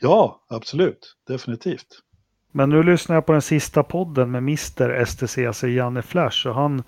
Ja, 0.00 0.40
absolut. 0.48 1.16
Definitivt. 1.26 2.02
Men 2.52 2.70
nu 2.70 2.82
lyssnar 2.82 3.16
jag 3.16 3.26
på 3.26 3.32
den 3.32 3.42
sista 3.42 3.82
podden 3.82 4.30
med 4.30 4.38
Mr 4.38 5.04
STCC, 5.04 5.62
Janne 5.62 6.02
Flash. 6.02 6.46
Och 6.46 6.54
han, 6.54 6.82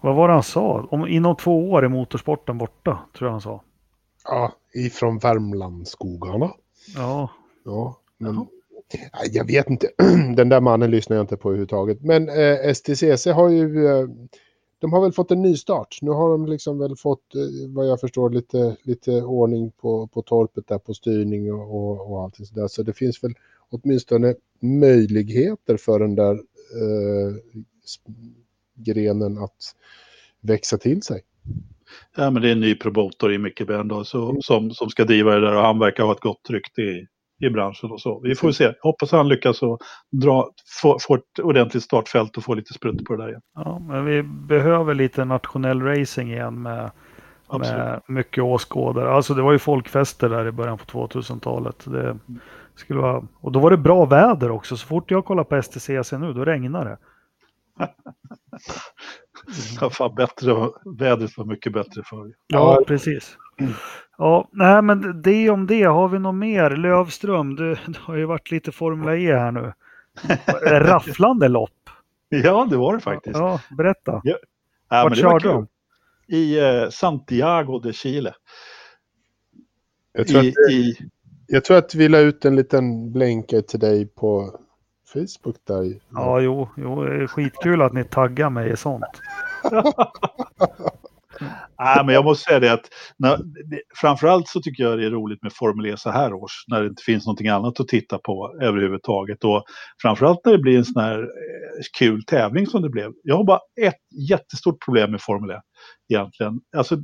vad 0.00 0.14
var 0.14 0.28
det 0.28 0.34
han 0.34 0.42
sa? 0.42 0.88
Om, 0.90 1.06
inom 1.06 1.36
två 1.36 1.70
år 1.70 1.84
är 1.84 1.88
motorsporten 1.88 2.58
borta, 2.58 2.98
tror 3.18 3.28
jag 3.28 3.32
han 3.32 3.40
sa. 3.40 3.62
Ja, 4.24 4.52
ifrån 4.74 5.18
Värmlandsskogarna. 5.18 6.50
Ja. 6.96 7.30
Ja, 7.64 7.96
men, 8.18 8.46
jag 9.32 9.46
vet 9.46 9.70
inte, 9.70 9.90
den 10.36 10.48
där 10.48 10.60
mannen 10.60 10.90
lyssnar 10.90 11.16
jag 11.16 11.22
inte 11.24 11.36
på 11.36 11.48
överhuvudtaget. 11.48 12.02
Men 12.02 12.28
eh, 12.28 12.74
STCC 12.74 13.26
har 13.26 13.48
ju, 13.48 13.86
eh, 13.86 14.08
de 14.78 14.92
har 14.92 15.02
väl 15.02 15.12
fått 15.12 15.30
en 15.30 15.42
ny 15.42 15.56
start. 15.56 15.98
Nu 16.02 16.10
har 16.10 16.30
de 16.30 16.46
liksom 16.46 16.78
väl 16.78 16.96
fått, 16.96 17.34
eh, 17.34 17.68
vad 17.68 17.88
jag 17.88 18.00
förstår, 18.00 18.30
lite, 18.30 18.76
lite 18.82 19.22
ordning 19.22 19.70
på, 19.70 20.06
på 20.06 20.22
torpet 20.22 20.68
där 20.68 20.78
på 20.78 20.94
styrning 20.94 21.52
och, 21.52 21.74
och, 21.74 22.12
och 22.12 22.22
allting 22.22 22.46
sådär. 22.46 22.68
Så 22.68 22.82
det 22.82 22.92
finns 22.92 23.24
väl 23.24 23.34
åtminstone 23.70 24.34
möjligheter 24.60 25.76
för 25.76 25.98
den 25.98 26.14
där 26.14 26.32
eh, 26.32 27.34
grenen 28.74 29.38
att 29.38 29.74
växa 30.40 30.78
till 30.78 31.02
sig. 31.02 31.22
Ja, 32.16 32.30
men 32.30 32.42
det 32.42 32.48
är 32.48 32.52
en 32.52 32.60
ny 32.60 32.74
promotor 32.74 33.32
i 33.32 33.38
Micke 33.38 33.66
Bern 33.66 33.90
mm. 33.90 34.04
som, 34.04 34.70
som 34.70 34.90
ska 34.90 35.04
driva 35.04 35.34
det 35.34 35.40
där 35.40 35.56
och 35.56 35.62
han 35.62 35.78
verkar 35.78 36.04
ha 36.04 36.12
ett 36.12 36.20
gott 36.20 36.50
rykte 36.50 36.82
i, 36.82 37.06
i 37.40 37.50
branschen 37.50 37.90
och 37.90 38.00
så. 38.00 38.20
Vi 38.20 38.34
får 38.34 38.52
se. 38.52 38.72
Hoppas 38.80 39.12
han 39.12 39.28
lyckas 39.28 39.62
och 39.62 39.80
dra, 40.10 40.50
få, 40.82 40.98
få 41.00 41.14
ett 41.14 41.38
ordentligt 41.42 41.82
startfält 41.82 42.36
och 42.36 42.44
få 42.44 42.54
lite 42.54 42.72
sprutt 42.72 43.04
på 43.04 43.16
det 43.16 43.22
där 43.22 43.28
igen. 43.28 43.42
Ja, 43.54 43.78
men 43.78 44.04
vi 44.04 44.22
behöver 44.22 44.94
lite 44.94 45.24
nationell 45.24 45.82
racing 45.82 46.32
igen 46.32 46.62
med, 46.62 46.90
med 47.58 48.00
mycket 48.06 48.44
åskådare. 48.44 49.10
Alltså 49.12 49.34
det 49.34 49.42
var 49.42 49.52
ju 49.52 49.58
folkfester 49.58 50.28
där 50.28 50.46
i 50.46 50.52
början 50.52 50.78
på 50.78 51.06
2000-talet. 51.08 51.84
Det 51.84 52.18
skulle 52.74 53.00
vara, 53.00 53.22
och 53.40 53.52
då 53.52 53.60
var 53.60 53.70
det 53.70 53.76
bra 53.76 54.04
väder 54.04 54.50
också. 54.50 54.76
Så 54.76 54.86
fort 54.86 55.10
jag 55.10 55.24
kollar 55.24 55.44
på 55.44 55.62
STCC 55.62 56.12
nu, 56.12 56.32
då 56.32 56.44
regnar 56.44 56.84
det. 56.84 56.98
ja, 59.80 59.90
fan, 59.90 60.14
bättre, 60.14 60.70
vädret 60.98 61.38
var 61.38 61.44
mycket 61.44 61.72
bättre 61.72 62.02
förr. 62.04 62.32
Ja, 62.46 62.82
precis. 62.86 63.36
Ja, 64.18 64.48
nej 64.52 64.82
men 64.82 65.22
det 65.22 65.50
om 65.50 65.66
det. 65.66 65.84
Har 65.84 66.08
vi 66.08 66.18
något 66.18 66.34
mer? 66.34 66.70
Lövström, 66.70 67.56
det, 67.56 67.78
det 67.86 67.98
har 67.98 68.16
ju 68.16 68.24
varit 68.24 68.50
lite 68.50 68.72
Formula 68.72 69.16
E 69.16 69.34
här 69.34 69.52
nu. 69.52 69.72
Rafflande 70.80 71.48
lopp. 71.48 71.90
Ja, 72.28 72.66
det 72.70 72.76
var 72.76 72.94
det 72.94 73.00
faktiskt. 73.00 73.38
Ja, 73.38 73.60
berätta. 73.76 74.20
Ja. 74.24 74.36
Ja, 74.90 75.02
Vart 75.02 75.16
körde 75.16 75.48
de? 75.48 75.66
I 76.28 76.58
eh, 76.58 76.88
Santiago 76.90 77.78
de 77.78 77.92
Chile. 77.92 78.34
Jag 80.12 80.26
tror, 80.26 80.44
I, 80.44 80.48
att, 80.48 80.72
i... 80.72 80.96
jag 81.46 81.64
tror 81.64 81.76
att 81.76 81.94
vi 81.94 82.08
la 82.08 82.18
ut 82.18 82.44
en 82.44 82.56
liten 82.56 83.12
blänka 83.12 83.62
till 83.62 83.80
dig 83.80 84.06
på 84.06 84.59
Facebook 85.12 85.56
där. 85.66 86.00
Ja, 86.10 86.40
jo, 86.40 86.68
jo, 86.76 87.04
det 87.04 87.22
är 87.22 87.26
skitkul 87.26 87.82
att 87.82 87.92
ni 87.92 88.04
taggar 88.04 88.50
mig 88.50 88.72
i 88.72 88.76
sånt. 88.76 89.04
Nej, 91.78 92.04
men 92.04 92.14
jag 92.14 92.24
måste 92.24 92.44
säga 92.44 92.60
det 92.60 92.72
att 92.72 92.88
när, 93.16 93.38
framförallt 93.96 94.48
så 94.48 94.60
tycker 94.60 94.82
jag 94.82 94.98
det 94.98 95.06
är 95.06 95.10
roligt 95.10 95.42
med 95.42 95.52
Formel 95.52 95.86
E 95.86 95.96
så 95.96 96.10
här 96.10 96.32
års 96.32 96.64
när 96.68 96.80
det 96.80 96.86
inte 96.86 97.02
finns 97.02 97.26
någonting 97.26 97.48
annat 97.48 97.80
att 97.80 97.88
titta 97.88 98.18
på 98.18 98.58
överhuvudtaget. 98.62 99.44
Och 99.44 99.64
framförallt 100.02 100.40
när 100.44 100.52
det 100.52 100.58
blir 100.58 100.78
en 100.78 100.84
sån 100.84 101.02
här 101.02 101.18
eh, 101.18 101.82
kul 101.98 102.24
tävling 102.24 102.66
som 102.66 102.82
det 102.82 102.88
blev. 102.88 103.12
Jag 103.22 103.36
har 103.36 103.44
bara 103.44 103.60
ett 103.82 104.28
jättestort 104.30 104.84
problem 104.84 105.10
med 105.10 105.20
Formel 105.22 105.50
E 105.50 105.60
egentligen. 106.12 106.60
Alltså, 106.76 106.96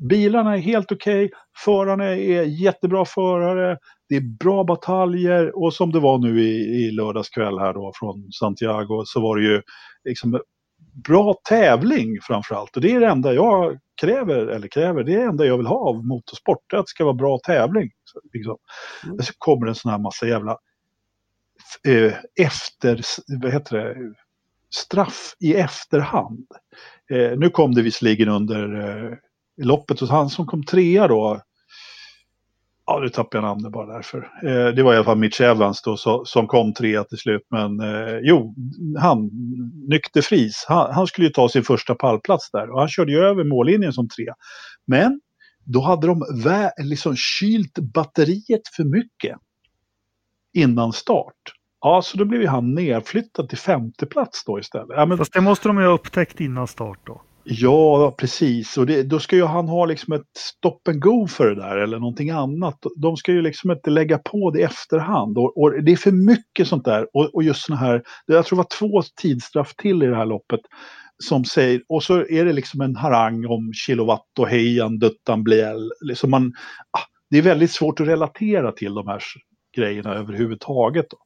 bilarna 0.00 0.54
är 0.54 0.60
helt 0.60 0.92
okej, 0.92 1.24
okay, 1.24 1.38
förarna 1.64 2.04
är 2.04 2.42
jättebra 2.42 3.04
förare, 3.04 3.78
det 4.08 4.16
är 4.16 4.38
bra 4.38 4.64
bataljer 4.64 5.58
och 5.58 5.74
som 5.74 5.92
det 5.92 6.00
var 6.00 6.18
nu 6.18 6.42
i, 6.42 6.84
i 6.86 6.90
lördags 6.90 7.28
kväll 7.28 7.58
här 7.58 7.74
då 7.74 7.92
från 7.94 8.32
Santiago 8.32 9.02
så 9.04 9.20
var 9.20 9.36
det 9.36 9.42
ju 9.42 9.62
liksom 10.04 10.40
bra 11.04 11.34
tävling 11.48 12.18
framförallt. 12.22 12.76
Och 12.76 12.82
det 12.82 12.92
är 12.92 13.00
det 13.00 13.06
enda 13.06 13.34
jag 13.34 13.78
kräver, 14.00 14.46
eller 14.46 14.68
kräver, 14.68 15.04
det 15.04 15.12
är 15.12 15.18
det 15.18 15.24
enda 15.24 15.46
jag 15.46 15.56
vill 15.56 15.66
ha 15.66 15.88
av 15.88 16.06
motorsport, 16.06 16.72
att 16.72 16.86
det 16.86 16.90
ska 16.90 17.04
vara 17.04 17.14
bra 17.14 17.38
tävling. 17.38 17.90
Så, 18.04 18.20
liksom. 18.32 18.56
mm. 19.04 19.18
så 19.18 19.32
kommer 19.38 19.66
en 19.66 19.74
sån 19.74 19.90
här 19.90 19.98
massa 19.98 20.26
jävla 20.26 20.58
eh, 21.88 22.14
efter, 22.46 23.00
vad 23.42 23.52
heter 23.52 23.76
det, 23.76 24.14
straff 24.74 25.34
i 25.40 25.54
efterhand. 25.54 26.46
Eh, 27.10 27.38
nu 27.38 27.50
kom 27.50 27.74
det 27.74 27.82
visserligen 27.82 28.28
under 28.28 28.74
eh, 28.74 29.12
i 29.56 29.62
loppet 29.62 30.02
och 30.02 30.08
han 30.08 30.30
som 30.30 30.46
kom 30.46 30.64
trea 30.64 31.08
då, 31.08 31.40
ja 32.86 32.98
nu 33.02 33.08
tappar 33.08 33.38
jag 33.38 33.44
namnet 33.44 33.72
bara 33.72 33.94
därför. 33.94 34.18
Eh, 34.42 34.74
det 34.74 34.82
var 34.82 34.92
i 34.92 34.96
alla 34.96 35.04
fall 35.04 35.18
Mitch 35.18 35.40
Evans 35.40 35.82
då 35.82 35.96
så, 35.96 36.24
som 36.24 36.46
kom 36.46 36.74
trea 36.74 37.04
till 37.04 37.18
slut. 37.18 37.42
Men 37.50 37.80
eh, 37.80 38.18
jo, 38.22 38.54
han, 38.98 39.30
Nykterfris, 39.88 40.64
han, 40.68 40.94
han 40.94 41.06
skulle 41.06 41.26
ju 41.26 41.32
ta 41.32 41.48
sin 41.48 41.64
första 41.64 41.94
pallplats 41.94 42.50
där 42.50 42.70
och 42.70 42.80
han 42.80 42.88
körde 42.88 43.12
ju 43.12 43.18
över 43.18 43.44
mållinjen 43.44 43.92
som 43.92 44.08
trea. 44.08 44.34
Men 44.86 45.20
då 45.64 45.80
hade 45.80 46.06
de 46.06 46.22
vä- 46.22 46.70
liksom 46.78 47.16
kylt 47.16 47.78
batteriet 47.78 48.68
för 48.76 48.84
mycket 48.84 49.38
innan 50.54 50.92
start. 50.92 51.34
Ja, 51.80 52.02
så 52.02 52.18
då 52.18 52.24
blev 52.24 52.40
ju 52.40 52.48
han 52.48 52.74
nedflyttad 52.74 53.48
till 53.48 53.58
femte 53.58 54.06
plats 54.06 54.44
då 54.44 54.58
istället. 54.58 54.88
Ja, 54.90 55.06
men... 55.06 55.18
Fast 55.18 55.32
det 55.32 55.40
måste 55.40 55.68
de 55.68 55.78
ju 55.78 55.86
ha 55.86 55.92
upptäckt 55.92 56.40
innan 56.40 56.66
start 56.66 56.98
då. 57.04 57.22
Ja, 57.48 58.14
precis. 58.18 58.78
Och 58.78 58.86
det, 58.86 59.02
då 59.02 59.18
ska 59.20 59.36
ju 59.36 59.44
han 59.44 59.68
ha 59.68 59.86
liksom 59.86 60.12
ett 60.12 60.26
stop 60.38 60.80
and 60.88 61.00
go 61.00 61.26
för 61.26 61.46
det 61.46 61.54
där 61.54 61.76
eller 61.76 61.98
någonting 61.98 62.30
annat. 62.30 62.78
De 62.96 63.16
ska 63.16 63.32
ju 63.32 63.42
liksom 63.42 63.70
inte 63.70 63.90
lägga 63.90 64.18
på 64.18 64.50
det 64.50 64.60
i 64.60 64.62
efterhand. 64.62 65.38
Och, 65.38 65.62
och 65.62 65.84
det 65.84 65.92
är 65.92 65.96
för 65.96 66.12
mycket 66.12 66.68
sånt 66.68 66.84
där. 66.84 67.06
Och, 67.12 67.34
och 67.34 67.42
just 67.42 67.62
såna 67.62 67.78
här, 67.78 68.02
jag 68.26 68.46
tror 68.46 68.56
det 68.56 68.62
var 68.62 68.78
två 68.78 69.02
tidsstraff 69.20 69.74
till 69.74 70.02
i 70.02 70.06
det 70.06 70.16
här 70.16 70.26
loppet. 70.26 70.60
Som 71.24 71.44
säger, 71.44 71.82
och 71.88 72.02
så 72.02 72.26
är 72.26 72.44
det 72.44 72.52
liksom 72.52 72.80
en 72.80 72.96
harang 72.96 73.46
om 73.46 73.72
kilowatt 73.72 74.38
och 74.38 74.48
hejan, 74.48 74.98
duttan, 74.98 75.44
bliel. 75.44 75.90
Liksom 76.00 76.30
man, 76.30 76.52
ah, 76.90 77.04
det 77.30 77.38
är 77.38 77.42
väldigt 77.42 77.72
svårt 77.72 78.00
att 78.00 78.08
relatera 78.08 78.72
till 78.72 78.94
de 78.94 79.08
här 79.08 79.22
grejerna 79.76 80.14
överhuvudtaget. 80.14 81.06
Då. 81.10 81.18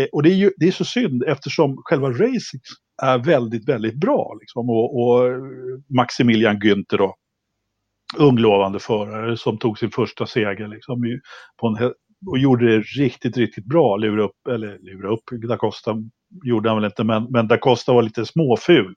Eh, 0.00 0.06
och 0.12 0.22
det 0.22 0.30
är 0.30 0.34
ju 0.34 0.50
det 0.56 0.68
är 0.68 0.72
så 0.72 0.84
synd 0.84 1.22
eftersom 1.26 1.76
själva 1.84 2.08
racing 2.08 2.62
är 3.02 3.18
väldigt, 3.18 3.68
väldigt 3.68 3.94
bra. 3.94 4.36
Liksom. 4.40 4.70
Och, 4.70 5.02
och 5.02 5.30
Maximilian 5.88 6.58
Günther 6.60 6.98
då, 6.98 7.16
unglovande 8.18 8.78
förare 8.78 9.36
som 9.36 9.58
tog 9.58 9.78
sin 9.78 9.90
första 9.90 10.26
seger 10.26 10.68
liksom, 10.68 11.20
på 11.60 11.66
en, 11.66 11.92
och 12.26 12.38
gjorde 12.38 12.76
det 12.76 12.80
riktigt, 12.80 13.36
riktigt 13.36 13.66
bra. 13.66 13.96
Lura 13.96 14.22
upp, 14.22 14.46
eller 14.50 14.78
lura 14.78 15.12
upp, 15.12 15.22
Da 15.48 15.56
Costa 15.56 15.96
gjorde 16.44 16.68
han 16.68 16.78
väl 16.78 16.90
inte, 16.90 17.04
men, 17.04 17.26
men 17.30 17.48
Da 17.48 17.58
Costa 17.58 17.92
var 17.92 18.02
lite 18.02 18.26
småful. 18.26 18.94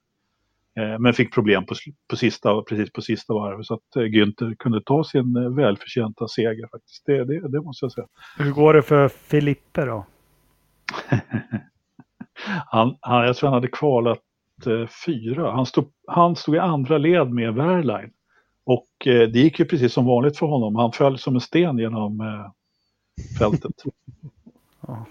Eh, 0.80 0.99
men 0.99 1.14
fick 1.14 1.34
problem 1.34 1.66
på, 1.66 1.76
på 2.10 2.16
sista, 2.16 2.62
precis 2.62 2.91
på 2.91 3.01
sista 3.01 3.34
varvet 3.34 3.66
så 3.66 3.74
att 3.74 3.95
eh, 3.95 4.01
Günther 4.01 4.56
kunde 4.56 4.82
ta 4.82 5.03
sin 5.03 5.36
eh, 5.36 5.49
välförtjänta 5.49 6.28
seger 6.28 6.68
faktiskt. 6.72 7.06
Det, 7.06 7.26
det, 7.26 7.51
det 7.51 7.62
måste 7.62 7.86
jag 7.86 7.91
säga. 7.91 8.08
Hur 8.38 8.51
går 8.51 8.74
det 8.74 8.82
för 8.82 9.08
Filippe 9.08 9.86
då? 9.86 10.06
han, 12.65 12.97
han, 13.01 13.25
jag 13.25 13.36
tror 13.36 13.49
han 13.49 13.53
hade 13.53 13.67
kvalat 13.67 14.19
eh, 14.65 14.88
fyra. 15.05 15.51
Han 15.51 15.65
stod, 15.65 15.91
han 16.07 16.36
stod 16.36 16.55
i 16.55 16.59
andra 16.59 16.97
led 16.97 17.31
med 17.31 17.53
Wehrlein. 17.53 18.11
Och 18.63 19.07
eh, 19.07 19.29
det 19.29 19.39
gick 19.39 19.59
ju 19.59 19.65
precis 19.65 19.93
som 19.93 20.05
vanligt 20.05 20.38
för 20.38 20.45
honom. 20.45 20.75
Han 20.75 20.91
föll 20.91 21.17
som 21.17 21.36
en 21.36 21.41
sten 21.41 21.77
genom 21.77 22.21
eh, 22.21 22.51
fältet. 23.39 23.83
ja. 24.88 25.05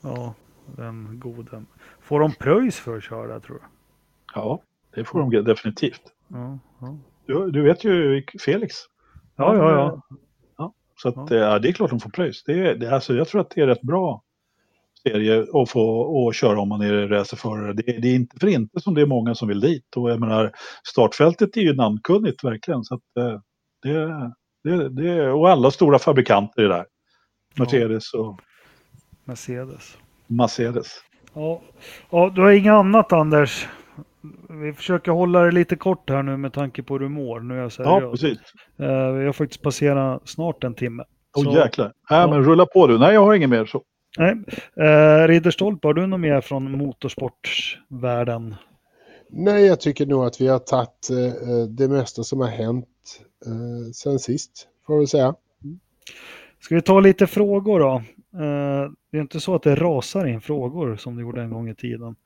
ja, 0.00 0.34
den 0.76 1.20
goden. 1.20 1.66
Får 2.00 2.20
de 2.20 2.32
pröjs 2.32 2.76
för 2.76 2.96
att 2.96 3.04
köra 3.04 3.40
tror 3.40 3.56
du? 3.56 3.62
Ja, 4.34 4.62
det 4.94 5.04
får 5.04 5.18
de 5.18 5.44
definitivt. 5.44 6.02
Ja, 6.28 6.58
ja. 6.80 6.96
Du, 7.26 7.50
du 7.50 7.62
vet 7.62 7.84
ju 7.84 8.24
Felix. 8.44 8.74
Ja, 9.36 9.56
ja, 9.56 9.70
ja. 9.70 10.02
ja 10.56 10.72
så 11.02 11.08
att, 11.08 11.30
ja. 11.30 11.58
det 11.58 11.68
är 11.68 11.72
klart 11.72 11.90
de 11.90 12.00
får 12.00 12.10
pröjs. 12.10 12.44
Det, 12.44 12.74
det, 12.74 12.94
alltså, 12.94 13.14
jag 13.14 13.28
tror 13.28 13.40
att 13.40 13.50
det 13.50 13.60
är 13.60 13.66
rätt 13.66 13.82
bra 13.82 14.22
serie 15.02 15.46
att 15.52 15.70
få 15.70 16.00
och 16.00 16.34
köra 16.34 16.60
om 16.60 16.68
man 16.68 16.80
är 16.80 17.08
racerförare. 17.08 17.72
Det, 17.72 17.82
det, 17.82 18.08
är 18.08 18.14
inte 18.14 18.36
för 18.40 18.46
inte 18.46 18.80
som 18.80 18.94
det 18.94 19.00
är 19.00 19.06
många 19.06 19.34
som 19.34 19.48
vill 19.48 19.60
dit. 19.60 19.96
Och 19.96 20.10
jag 20.10 20.20
menar, 20.20 20.52
startfältet 20.88 21.56
är 21.56 21.60
ju 21.60 21.74
namnkunnigt 21.74 22.44
verkligen. 22.44 22.84
Så 22.84 22.94
att, 22.94 23.16
eh, 23.18 23.40
det, 23.82 24.30
det, 24.64 24.88
det, 24.88 25.30
och 25.30 25.50
alla 25.50 25.70
stora 25.70 25.98
fabrikanter 25.98 26.62
är 26.62 26.68
där. 26.68 26.86
Mercedes 27.58 28.14
och 28.14 28.40
Mercedes. 29.24 29.96
Mercedes. 30.26 30.86
Ja. 31.34 31.62
ja, 32.10 32.32
du 32.34 32.40
har 32.40 32.50
inget 32.50 32.72
annat 32.72 33.12
Anders? 33.12 33.68
Vi 34.48 34.72
försöker 34.72 35.12
hålla 35.12 35.40
det 35.40 35.50
lite 35.50 35.76
kort 35.76 36.10
här 36.10 36.22
nu 36.22 36.36
med 36.36 36.52
tanke 36.52 36.82
på 36.82 36.94
hur 36.94 36.98
du 36.98 37.08
mår. 37.08 37.40
Nu 37.40 37.54
är 37.54 37.62
jag 37.62 37.72
seriös. 37.72 38.02
Ja, 38.02 38.10
precis. 38.10 38.38
Uh, 38.80 39.12
vi 39.12 39.26
har 39.26 39.32
faktiskt 39.32 39.62
passerat 39.62 40.28
snart 40.28 40.64
en 40.64 40.74
timme. 40.74 41.04
Åh 41.36 41.48
oh, 41.48 41.56
jäklar. 41.56 41.86
Äh, 41.86 41.92
ja. 42.08 42.26
men 42.30 42.44
rulla 42.44 42.66
på 42.66 42.86
du. 42.86 42.98
Nej, 42.98 43.14
jag 43.14 43.24
har 43.24 43.34
inget 43.34 43.50
mer. 43.50 43.66
Så. 43.66 43.82
Nej. 44.18 44.36
Eh, 44.76 45.28
Ridderstolpe, 45.28 45.88
har 45.88 45.94
du 45.94 46.06
något 46.06 46.20
mer 46.20 46.40
från 46.40 46.78
motorsportsvärlden? 46.78 48.54
Nej, 49.28 49.66
jag 49.66 49.80
tycker 49.80 50.06
nog 50.06 50.24
att 50.24 50.40
vi 50.40 50.48
har 50.48 50.58
tagit 50.58 51.10
eh, 51.10 51.64
det 51.68 51.88
mesta 51.88 52.22
som 52.22 52.40
har 52.40 52.48
hänt 52.48 52.86
eh, 53.46 53.92
sen 53.92 54.18
sist, 54.18 54.68
får 54.86 54.96
jag 54.96 55.08
säga. 55.08 55.34
Ska 56.60 56.74
vi 56.74 56.82
ta 56.82 57.00
lite 57.00 57.26
frågor 57.26 57.80
då? 57.80 58.02
Eh, 58.38 58.90
det 59.10 59.18
är 59.18 59.20
inte 59.20 59.40
så 59.40 59.54
att 59.54 59.62
det 59.62 59.74
rasar 59.74 60.26
in 60.26 60.40
frågor 60.40 60.96
som 60.96 61.16
det 61.16 61.22
gjorde 61.22 61.42
en 61.42 61.50
gång 61.50 61.68
i 61.68 61.74
tiden. 61.74 62.16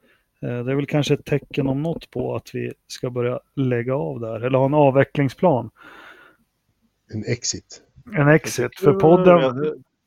Eh, 0.43 0.64
det 0.64 0.72
är 0.72 0.74
väl 0.74 0.87
kanske 0.87 1.14
ett 1.14 1.24
tecken 1.24 1.66
om 1.66 1.82
något 1.82 2.11
på 2.11 2.37
att 2.37 2.55
vi 2.55 2.72
ska 2.87 3.11
börja 3.11 3.41
lägga 3.57 3.95
av 3.95 4.20
där, 4.20 4.41
eller 4.41 4.59
ha 4.59 4.66
en 4.66 4.74
avvecklingsplan. 4.74 5.70
En 7.12 7.24
exit. 7.24 7.82
En 8.16 8.28
exit, 8.28 8.78
för 8.78 8.93
podden, 8.93 9.55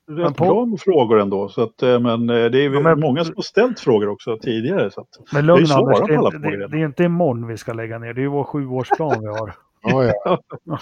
rätt 0.08 0.36
på... 0.36 0.46
bra 0.46 0.66
med 0.66 0.80
frågor 0.80 1.20
ändå. 1.20 1.50
Så 1.50 1.64
att, 1.64 1.84
eh, 1.84 2.00
men 2.00 2.30
eh, 2.30 2.46
det 2.46 2.60
är 2.60 2.74
ja, 2.74 2.80
men... 2.80 3.00
många 3.00 3.24
som 3.24 3.36
har 3.36 3.44
ställt 3.44 3.80
frågor 3.80 4.10
också 4.10 4.38
tidigare. 4.38 4.92
Så 4.92 5.02
att, 5.02 5.08
men 5.34 5.46
lugn 5.46 5.64
det 5.64 5.74
är 5.74 5.78
Anders, 5.78 6.08
det 6.08 6.14
är, 6.14 6.58
det, 6.58 6.68
det 6.68 6.78
är 6.78 6.86
inte 6.86 7.04
imorgon 7.04 7.48
vi 7.48 7.58
ska 7.58 7.74
lägga 7.74 8.00
ner. 8.00 8.14
Det 8.14 8.20
är 8.20 8.24
ju 8.24 8.28
vår 8.28 8.44
sjuårsplan 8.44 9.22
vi 9.22 9.28
har. 9.28 9.54
oh, 9.84 10.12
ja. 10.64 10.80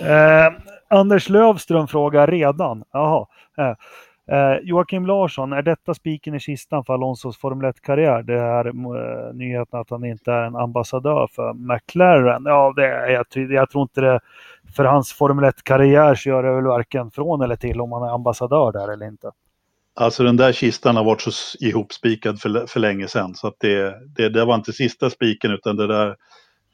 eh, 0.46 0.52
Anders 0.88 1.28
Lövström 1.28 1.88
frågar 1.88 2.26
redan. 2.26 2.84
Jaha. 2.92 3.26
Eh, 3.58 3.74
Eh, 4.30 4.58
Joakim 4.62 5.06
Larsson, 5.06 5.52
är 5.52 5.62
detta 5.62 5.94
spiken 5.94 6.34
i 6.34 6.40
kistan 6.40 6.84
för 6.84 6.94
Alonsos 6.94 7.36
Formel 7.36 7.72
1-karriär? 7.72 8.22
Det 8.22 8.38
är 8.38 8.66
eh, 8.66 9.34
nyheten 9.34 9.80
att 9.80 9.90
han 9.90 10.04
inte 10.04 10.32
är 10.32 10.42
en 10.42 10.56
ambassadör 10.56 11.28
för 11.32 11.52
McLaren. 11.52 12.42
Ja, 12.44 12.72
det 12.76 12.86
är, 12.86 13.08
jag, 13.08 13.50
jag 13.50 13.70
tror 13.70 13.82
inte 13.82 14.00
det. 14.00 14.20
För 14.76 14.84
hans 14.84 15.12
Formel 15.12 15.44
1-karriär 15.44 16.14
så 16.14 16.28
gör 16.28 16.42
det 16.42 16.54
väl 16.54 16.64
varken 16.64 17.10
från 17.10 17.42
eller 17.42 17.56
till 17.56 17.80
om 17.80 17.92
han 17.92 18.02
är 18.02 18.14
ambassadör 18.14 18.72
där 18.72 18.92
eller 18.92 19.06
inte. 19.06 19.30
Alltså 19.94 20.22
den 20.22 20.36
där 20.36 20.52
kistan 20.52 20.96
har 20.96 21.04
varit 21.04 21.20
så 21.20 21.30
ihopspikad 21.60 22.40
för, 22.40 22.66
för 22.66 22.80
länge 22.80 23.08
sedan 23.08 23.34
så 23.34 23.46
att 23.46 23.56
det, 23.58 23.94
det, 24.16 24.28
det 24.28 24.44
var 24.44 24.54
inte 24.54 24.72
sista 24.72 25.10
spiken 25.10 25.50
utan 25.50 25.76
det 25.76 25.86
där, 25.86 26.16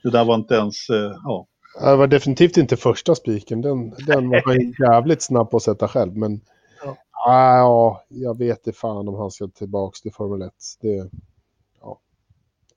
det 0.03 0.11
där 0.11 0.25
var 0.25 0.35
inte 0.35 0.55
ens, 0.55 0.91
eh, 0.91 1.13
ja. 1.25 1.47
Det 1.81 1.97
var 1.97 2.07
definitivt 2.07 2.57
inte 2.57 2.77
första 2.77 3.15
spiken, 3.15 3.61
den, 3.61 3.91
den 3.91 4.29
var 4.29 4.43
man 4.47 4.75
jävligt 4.79 5.23
snabb 5.23 5.51
på 5.51 5.57
att 5.57 5.63
sätta 5.63 5.89
själv. 5.89 6.17
Men 6.17 6.41
Ah, 7.29 7.59
ja, 7.59 8.05
jag 8.09 8.39
vet 8.39 8.67
inte 8.67 8.79
fan 8.79 9.09
om 9.09 9.15
han 9.15 9.31
ska 9.31 9.49
tillbaka 9.49 9.97
till 10.03 10.13
Formel 10.13 10.43
1. 10.43 10.53
Det, 10.81 11.11
ja, 11.81 12.01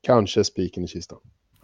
kanske 0.00 0.44
spiken 0.44 0.84
i 0.84 0.86
kistan. 0.86 1.18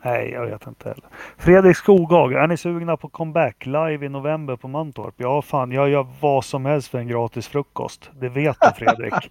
Nej, 0.05 0.31
jag 0.31 0.47
vet 0.47 0.67
inte 0.67 0.89
heller. 0.89 1.05
Fredrik 1.39 1.77
Skogag, 1.77 2.33
är 2.33 2.47
ni 2.47 2.57
sugna 2.57 2.97
på 2.97 3.09
comeback 3.09 3.67
live 3.67 4.07
i 4.07 4.09
november 4.09 4.57
på 4.57 4.69
Mantorp? 4.69 5.15
Ja, 5.17 5.43
fan, 5.43 5.73
jag 5.73 5.89
gör 5.89 6.07
vad 6.21 6.45
som 6.45 6.65
helst 6.65 6.89
för 6.89 6.99
en 6.99 7.09
gratis 7.09 7.49
frukost. 7.49 8.11
Det 8.21 8.29
vet 8.29 8.57
du, 8.61 8.69
Fredrik. 8.77 9.15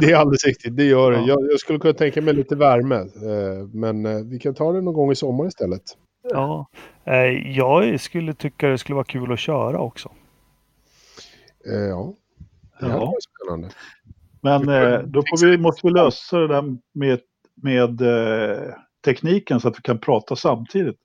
det 0.00 0.10
är 0.10 0.16
alldeles 0.16 0.44
riktigt, 0.44 0.76
det 0.76 0.84
gör 0.84 1.10
det. 1.10 1.18
Ja. 1.18 1.26
Jag, 1.26 1.38
jag, 1.50 1.60
skulle 1.60 1.78
kunna 1.78 1.94
tänka 1.94 2.22
mig 2.22 2.34
lite 2.34 2.56
värme, 2.56 2.96
eh, 2.96 3.66
men 3.72 4.06
eh, 4.06 4.24
vi 4.24 4.38
kan 4.38 4.54
ta 4.54 4.72
det 4.72 4.80
någon 4.80 4.94
gång 4.94 5.12
i 5.12 5.14
sommar 5.14 5.46
istället. 5.46 5.82
Ja, 6.30 6.66
eh, 7.04 7.56
jag 7.56 8.00
skulle 8.00 8.34
tycka 8.34 8.68
det 8.68 8.78
skulle 8.78 8.94
vara 8.94 9.04
kul 9.04 9.32
att 9.32 9.38
köra 9.38 9.78
också. 9.78 10.10
Eh, 11.66 11.74
ja, 11.74 12.14
det 12.80 12.86
ja. 12.86 12.98
var 12.98 13.14
spännande. 13.20 13.68
Men 14.40 14.68
eh, 14.68 15.00
då 15.00 15.22
får 15.22 15.46
vi, 15.46 15.58
måste 15.58 15.86
vi 15.86 15.92
lösa 15.92 16.38
det 16.38 16.48
där 16.48 16.76
med, 16.92 17.20
med 17.54 18.00
eh, 18.00 18.74
tekniken 19.04 19.60
så 19.60 19.68
att 19.68 19.78
vi 19.78 19.82
kan 19.82 19.98
prata 19.98 20.36
samtidigt. 20.36 20.98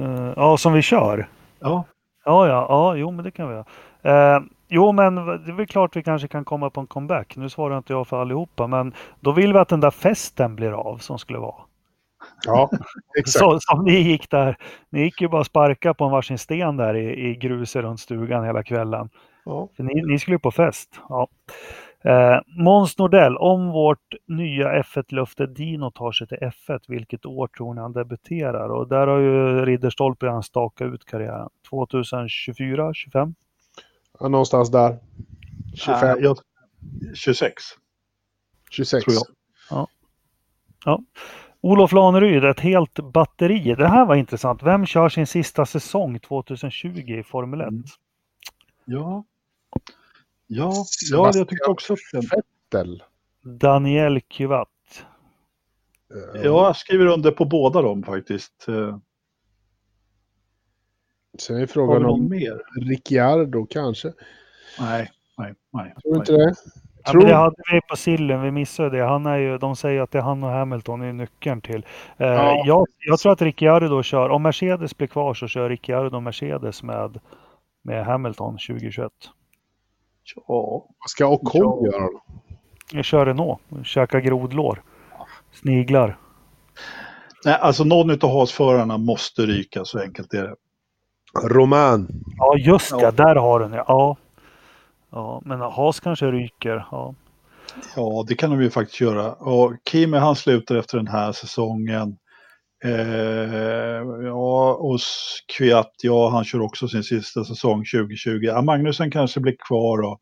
Uh, 0.00 0.32
ja, 0.36 0.56
som 0.56 0.72
vi 0.72 0.82
kör? 0.82 1.28
Ja. 1.60 1.84
Ja, 2.24 2.48
ja, 2.48 2.66
ja, 2.68 2.96
jo, 2.96 3.10
men 3.10 3.24
det 3.24 3.30
kan 3.30 3.48
vi 3.48 3.54
göra. 3.54 4.36
Uh, 4.38 4.46
jo, 4.68 4.92
men 4.92 5.14
det 5.14 5.50
är 5.50 5.56
väl 5.56 5.66
klart 5.66 5.96
vi 5.96 6.02
kanske 6.02 6.28
kan 6.28 6.44
komma 6.44 6.70
på 6.70 6.80
en 6.80 6.86
comeback. 6.86 7.36
Nu 7.36 7.48
svarar 7.48 7.78
inte 7.78 7.92
jag 7.92 8.08
för 8.08 8.20
allihopa, 8.20 8.66
men 8.66 8.94
då 9.20 9.32
vill 9.32 9.52
vi 9.52 9.58
att 9.58 9.68
den 9.68 9.80
där 9.80 9.90
festen 9.90 10.56
blir 10.56 10.72
av 10.72 10.98
som 10.98 11.18
skulle 11.18 11.38
vara. 11.38 11.62
Ja, 12.46 12.70
exakt. 13.18 13.38
Så, 13.44 13.58
som 13.60 13.84
ni 13.84 13.92
gick 14.00 14.30
där. 14.30 14.56
Ni 14.90 15.02
gick 15.02 15.20
ju 15.20 15.28
bara 15.28 15.44
sparka 15.44 15.94
på 15.94 16.04
en 16.04 16.10
varsin 16.10 16.38
sten 16.38 16.76
där 16.76 16.94
i, 16.94 17.28
i 17.30 17.34
gruset 17.36 17.82
runt 17.82 18.00
stugan 18.00 18.44
hela 18.44 18.62
kvällen. 18.62 19.10
Ja. 19.44 19.68
För 19.76 19.82
ni, 19.82 20.02
ni 20.02 20.18
skulle 20.18 20.38
på 20.38 20.50
fest. 20.50 21.00
Ja. 21.08 21.28
Eh, 22.04 22.40
Måns 22.46 22.98
Nordell, 22.98 23.36
om 23.36 23.68
vårt 23.70 24.14
nya 24.26 24.82
F1-löfte 24.82 25.46
Dino 25.46 25.90
tar 25.90 26.12
sig 26.12 26.26
till 26.26 26.38
F1, 26.38 26.80
vilket 26.88 27.26
år 27.26 27.46
tror 27.46 27.74
ni 27.74 27.80
han 27.80 27.92
debuterar? 27.92 28.68
Och 28.68 28.88
där 28.88 29.06
har 29.06 29.18
ju 29.18 29.64
Ridderstolpe 29.64 30.26
redan 30.26 30.42
stakat 30.42 30.86
ut 30.94 31.04
karriären. 31.04 31.48
2024, 31.70 32.94
25? 32.94 33.34
Ja, 34.20 34.28
någonstans 34.28 34.70
där. 34.70 34.98
25, 35.74 36.18
Äh, 36.18 36.24
jag, 36.24 36.38
26, 37.14 37.62
26. 38.70 39.04
tror 39.04 39.14
jag. 39.16 39.88
Olof 41.64 41.92
Laneryd, 41.92 42.44
ett 42.44 42.60
helt 42.60 42.94
batteri. 42.94 43.74
Det 43.78 43.88
här 43.88 44.06
var 44.06 44.14
intressant. 44.14 44.62
Vem 44.62 44.86
kör 44.86 45.08
sin 45.08 45.26
sista 45.26 45.66
säsong 45.66 46.18
2020 46.18 46.88
i 46.88 47.22
Formel 47.22 47.60
1? 47.60 47.68
Mm. 47.68 47.84
Ja. 48.84 49.24
Ja, 50.46 50.72
ja, 51.10 51.30
jag 51.34 51.48
tyckte 51.48 51.70
också 51.70 51.92
att 51.92 51.98
den... 52.12 52.22
Vettel. 52.22 53.02
Daniel 53.42 54.20
Kyvat. 54.28 54.68
Eh, 56.34 56.40
Ja, 56.42 56.66
jag 56.66 56.76
skriver 56.76 57.06
under 57.06 57.30
på 57.30 57.44
båda 57.44 57.82
dem 57.82 58.02
faktiskt. 58.02 58.68
Eh, 58.68 58.98
Sen 61.38 61.56
är 61.56 61.66
frågan 61.66 62.04
om 62.04 62.28
mer? 62.28 62.62
Ricciardo 62.88 63.66
kanske. 63.66 64.12
Nej, 64.78 65.10
nej, 65.38 65.54
nej. 65.72 65.94
Tror 66.02 66.12
du 66.12 66.18
nej. 66.18 66.18
inte 66.18 66.32
det? 66.32 66.54
Ja, 67.04 67.10
Tror 67.12 67.22
men 67.22 67.30
det 67.30 67.36
hade 67.36 67.56
vi 67.72 67.80
på 67.90 67.96
sillen, 67.96 68.42
vi 68.42 68.50
missade 68.50 68.90
det. 68.98 69.04
Han 69.04 69.26
är 69.26 69.36
ju, 69.36 69.58
de 69.58 69.76
säger 69.76 70.00
att 70.02 70.10
det 70.10 70.18
är 70.18 70.22
han 70.22 70.44
och 70.44 70.50
Hamilton 70.50 71.02
är 71.02 71.12
nyckeln 71.12 71.60
till. 71.60 71.86
Eh, 72.16 72.26
Ja. 72.28 72.62
jag, 72.66 72.86
jag 72.98 73.18
tror 73.18 73.32
att 73.32 73.42
Ricciardo 73.42 74.02
kör, 74.02 74.28
om 74.28 74.42
Mercedes 74.42 74.96
blir 74.96 75.08
kvar 75.08 75.34
så 75.34 75.48
kör 75.48 75.68
Ricciardo 75.68 76.20
Mercedes 76.20 76.82
med, 76.82 77.20
med 77.82 78.06
Hamilton 78.06 78.52
2021. 78.68 79.12
Ja, 80.34 80.44
Vad 80.98 81.08
ska 81.10 81.26
Ocon 81.26 81.60
Ja. 81.84 81.92
göra 81.92 82.02
då? 82.06 82.22
Jag 82.92 83.04
kör 83.04 83.26
Renault, 83.26 83.60
käkar 83.84 84.20
grodlår. 84.20 84.82
Sniglar. 85.52 86.16
nej, 87.44 87.54
alltså 87.60 87.84
någon 87.84 88.10
av 88.10 88.38
hasförarna 88.40 88.98
måste 88.98 89.42
ryka, 89.42 89.84
så 89.84 89.98
enkelt 90.02 90.34
är 90.34 90.42
det. 90.42 90.54
Roman. 91.48 92.08
Ja 92.36 92.56
just 92.58 92.90
det, 92.98 93.02
Ja. 93.02 93.10
där 93.10 93.34
har 93.36 93.60
du 93.60 93.68
det. 93.68 93.84
Ja. 93.88 94.16
Ja. 95.14 95.42
Men 95.44 95.60
Haas 95.60 96.00
kanske 96.00 96.26
ryker. 96.26 96.86
Ja. 96.90 97.14
Ja, 97.96 98.24
det 98.28 98.34
kan 98.34 98.50
de 98.50 98.62
ju 98.62 98.70
faktiskt 98.70 99.00
göra. 99.00 99.32
Och 99.32 99.72
Kimi 99.90 100.18
han 100.18 100.36
slutar 100.36 100.74
efter 100.74 100.96
den 100.98 101.06
här 101.06 101.32
säsongen. 101.32 102.16
Eh, 102.84 104.02
ja, 104.24 104.74
och 104.74 104.98
Kviat, 105.58 105.92
ja 106.02 106.28
han 106.28 106.44
kör 106.44 106.60
också 106.60 106.88
sin 106.88 107.02
sista 107.04 107.44
säsong 107.44 107.84
2020. 107.84 108.38
Ja, 108.42 108.62
Magnusen 108.62 109.10
kanske 109.10 109.40
blir 109.40 109.56
kvar 109.68 110.02
och 110.02 110.20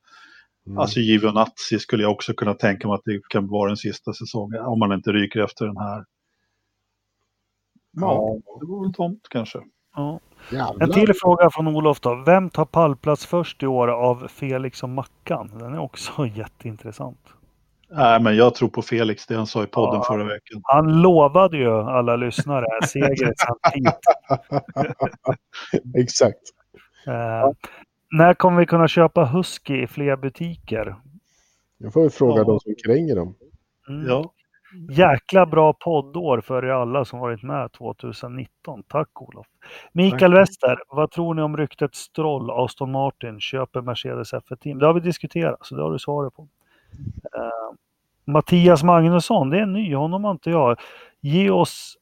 Mm. 0.66 0.78
alltså 0.78 1.00
Giovinazzi 1.00 1.78
skulle 1.78 2.02
jag 2.02 2.12
också 2.12 2.34
kunna 2.34 2.54
tänka 2.54 2.88
mig 2.88 2.94
att 2.94 3.04
det 3.04 3.20
kan 3.28 3.48
vara 3.48 3.68
den 3.68 3.76
sista 3.76 4.12
säsongen. 4.12 4.60
Om 4.60 4.78
man 4.78 4.92
inte 4.92 5.12
ryker 5.12 5.40
efter 5.40 5.66
den 5.66 5.76
här. 5.76 6.04
Ja, 7.92 8.38
det 8.60 8.66
var 8.66 8.84
väl 8.84 8.94
tomt 8.94 9.26
kanske. 9.30 9.58
Ja. 9.96 10.20
Jävlar. 10.50 10.82
En 10.86 10.92
till 10.92 11.14
fråga 11.22 11.50
från 11.50 11.68
Olof 11.68 12.00
då. 12.00 12.22
Vem 12.26 12.50
tar 12.50 12.64
pallplats 12.64 13.26
först 13.26 13.62
i 13.62 13.66
år 13.66 13.88
av 13.88 14.28
Felix 14.28 14.82
och 14.82 14.88
Mackan? 14.88 15.50
Den 15.58 15.74
är 15.74 15.78
också 15.78 16.26
jätteintressant. 16.34 17.18
Nej, 17.94 18.20
men 18.20 18.36
jag 18.36 18.54
tror 18.54 18.68
på 18.68 18.82
Felix, 18.82 19.26
det 19.26 19.34
han 19.36 19.46
sa 19.46 19.62
i 19.64 19.66
podden 19.66 19.94
Ja. 19.94 20.04
förra 20.04 20.24
veckan. 20.24 20.60
Han 20.62 21.02
lovade 21.02 21.56
ju 21.56 21.70
alla 21.72 22.16
lyssnare 22.16 22.66
seger 22.86 23.32
samtidigt. 23.36 23.98
Exakt. 25.98 26.38
Eh, 27.06 27.50
när 28.10 28.34
kommer 28.34 28.58
vi 28.60 28.66
kunna 28.66 28.88
köpa 28.88 29.24
Husky 29.24 29.82
i 29.82 29.86
fler 29.86 30.16
butiker? 30.16 30.96
Jag 31.78 31.92
får 31.92 32.02
ju 32.02 32.10
fråga 32.10 32.36
Ja. 32.40 32.44
de 32.44 32.60
som 32.60 32.74
kränger 32.86 33.16
dem. 33.16 33.34
Mm. 33.88 34.06
Ja, 34.08 34.32
Jäkla 34.90 35.46
bra 35.46 35.72
poddår 35.72 36.40
för 36.40 36.64
er 36.64 36.68
alla 36.68 37.04
som 37.04 37.18
varit 37.18 37.42
med 37.42 37.72
2019. 37.72 38.82
Tack 38.88 39.22
Olof. 39.22 39.46
Mikael. 39.92 40.34
Wester, 40.34 40.78
vad 40.88 41.10
tror 41.10 41.34
ni 41.34 41.42
om 41.42 41.56
ryktet 41.56 41.94
Stroll, 41.94 42.50
Aston 42.50 42.92
Martin, 42.92 43.40
köper 43.40 43.80
Mercedes 43.80 44.32
F1-team? 44.32 44.78
Det 44.78 44.86
har 44.86 44.94
vi 44.94 45.00
diskuterat, 45.00 45.58
så 45.60 45.74
det 45.74 45.82
har 45.82 45.92
du 45.92 45.98
svaret 45.98 46.34
på. 46.34 46.48
Eh, 47.36 47.76
Mattias 48.24 48.82
Magnusson, 48.82 49.50
det 49.50 49.58
är 49.58 49.62
en 49.62 49.72
ny, 49.72 49.94
honom 49.94 50.24
har 50.24 50.30
inte 50.30 50.50
jag. 50.50 50.80
Ge 51.20 51.50
oss 51.50 51.96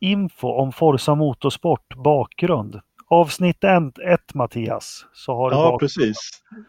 info 0.00 0.48
om 0.48 0.72
Forza 0.72 1.14
Motorsport 1.14 1.94
bakgrund. 1.96 2.80
Avsnitt 3.20 3.64
1 3.64 4.34
Mattias, 4.34 5.06
så 5.12 5.34
har 5.34 5.50
du 5.50 5.56
ja 5.56 5.78
precis. 5.80 6.16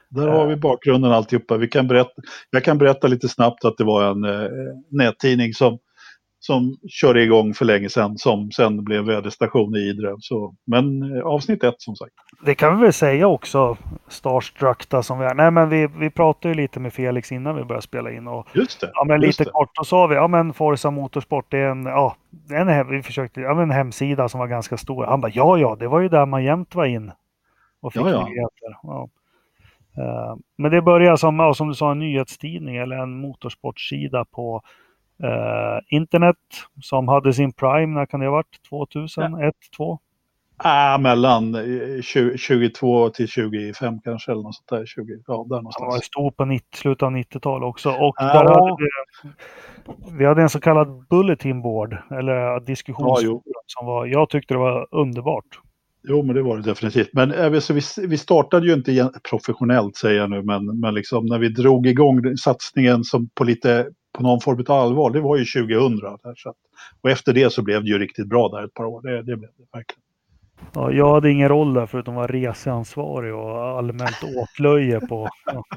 Där 0.10 0.28
har 0.28 0.48
vi 0.48 0.56
bakgrunden 0.56 1.12
alltihopa. 1.12 1.58
Vi 1.58 1.68
kan 1.68 1.88
berätta, 1.88 2.22
jag 2.50 2.64
kan 2.64 2.78
berätta 2.78 3.08
lite 3.08 3.30
snabbt 3.30 3.66
att 3.66 3.78
det 3.78 3.84
var 3.84 4.12
en 4.12 4.24
eh, 4.24 4.50
nättidning 4.92 5.54
som, 5.54 5.78
som 6.46 6.78
körde 6.90 7.24
igång 7.24 7.54
för 7.54 7.66
länge 7.66 7.90
sedan 7.90 8.18
som 8.18 8.52
sen 8.52 8.84
blev 8.84 9.04
väderstation 9.06 9.76
i 9.76 9.80
Idre. 9.80 10.16
Så, 10.20 10.56
men 10.68 11.18
eh, 11.18 11.24
avsnitt 11.26 11.64
ett 11.64 11.76
som 11.82 11.96
sagt. 11.96 12.14
Det 12.46 12.56
kan 12.56 12.78
vi 12.78 12.84
väl 12.84 12.94
säga 12.94 13.28
också, 13.28 13.78
starstruckta 14.08 15.04
som 15.04 15.20
vi 15.20 15.26
är. 15.26 15.34
Nej 15.34 15.52
men 15.52 15.70
vi, 15.70 15.88
vi 15.88 16.10
pratade 16.10 16.48
ju 16.54 16.62
lite 16.62 16.80
med 16.80 16.94
Felix 16.94 17.32
innan 17.32 17.56
vi 17.56 17.64
började 17.64 17.82
spela 17.82 18.12
in 18.12 18.28
och 18.28 18.48
Just 18.54 18.82
det. 18.82 18.92
ja, 18.94 19.04
men 19.08 19.22
lite 19.22 19.44
det. 19.44 19.50
kort 19.50 19.78
och 19.80 19.88
sa 19.88 20.08
vi, 20.08 20.16
ja 20.16 20.28
men 20.28 20.54
Forza 20.54 20.92
Motorsport 20.92 21.54
är 21.54 21.58
en, 21.58 21.86
ja, 21.86 22.16
en, 22.50 22.90
vi 22.90 23.04
försökte, 23.04 23.42
ja, 23.42 23.62
en 23.62 23.72
hemsida 23.72 24.30
som 24.30 24.40
var 24.40 24.48
ganska 24.48 24.78
stor. 24.78 25.06
Han 25.06 25.22
bara, 25.22 25.32
ja 25.36 25.58
ja, 25.58 25.76
det 25.80 25.88
var 25.88 26.00
ju 26.00 26.10
där 26.10 26.26
man 26.26 26.44
jämt 26.44 26.76
var 26.76 26.86
in 26.86 27.12
och 27.82 27.94
fick 27.94 28.02
Ja, 28.02 28.10
ja. 28.10 28.26
nyheter. 28.26 28.78
Ja. 28.84 29.10
Eh, 29.98 30.36
men 30.58 30.72
det 30.72 30.82
börjar 30.82 31.16
som, 31.16 31.54
som 31.56 31.68
du 31.68 31.74
sa, 31.74 31.92
en 31.92 32.00
nyhetstidning 32.00 32.76
eller 32.78 32.96
en 32.96 33.18
motorsportsida 33.22 34.26
på 34.26 34.62
internet 35.90 36.36
som 36.82 37.08
hade 37.08 37.34
sin 37.34 37.54
prime, 37.54 38.00
när 38.00 38.06
kan 38.06 38.20
det 38.20 38.26
ha 38.26 38.32
varit? 38.32 38.60
2001, 38.70 39.54
2? 39.78 40.00
Ah, 40.58 40.98
mellan 40.98 41.56
eh, 41.56 42.02
20, 42.02 42.38
22 42.38 43.10
till 43.10 43.28
25 43.28 44.00
kanske 44.04 44.32
eller 44.32 44.42
något 44.44 44.56
sånt 44.56 44.68
där. 44.70 44.86
20, 44.86 45.04
ja, 45.28 45.34
där 45.34 45.38
Han 45.38 45.48
var 45.50 45.62
någonstans. 45.62 46.06
stor 46.06 46.32
på 46.32 46.46
90, 46.46 46.66
slutet 46.78 47.04
av 47.04 47.12
90-talet 47.12 47.66
också. 47.66 47.90
Och 47.90 48.16
Ja. 48.18 48.26
där 48.26 48.44
hade 48.54 48.76
vi, 48.84 48.90
vi 50.18 50.26
hade 50.26 50.42
en 50.42 50.50
så 50.50 50.60
kallad 50.60 51.08
bulletin 51.10 51.62
board, 51.62 51.98
eller 52.12 52.60
diskussionsforum, 52.66 53.42
Ja, 53.46 53.62
som 53.68 53.86
var, 53.88 54.06
jag 54.06 54.30
tyckte 54.30 54.54
det 54.54 54.58
var 54.58 54.88
underbart. 54.92 55.46
Jo, 56.08 56.24
men 56.24 56.36
det 56.36 56.42
var 56.42 56.58
det 56.58 56.64
definitivt. 56.64 57.10
Men 57.14 57.32
eh, 57.32 57.50
vi- 57.50 58.08
vi, 58.08 58.18
startade 58.18 58.68
ju 58.68 58.74
inte 58.74 59.12
professionellt 59.30 59.96
säger 59.96 60.20
jag 60.20 60.30
nu, 60.30 60.42
men, 60.44 60.80
men 60.80 60.94
liksom 60.94 61.26
när 61.26 61.40
vi 61.40 61.50
drog 61.50 61.88
igång 61.88 62.38
satsningen 62.38 63.04
som 63.04 63.30
på 63.36 63.44
lite 63.44 63.88
på 64.16 64.24
någon 64.24 64.42
form 64.42 64.66
av 64.68 64.76
allvar, 64.76 65.12
det 65.12 65.22
var 65.22 65.38
ju 65.38 65.46
2000. 65.46 66.00
Där, 66.00 66.36
så 66.36 66.50
att, 66.50 66.56
och 67.02 67.10
efter 67.10 67.34
det 67.34 67.50
så 67.50 67.64
blev 67.64 67.84
det 67.84 67.90
ju 67.90 68.00
riktigt 68.00 68.28
bra 68.28 68.50
där 68.50 68.64
ett 68.64 68.74
par 68.74 68.86
år. 68.86 69.02
Det, 69.02 69.18
det 69.18 69.38
blev 69.38 69.50
det 69.58 69.78
verkligen. 69.78 70.02
Ja, 70.74 70.92
jag 70.92 71.14
hade 71.14 71.32
ingen 71.32 71.50
roll 71.50 71.74
där 71.74 71.86
förutom 71.86 72.14
att 72.14 72.18
vara 72.18 72.28
reseansvarig 72.28 73.36
och 73.36 73.78
allmänt 73.78 74.24
åtlöje 74.38 75.00
på... 75.00 75.30
Ja. 75.46 75.64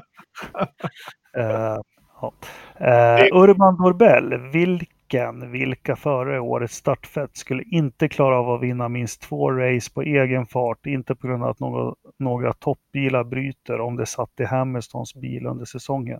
Eh, 1.37 1.77
ja. 2.21 2.33
Eh, 2.75 3.25
Urban 3.33 3.77
Dorbell, 3.77 4.37
vilken, 4.37 5.51
vilka 5.51 5.95
förare 5.95 6.35
i 6.35 6.39
årets 6.39 6.75
startfett 6.75 7.37
skulle 7.37 7.63
inte 7.63 8.09
klara 8.09 8.39
av 8.39 8.49
att 8.49 8.61
vinna 8.61 8.89
minst 8.89 9.21
två 9.21 9.51
race 9.51 9.91
på 9.93 10.01
egen 10.01 10.45
fart, 10.45 10.85
inte 10.85 11.15
på 11.15 11.27
grund 11.27 11.43
av 11.43 11.49
att 11.49 11.59
några, 11.59 11.95
några 12.19 12.53
toppbilar 12.53 13.23
bryter 13.23 13.79
om 13.81 13.95
det 13.95 14.05
satt 14.05 14.39
i 14.39 14.43
Hamiltons 14.43 15.15
bil 15.15 15.45
under 15.45 15.65
säsongen. 15.65 16.19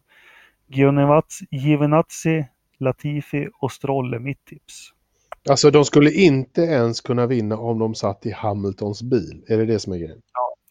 Giovinazzi, 1.51 2.45
Latifi 2.79 3.47
och 3.59 3.71
Stroll 3.71 4.13
är 4.13 4.19
mitt 4.19 4.45
tips. 4.45 4.93
Alltså 5.49 5.71
de 5.71 5.85
skulle 5.85 6.11
inte 6.11 6.61
ens 6.61 7.01
kunna 7.01 7.25
vinna 7.25 7.57
om 7.57 7.79
de 7.79 7.95
satt 7.95 8.25
i 8.25 8.31
Hamiltons 8.31 9.03
bil. 9.03 9.43
Är 9.47 9.57
det 9.57 9.65
det 9.65 9.79
som 9.79 9.93
är 9.93 9.97
grejen? 9.97 10.21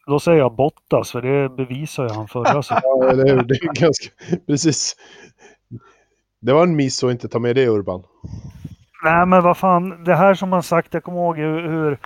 Då 0.06 0.20
säger 0.20 0.38
jag 0.38 0.54
Bottas, 0.54 1.12
för 1.12 1.22
det 1.22 1.48
bevisar 1.48 2.02
ju 2.02 2.10
han 2.10 2.28
förra. 2.28 2.62
Ja, 2.82 3.10
eller 3.10 3.26
hur? 3.28 3.42
Det 3.42 3.54
är 3.54 3.80
ganska... 3.80 4.10
Precis. 4.46 4.96
Det 6.40 6.52
var 6.52 6.62
en 6.62 6.76
miss 6.76 7.04
att 7.04 7.10
inte 7.10 7.28
ta 7.28 7.38
med 7.38 7.56
det 7.56 7.68
Urban. 7.68 8.02
Nej 9.04 9.26
men 9.26 9.42
vad 9.42 9.56
fan, 9.56 10.04
det 10.04 10.14
här 10.14 10.34
som 10.34 10.48
man 10.48 10.62
sagt, 10.62 10.94
jag 10.94 11.04
kommer 11.04 11.18
ihåg 11.18 11.36
hur, 11.36 11.68
hur 11.68 11.98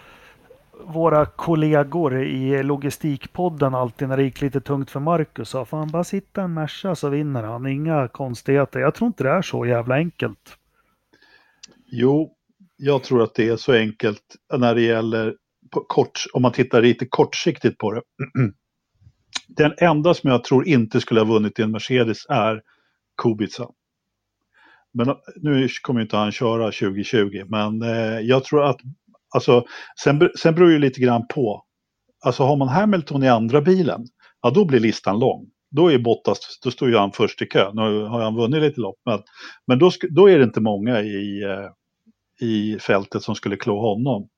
våra 0.86 1.26
kollegor 1.26 2.22
i 2.22 2.62
logistikpodden 2.62 3.74
alltid 3.74 4.08
när 4.08 4.16
det 4.16 4.22
gick 4.22 4.40
lite 4.40 4.60
tungt 4.60 4.90
för 4.90 5.00
Marcus 5.00 5.48
sa 5.48 5.64
fan 5.64 5.88
bara 5.88 6.04
sitta 6.04 6.42
en 6.42 6.54
Merca 6.54 6.94
så 6.94 7.08
vinner 7.08 7.42
han, 7.42 7.66
inga 7.66 8.08
konstigheter. 8.08 8.80
Jag 8.80 8.94
tror 8.94 9.06
inte 9.06 9.24
det 9.24 9.30
är 9.30 9.42
så 9.42 9.66
jävla 9.66 9.94
enkelt. 9.94 10.58
Jo, 11.86 12.32
jag 12.76 13.04
tror 13.04 13.22
att 13.22 13.34
det 13.34 13.48
är 13.48 13.56
så 13.56 13.72
enkelt 13.72 14.36
när 14.58 14.74
det 14.74 14.82
gäller 14.82 15.36
på 15.70 15.80
kort, 15.80 16.24
om 16.32 16.42
man 16.42 16.52
tittar 16.52 16.82
lite 16.82 17.06
kortsiktigt 17.06 17.78
på 17.78 17.92
det. 17.92 18.02
Den 19.48 19.74
enda 19.78 20.14
som 20.14 20.30
jag 20.30 20.44
tror 20.44 20.68
inte 20.68 21.00
skulle 21.00 21.20
ha 21.20 21.24
vunnit 21.24 21.58
i 21.58 21.62
en 21.62 21.70
Mercedes 21.70 22.26
är 22.28 22.62
Kubica. 23.22 23.68
Men 24.94 25.16
nu 25.36 25.68
kommer 25.82 26.00
inte 26.00 26.16
han 26.16 26.32
köra 26.32 26.64
2020, 26.64 27.44
men 27.48 27.82
eh, 27.82 28.20
jag 28.20 28.44
tror 28.44 28.64
att, 28.64 28.80
alltså, 29.34 29.64
sen, 30.02 30.30
sen 30.38 30.54
beror 30.54 30.70
ju 30.70 30.78
lite 30.78 31.00
grann 31.00 31.26
på. 31.34 31.64
Alltså 32.24 32.42
har 32.42 32.56
man 32.56 32.68
Hamilton 32.68 33.22
i 33.22 33.28
andra 33.28 33.60
bilen, 33.60 34.06
ja 34.42 34.50
då 34.50 34.64
blir 34.64 34.80
listan 34.80 35.18
lång. 35.18 35.46
Då 35.70 35.92
är 35.92 35.98
Bottas, 35.98 36.60
då 36.64 36.70
står 36.70 36.88
ju 36.88 36.96
han 36.96 37.12
först 37.12 37.42
i 37.42 37.46
kö. 37.46 37.70
Nu 37.72 38.04
har 38.04 38.22
han 38.22 38.36
vunnit 38.36 38.62
lite 38.62 38.80
lopp, 38.80 38.96
men, 39.06 39.22
men 39.66 39.78
då, 39.78 39.90
då 40.10 40.30
är 40.30 40.38
det 40.38 40.44
inte 40.44 40.60
många 40.60 41.00
i, 41.00 41.42
eh, 41.42 41.70
i 42.48 42.78
fältet 42.78 43.22
som 43.22 43.34
skulle 43.34 43.56
klå 43.56 43.80
honom. 43.80 44.28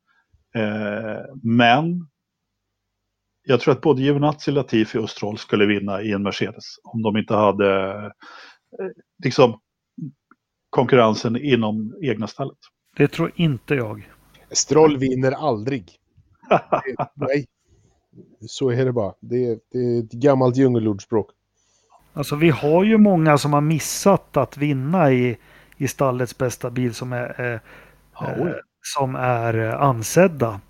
Eh, 0.55 1.23
men 1.43 2.09
jag 3.47 3.61
tror 3.61 3.73
att 3.73 3.81
både 3.81 4.03
Giovinazzi, 4.03 4.51
Latifi 4.51 4.99
och 4.99 5.11
Stroll 5.11 5.39
skulle 5.39 5.67
vinna 5.67 6.03
i 6.03 6.13
en 6.13 6.23
Mercedes 6.23 6.65
om 6.83 7.03
de 7.03 7.17
inte 7.17 7.35
hade 7.35 7.95
eh, 8.81 8.91
liksom 9.25 9.61
konkurrensen 10.71 11.37
inom 11.37 11.95
egna 12.03 12.27
stallet. 12.27 12.59
Det 12.97 13.09
tror 13.09 13.33
inte 13.35 13.75
jag. 13.75 14.14
Stroll 14.55 14.99
vinner 14.99 15.33
aldrig. 15.33 15.93
Nej, 17.15 17.47
så 18.47 18.71
är 18.71 18.85
det 18.85 18.93
bara. 18.93 19.15
Det 19.21 19.47
är, 19.47 19.59
det 19.73 19.79
är 19.79 19.99
ett 19.99 20.13
gammalt 20.13 20.57
djungelordspråk. 20.57 21.31
Alltså 22.13 22.37
vi 22.37 22.51
har 22.51 22.85
ju 22.85 22.99
många 22.99 23.39
som 23.39 23.53
har 23.53 23.61
missat 23.61 24.37
att 24.37 24.57
vinna 24.57 25.13
i, 25.13 25.37
i 25.77 25.89
stallets 25.89 26.39
bästa 26.39 26.71
bil 26.71 26.95
som 26.95 27.13
är, 27.13 27.41
eh, 27.41 27.61
eh, 28.29 28.55
som 28.83 29.15
är 29.15 29.55
ansedda. 29.59 30.61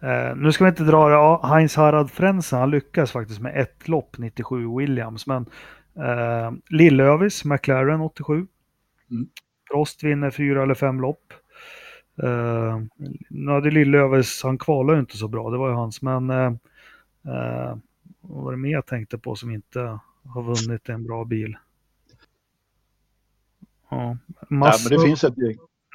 Eh, 0.00 0.36
nu 0.36 0.52
ska 0.52 0.64
vi 0.64 0.70
inte 0.70 0.82
dra 0.82 1.08
det, 1.08 1.48
Heinz 1.48 1.76
Harald 1.76 2.10
Frenzen, 2.10 2.58
han 2.58 2.70
lyckas 2.70 3.12
faktiskt 3.12 3.40
med 3.40 3.60
ett 3.60 3.88
lopp 3.88 4.18
97 4.18 4.76
Williams. 4.78 5.26
Men 5.26 5.46
eh, 5.96 6.52
Lillövis, 6.70 7.44
McLaren 7.44 8.00
87. 8.00 8.34
Mm. 8.34 8.48
Frost 9.70 10.04
vinner 10.04 10.30
fyra 10.30 10.62
eller 10.62 10.74
fem 10.74 11.00
lopp. 11.00 11.32
Eh, 12.22 12.80
nu 13.28 13.50
hade 13.50 13.70
Lillövis, 13.70 14.42
han 14.42 14.58
kvalade 14.58 14.96
ju 14.96 15.00
inte 15.00 15.16
så 15.16 15.28
bra, 15.28 15.50
det 15.50 15.58
var 15.58 15.68
ju 15.68 15.74
hans. 15.74 16.02
Men 16.02 16.30
eh, 16.30 16.52
vad 18.20 18.44
var 18.44 18.52
det 18.52 18.58
mer 18.58 18.70
jag 18.70 18.86
tänkte 18.86 19.18
på 19.18 19.36
som 19.36 19.50
inte 19.50 19.98
har 20.24 20.42
vunnit 20.42 20.88
en 20.88 21.04
bra 21.04 21.24
bil? 21.24 21.56
Ja, 23.90 24.16
massa, 24.48 24.88
Nej, 24.88 24.98
men 24.98 24.98
det 24.98 25.06
finns 25.06 25.24
ett 25.24 25.34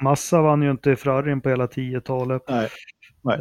Massa 0.01 0.41
vann 0.41 0.61
ju 0.61 0.71
inte 0.71 0.91
i 0.91 0.95
Ferrarin 0.95 1.41
på 1.41 1.49
hela 1.49 1.65
10-talet. 1.65 2.41
Nej. 2.47 2.69
Nej. 3.21 3.39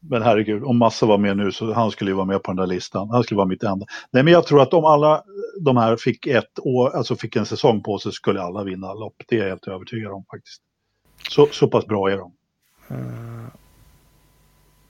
Men 0.00 0.22
herregud, 0.22 0.64
om 0.64 0.78
Massa 0.78 1.06
var 1.06 1.18
med 1.18 1.36
nu 1.36 1.52
så 1.52 1.72
han 1.72 1.90
skulle 1.90 2.10
ju 2.10 2.14
vara 2.14 2.26
med 2.26 2.42
på 2.42 2.50
den 2.50 2.56
där 2.56 2.66
listan. 2.66 3.10
Han 3.10 3.22
skulle 3.22 3.36
vara 3.36 3.48
mitt 3.48 3.62
enda. 3.62 3.86
Nej 4.10 4.22
men 4.22 4.32
jag 4.32 4.46
tror 4.46 4.62
att 4.62 4.74
om 4.74 4.84
alla 4.84 5.24
de 5.60 5.76
här 5.76 5.96
fick 5.96 6.26
ett 6.26 6.58
år, 6.58 6.96
alltså 6.96 7.16
fick 7.16 7.36
en 7.36 7.46
säsong 7.46 7.82
på 7.82 7.98
sig 7.98 8.12
skulle 8.12 8.42
alla 8.42 8.64
vinna 8.64 8.94
lopp. 8.94 9.14
Det 9.26 9.36
är 9.36 9.40
jag 9.40 9.48
helt 9.48 9.68
övertygad 9.68 10.12
om 10.12 10.24
faktiskt. 10.30 10.62
Så, 11.28 11.46
så 11.46 11.68
pass 11.68 11.86
bra 11.86 12.10
är 12.10 12.16
de. 12.16 12.32
Uh, 12.90 13.46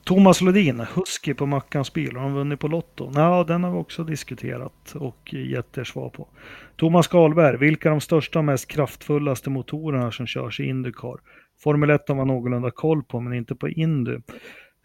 Thomas 0.05 0.41
Lodin, 0.41 0.81
Husky 0.95 1.35
på 1.35 1.47
Mackans 1.47 1.93
bil, 1.93 2.17
har 2.17 2.23
han 2.23 2.35
vunnit 2.35 2.61
på 2.61 2.69
Lotto? 2.69 3.13
Ja, 3.15 3.45
den 3.49 3.65
har 3.65 3.71
vi 3.71 3.79
också 3.79 4.05
diskuterat 4.05 4.95
och 4.95 5.35
gett 5.35 5.79
er 5.79 5.85
svar 5.85 6.09
på. 6.09 6.29
Thomas 6.77 7.09
Karlberg, 7.09 7.57
vilka 7.57 7.89
är 7.89 7.91
de 7.91 8.01
största 8.01 8.39
och 8.39 8.45
mest 8.45 8.69
kraftfullaste 8.69 9.51
motorerna 9.51 10.11
som 10.11 10.27
körs 10.27 10.61
i 10.61 10.65
Indycar? 10.65 11.21
Formel 11.63 11.91
1 11.91 12.09
har 12.09 12.15
man 12.15 12.27
någorlunda 12.27 12.71
koll 12.71 13.03
på, 13.03 13.21
men 13.21 13.33
inte 13.33 13.55
på 13.55 13.69
Indy. 13.69 14.15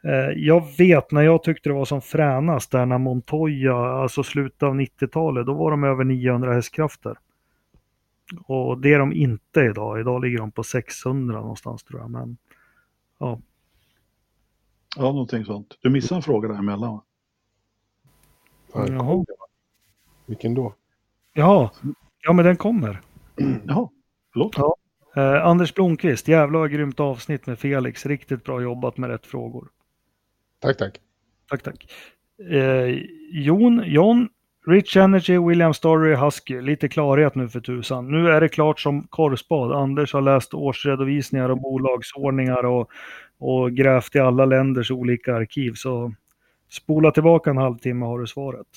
Eh, 0.03 0.31
jag 0.35 0.77
vet 0.77 1.11
när 1.11 1.21
jag 1.21 1.43
tyckte 1.43 1.69
det 1.69 1.73
var 1.73 1.85
som 1.85 2.01
fränast 2.01 2.71
där 2.71 2.85
när 2.85 2.97
Montoya, 2.97 3.75
alltså 3.75 4.23
slutet 4.23 4.63
av 4.63 4.75
90-talet, 4.75 5.45
då 5.45 5.53
var 5.53 5.71
de 5.71 5.83
över 5.83 6.03
900 6.03 6.53
hästkrafter. 6.53 7.15
Och 8.45 8.77
det 8.77 8.93
är 8.93 8.99
de 8.99 9.13
inte 9.13 9.61
idag. 9.61 9.99
Idag 9.99 10.21
ligger 10.21 10.37
de 10.37 10.51
på 10.51 10.63
600 10.63 11.41
någonstans 11.41 11.83
tror 11.83 12.01
jag. 12.01 12.09
Men, 12.09 12.37
ja. 13.17 13.39
ja, 14.95 15.01
någonting 15.01 15.45
sånt. 15.45 15.77
Du 15.81 15.89
missade 15.89 16.19
en 16.19 16.23
fråga 16.23 16.47
däremellan 16.47 16.91
va? 16.91 17.03
Jaha. 18.73 19.25
Vilken 20.25 20.53
då? 20.53 20.73
Ja, 21.33 21.71
ja 22.21 22.33
men 22.33 22.45
den 22.45 22.57
kommer. 22.57 23.01
Jaha, 23.65 23.89
förlåt. 24.33 24.55
Ja. 24.57 24.75
Eh, 25.15 25.45
Anders 25.45 25.73
Blomqvist, 25.73 26.27
jävla 26.27 26.67
grymt 26.67 26.99
avsnitt 26.99 27.45
med 27.45 27.59
Felix. 27.59 28.05
Riktigt 28.05 28.43
bra 28.43 28.61
jobbat 28.61 28.97
med 28.97 29.09
rätt 29.09 29.25
frågor. 29.25 29.69
Tack, 30.59 30.77
tack. 30.77 30.99
Tack, 31.49 31.63
tack. 31.63 31.91
Eh, 32.51 32.99
Jon, 33.31 33.83
John, 33.85 34.29
Rich 34.67 34.97
Energy, 34.97 35.37
William 35.37 35.73
Story, 35.73 36.15
Husky. 36.15 36.61
Lite 36.61 36.89
klarhet 36.89 37.35
nu 37.35 37.49
för 37.49 37.59
tusan. 37.59 38.11
Nu 38.11 38.29
är 38.31 38.41
det 38.41 38.49
klart 38.49 38.79
som 38.79 39.07
korvspad. 39.07 39.71
Anders 39.71 40.13
har 40.13 40.21
läst 40.21 40.53
årsredovisningar 40.53 41.49
och 41.49 41.61
bolagsordningar 41.61 42.65
och, 42.65 42.89
och 43.37 43.71
grävt 43.71 44.15
i 44.15 44.19
alla 44.19 44.45
länders 44.45 44.91
olika 44.91 45.35
arkiv. 45.35 45.73
Så 45.73 46.13
spola 46.69 47.11
tillbaka 47.11 47.49
en 47.49 47.57
halvtimme 47.57 48.05
har 48.05 48.19
du 48.19 48.27
svaret. 48.27 48.67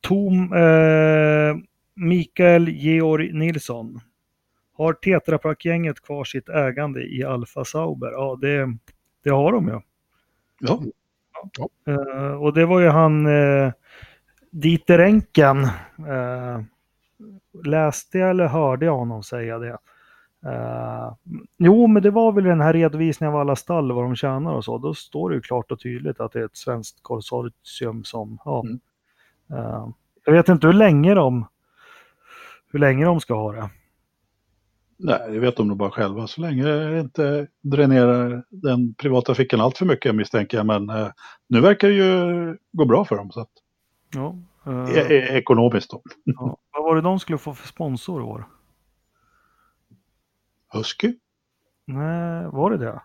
Tom, 0.00 0.52
eh, 0.52 1.56
Mikael 1.94 2.68
Georg 2.68 3.32
Nilsson. 3.32 4.00
Har 4.76 4.92
Tetra 4.92 5.38
Pak-gänget 5.38 6.02
kvar 6.02 6.24
sitt 6.24 6.48
ägande 6.48 7.02
i 7.02 7.24
Alfa 7.24 7.64
Sauber? 7.64 8.10
Ja, 8.12 8.38
det, 8.40 8.76
det 9.24 9.30
har 9.30 9.52
de 9.52 9.68
ju. 9.68 9.80
Ja. 10.60 10.82
Ja. 11.58 11.68
Uh, 11.92 12.42
och 12.42 12.54
det 12.54 12.66
var 12.66 12.80
ju 12.80 12.88
han 12.88 13.26
uh, 13.26 13.72
Dieter 14.50 14.98
Enken. 14.98 15.58
Uh, 15.98 16.62
läste 17.64 18.18
jag 18.18 18.30
eller 18.30 18.46
hörde 18.46 18.86
jag 18.86 18.96
honom 18.96 19.22
säga 19.22 19.58
det? 19.58 19.78
Uh, 20.46 21.14
jo, 21.58 21.86
men 21.86 22.02
det 22.02 22.10
var 22.10 22.32
väl 22.32 22.44
den 22.44 22.60
här 22.60 22.72
redovisningen 22.72 23.34
av 23.34 23.40
alla 23.40 23.56
stall, 23.56 23.92
vad 23.92 24.04
de 24.04 24.16
tjänar 24.16 24.52
och 24.52 24.64
så. 24.64 24.78
Då 24.78 24.94
står 24.94 25.30
det 25.30 25.36
ju 25.36 25.42
klart 25.42 25.72
och 25.72 25.80
tydligt 25.80 26.20
att 26.20 26.32
det 26.32 26.40
är 26.40 26.44
ett 26.44 26.56
svenskt 26.56 27.02
konsortium 27.02 28.04
som, 28.04 28.38
ja. 28.44 28.64
Mm. 28.66 28.80
Uh, 29.52 29.88
jag 30.24 30.32
vet 30.32 30.48
inte 30.48 30.66
hur 30.66 30.74
länge 30.74 31.14
de, 31.14 31.46
hur 32.72 32.78
länge 32.78 33.04
de 33.04 33.20
ska 33.20 33.34
ha 33.34 33.52
det. 33.52 33.70
Nej, 34.98 35.20
det 35.30 35.38
vet 35.38 35.56
de 35.56 35.68
nog 35.68 35.76
bara 35.76 35.90
själva. 35.90 36.26
Så 36.26 36.40
länge 36.40 36.64
det 36.64 37.00
inte 37.00 37.46
dränerar 37.62 38.44
den 38.48 38.94
privata 38.94 39.34
fickan 39.34 39.60
allt 39.60 39.78
för 39.78 39.86
mycket 39.86 40.14
misstänker 40.14 40.56
jag. 40.56 40.66
Men 40.66 40.90
eh, 40.90 41.08
nu 41.48 41.60
verkar 41.60 41.88
det 41.88 41.94
ju 41.94 42.56
gå 42.72 42.84
bra 42.84 43.04
för 43.04 43.16
dem. 43.16 43.30
Så 43.30 43.40
att, 43.40 43.50
ja, 44.14 44.36
eh, 44.66 44.96
e 44.96 45.14
e 45.14 45.38
ekonomiskt 45.38 45.90
då. 45.90 46.02
Ja. 46.24 46.56
Vad 46.72 46.84
var 46.84 46.94
det 46.94 47.00
de 47.00 47.18
skulle 47.18 47.38
få 47.38 47.54
för 47.54 47.68
sponsor 47.68 48.20
i 48.20 48.24
år? 48.24 48.48
Husky? 50.72 51.14
Nej, 51.84 52.46
var 52.46 52.70
det 52.70 52.76
det? 52.76 53.02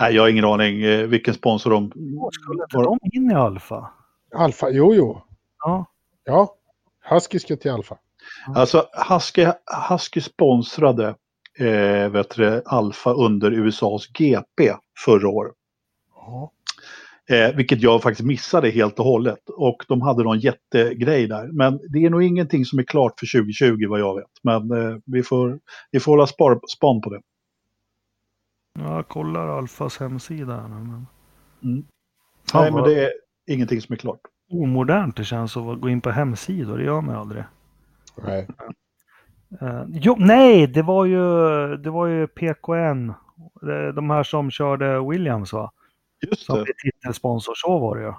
Nej, 0.00 0.14
jag 0.14 0.22
har 0.22 0.28
ingen 0.28 0.44
aning 0.44 0.82
eh, 0.82 1.06
vilken 1.06 1.34
sponsor 1.34 1.70
de... 1.70 1.90
Skulle 2.32 2.62
inte 2.62 2.76
de 2.76 2.98
in 3.12 3.30
i 3.30 3.34
Alfa? 3.34 3.90
Alfa, 4.34 4.70
jo, 4.70 4.94
jo. 4.94 5.22
Ja. 5.64 5.86
Ja, 6.24 6.54
Husky 7.00 7.38
ska 7.38 7.56
till 7.56 7.70
Alfa. 7.70 7.98
Alltså 8.54 8.88
Husky, 9.08 9.46
Husky 9.88 10.20
sponsrade 10.20 11.14
eh, 11.58 12.08
vet 12.08 12.30
du, 12.30 12.62
Alfa 12.66 13.12
under 13.12 13.50
USAs 13.50 14.06
GP 14.06 14.74
förra 15.04 15.28
året. 15.28 15.54
Ja. 16.14 16.50
Eh, 17.30 17.56
vilket 17.56 17.82
jag 17.82 18.02
faktiskt 18.02 18.26
missade 18.26 18.70
helt 18.70 18.98
och 18.98 19.04
hållet. 19.04 19.48
Och 19.48 19.84
de 19.88 20.02
hade 20.02 20.22
någon 20.22 20.38
jättegrej 20.38 21.26
där. 21.26 21.48
Men 21.52 21.80
det 21.88 22.04
är 22.04 22.10
nog 22.10 22.22
ingenting 22.22 22.64
som 22.64 22.78
är 22.78 22.82
klart 22.82 23.20
för 23.20 23.38
2020 23.38 23.88
vad 23.88 24.00
jag 24.00 24.16
vet. 24.16 24.30
Men 24.42 24.70
eh, 24.70 24.96
vi, 25.04 25.22
får, 25.22 25.58
vi 25.90 26.00
får 26.00 26.12
hålla 26.12 26.26
spar, 26.26 26.60
span 26.76 27.00
på 27.00 27.10
det. 27.10 27.20
Jag 28.78 29.08
kollar 29.08 29.58
Alfas 29.58 29.98
hemsida. 29.98 30.60
Här, 30.60 30.68
men... 30.68 31.06
Mm. 31.62 31.84
Nej, 32.54 32.72
men 32.72 32.84
det 32.84 33.04
är 33.04 33.12
ingenting 33.46 33.80
som 33.80 33.92
är 33.92 33.96
klart. 33.96 34.20
Omodernt 34.50 35.16
det 35.16 35.24
känns 35.24 35.56
att 35.56 35.80
gå 35.80 35.88
in 35.88 36.00
på 36.00 36.10
hemsidor, 36.10 36.78
det 36.78 36.84
gör 36.84 37.00
man 37.00 37.16
aldrig. 37.16 37.44
Nej. 38.22 38.48
Uh, 39.62 39.84
jo, 39.88 40.16
nej, 40.18 40.66
det 40.66 40.82
var 40.82 41.04
ju, 41.04 41.26
det 41.76 41.90
var 41.90 42.06
ju 42.06 42.26
PKN. 42.26 43.12
De 43.94 44.10
här 44.10 44.22
som 44.22 44.50
körde 44.50 45.10
Williams 45.10 45.52
va? 45.52 45.72
Just 46.30 46.46
som 46.46 46.58
det. 46.58 46.72
Titelsponsor, 46.82 47.52
så 47.56 47.78
var 47.78 47.96
det 47.96 48.02
ju. 48.02 48.12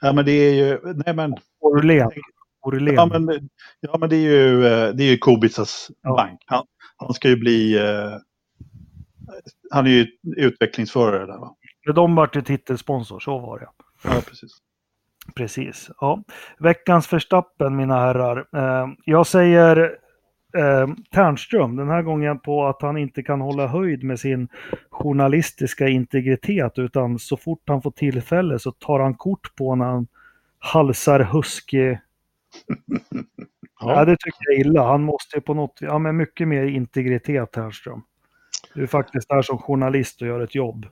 Ja 0.00 0.12
men 0.12 0.24
det 0.24 0.32
är 0.32 0.54
ju, 0.54 0.80
nej 0.94 1.14
men. 1.14 1.36
Orlen. 1.60 2.10
Orlen. 2.62 2.94
Ja 2.94 3.06
men, 3.06 3.48
ja 3.80 3.98
men 3.98 4.08
det 4.08 4.16
är 4.16 4.30
ju, 4.30 4.66
eh, 4.66 4.88
det 4.94 5.04
är 5.04 5.10
ju 5.10 5.18
Kobitsas 5.18 5.90
ja. 6.02 6.14
bank. 6.16 6.40
Han, 6.46 6.66
han 6.96 7.14
ska 7.14 7.28
ju 7.28 7.36
bli, 7.36 7.78
uh, 7.78 8.16
han 9.70 9.86
är 9.86 9.90
ju 9.90 10.06
utvecklingsförare 10.36 11.26
där 11.26 11.38
va? 11.38 11.56
De 11.94 12.14
vart 12.14 12.36
ju 12.36 12.42
titelsponsor, 12.42 13.20
så 13.20 13.38
var 13.38 13.58
det. 13.58 13.68
Ja 14.04 14.22
precis. 14.28 14.50
Precis. 15.34 15.90
Ja. 16.00 16.22
Veckans 16.58 17.06
förstappen 17.06 17.76
mina 17.76 17.98
herrar. 17.98 18.46
Jag 19.04 19.26
säger 19.26 19.98
eh, 20.58 20.88
Ternström, 21.14 21.76
den 21.76 21.88
här 21.88 22.02
gången 22.02 22.38
på 22.38 22.66
att 22.66 22.82
han 22.82 22.96
inte 22.96 23.22
kan 23.22 23.40
hålla 23.40 23.66
höjd 23.66 24.04
med 24.04 24.20
sin 24.20 24.48
journalistiska 24.90 25.88
integritet 25.88 26.78
utan 26.78 27.18
så 27.18 27.36
fort 27.36 27.62
han 27.66 27.82
får 27.82 27.90
tillfälle 27.90 28.58
så 28.58 28.72
tar 28.72 29.00
han 29.00 29.14
kort 29.14 29.54
på 29.56 29.74
när 29.74 29.84
han 29.84 30.06
halsar 30.58 31.20
husky 31.20 31.96
Ja. 33.80 34.04
det 34.04 34.16
tycker 34.16 34.38
jag 34.40 34.54
är 34.54 34.60
illa. 34.60 34.82
Han 34.82 35.02
måste 35.02 35.36
ju 35.36 35.40
på 35.40 35.54
något 35.54 35.78
ja, 35.80 35.98
men 35.98 36.16
mycket 36.16 36.48
mer 36.48 36.64
integritet 36.64 37.52
Ternström. 37.52 38.02
Du 38.74 38.82
är 38.82 38.86
faktiskt 38.86 39.28
där 39.28 39.42
som 39.42 39.58
journalist 39.58 40.22
och 40.22 40.28
gör 40.28 40.40
ett 40.40 40.54
jobb. 40.54 40.86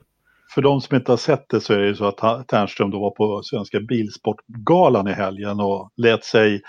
För 0.53 0.61
de 0.61 0.81
som 0.81 0.97
inte 0.97 1.11
har 1.11 1.17
sett 1.17 1.49
det 1.49 1.61
så 1.61 1.73
är 1.73 1.77
det 1.77 1.95
så 1.95 2.05
att 2.05 2.47
Ternström 2.47 2.91
då 2.91 2.99
var 2.99 3.11
på 3.11 3.41
Svenska 3.43 3.79
Bilsportgalan 3.79 5.07
i 5.07 5.11
helgen 5.11 5.59
och 5.59 5.89
lät 5.97 6.23
sig 6.23 6.61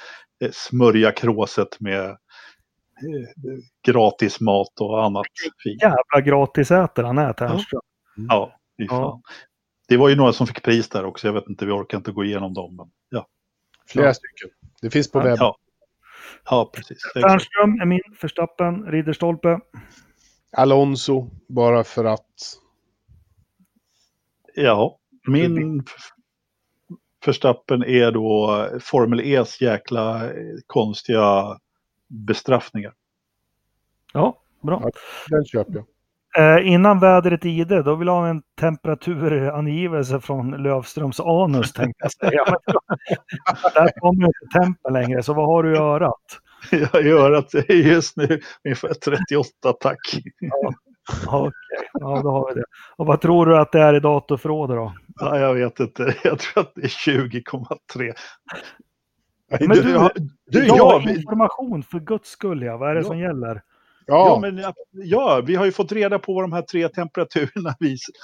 eh, 0.45 0.51
smörja 0.53 1.13
kråset 1.13 1.81
med 1.81 2.17
gratis 3.87 4.41
mat 4.41 4.81
och 4.81 5.05
annat 5.05 5.27
fint. 5.63 5.83
Jävla 5.83 6.21
gratisätare 6.25 7.07
han 7.07 7.19
är 7.19 7.33
Ternström. 7.33 7.81
Ja, 8.17 8.61
ja, 8.77 8.87
ja. 8.89 9.21
Det 9.89 9.97
var 9.97 10.09
ju 10.09 10.17
några 10.17 10.33
som 10.33 10.47
fick 10.47 10.63
pris 10.63 10.89
där 10.89 11.05
också. 11.05 11.27
Jag 11.29 11.35
vet 11.35 11.49
inte, 11.49 11.67
vi 11.67 11.73
orkar 11.73 11.99
inte 11.99 12.13
gå 12.13 12.25
igenom 12.25 12.55
dem. 12.55 12.77
Men, 12.77 12.91
ja. 13.09 13.27
Flera 13.87 14.07
ja. 14.07 14.15
stycken. 14.15 14.51
Det 14.83 14.91
finns 14.91 15.11
på 15.11 15.19
webben. 15.19 15.37
Ja. 15.41 15.57
ja, 16.51 16.71
precis. 16.75 16.99
Ternström 17.13 17.81
är 17.81 17.87
min, 17.87 18.01
Förstappen, 18.21 18.87
Ridderstolpe. 18.87 19.61
Alonso, 20.57 21.31
bara 21.49 21.85
för 21.85 22.05
att. 22.05 22.37
Ja, 24.55 24.99
min 25.29 25.85
Förstappen 27.25 27.85
är 27.85 28.13
då 28.13 28.69
Formel 28.81 29.21
E's 29.21 29.63
jäkla 29.63 30.31
konstiga 30.67 31.59
bestraffningar. 32.13 32.93
Ja, 34.13 34.39
bra. 34.63 34.81
Ja, 34.83 34.91
den 35.29 35.45
köper 35.45 35.75
jag. 35.75 35.85
Eh, 36.39 36.73
innan 36.73 37.01
vädret 37.01 37.45
ide, 37.45 37.83
då 37.83 37.95
vill 37.95 38.09
jag 38.09 38.15
ha 38.15 38.29
en 38.29 38.43
temperaturangivelse 38.61 40.21
från 40.21 40.51
Lövströms 40.51 41.21
anus 41.21 41.73
tänkte 41.73 42.05
jag 42.05 42.13
säga. 42.13 42.45
där 43.75 44.01
kommer 44.01 44.27
inte 44.27 44.59
tempen 44.61 44.93
längre, 44.93 45.23
så 45.23 45.35
vad 45.35 45.47
har 45.47 45.63
du 45.63 45.75
i 45.75 45.79
örat? 45.79 46.41
Jag 46.71 47.07
i 47.07 47.11
örat 47.11 47.55
är 47.55 47.75
just 47.75 48.17
nu 48.17 48.41
ungefär 48.65 48.95
38 48.95 49.73
tack. 49.81 49.99
Ja, 50.39 50.73
Okej, 51.27 51.41
okay. 51.41 51.53
ja 51.93 52.21
då 52.23 52.31
har 52.31 52.49
vi 52.49 52.61
det. 52.61 52.67
Och 52.97 53.07
vad 53.07 53.21
tror 53.21 53.47
du 53.47 53.59
att 53.59 53.73
det 53.73 53.81
är 53.81 53.95
i 53.95 54.01
datorförrådet 54.01 54.77
då? 54.77 54.93
Ja, 55.15 55.39
jag 55.39 55.55
vet 55.55 55.81
inte, 55.81 56.15
jag 56.25 56.39
tror 56.39 56.63
att 56.63 56.73
det 56.75 56.83
är 56.83 56.89
20,3. 56.89 58.13
Men 59.61 59.69
du, 59.69 59.83
du, 60.47 60.61
du 60.61 60.71
har 60.71 61.09
information 61.09 61.83
för 61.83 62.01
guds 62.01 62.29
skull, 62.31 62.63
ja. 62.63 62.77
vad 62.77 62.91
är 62.91 62.95
det 62.95 63.01
ja. 63.01 63.07
som 63.07 63.19
gäller? 63.19 63.63
Ja. 64.07 64.27
ja, 64.27 64.39
men 64.41 64.65
ja, 64.93 65.43
vi 65.47 65.55
har 65.55 65.65
ju 65.65 65.73
fått 65.73 65.93
reda 65.93 66.19
på 66.19 66.35
vad 66.35 66.45
de 66.45 66.53
här 66.53 66.63
tre 66.63 66.89
temperaturerna 66.89 67.75
visar. 67.81 68.15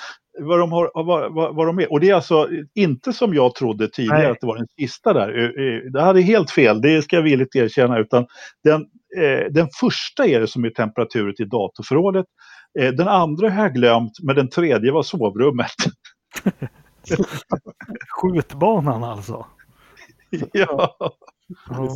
Vad 0.40 0.58
de, 0.58 0.72
har, 0.72 0.90
vad, 0.94 1.34
vad, 1.34 1.54
vad 1.54 1.66
de 1.66 1.78
är. 1.78 1.92
Och 1.92 2.00
det 2.00 2.10
är 2.10 2.14
alltså 2.14 2.48
inte 2.74 3.12
som 3.12 3.34
jag 3.34 3.54
trodde 3.54 3.88
tidigare 3.88 4.22
Nej. 4.22 4.30
att 4.30 4.40
det 4.40 4.46
var 4.46 4.56
den 4.56 4.66
sista 4.78 5.12
där. 5.12 5.90
Det 5.90 6.00
hade 6.00 6.20
helt 6.20 6.50
fel, 6.50 6.80
det 6.80 7.02
ska 7.02 7.16
jag 7.16 7.22
villigt 7.22 7.56
erkänna. 7.56 7.98
Utan 7.98 8.26
den, 8.64 8.80
eh, 9.16 9.46
den 9.50 9.68
första 9.80 10.26
är 10.26 10.40
det 10.40 10.46
som 10.46 10.64
är 10.64 10.70
temperaturen 10.70 11.34
i 11.38 11.44
datorförrådet. 11.44 12.26
Eh, 12.78 12.92
den 12.92 13.08
andra 13.08 13.50
har 13.50 13.62
jag 13.62 13.74
glömt, 13.74 14.12
men 14.22 14.36
den 14.36 14.50
tredje 14.50 14.92
var 14.92 15.02
sovrummet. 15.02 15.70
Skjutbanan 18.08 19.04
alltså? 19.04 19.46
ja. 20.52 20.96
ja. 21.68 21.94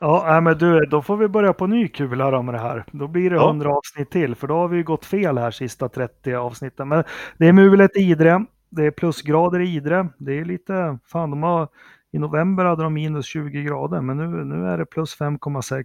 Ja, 0.00 0.40
men 0.40 0.58
du, 0.58 0.80
då 0.80 1.02
får 1.02 1.16
vi 1.16 1.28
börja 1.28 1.52
på 1.52 1.66
ny 1.66 1.88
kula 1.88 2.42
med 2.42 2.54
det 2.54 2.58
här. 2.58 2.84
Då 2.92 3.08
blir 3.08 3.30
det 3.30 3.36
100 3.36 3.68
ja. 3.68 3.76
avsnitt 3.76 4.10
till, 4.10 4.34
för 4.34 4.46
då 4.46 4.54
har 4.54 4.68
vi 4.68 4.82
gått 4.82 5.04
fel 5.04 5.38
här 5.38 5.50
sista 5.50 5.88
30 5.88 6.34
avsnitten. 6.34 6.88
Men 6.88 7.04
det 7.38 7.48
är 7.48 7.52
mulet 7.52 7.96
Idre, 7.96 8.44
det 8.70 8.86
är 8.86 8.90
plusgrader 8.90 9.60
i 9.60 9.74
Idre. 9.74 10.08
Det 10.18 10.38
är 10.38 10.44
lite, 10.44 10.98
fan 11.06 11.30
de 11.30 11.42
har, 11.42 11.68
i 12.12 12.18
november 12.18 12.64
hade 12.64 12.82
de 12.82 12.94
minus 12.94 13.26
20 13.26 13.62
grader, 13.62 14.00
men 14.00 14.16
nu, 14.16 14.44
nu 14.44 14.68
är 14.68 14.78
det 14.78 14.86
plus 14.86 15.18
5,6. 15.18 15.84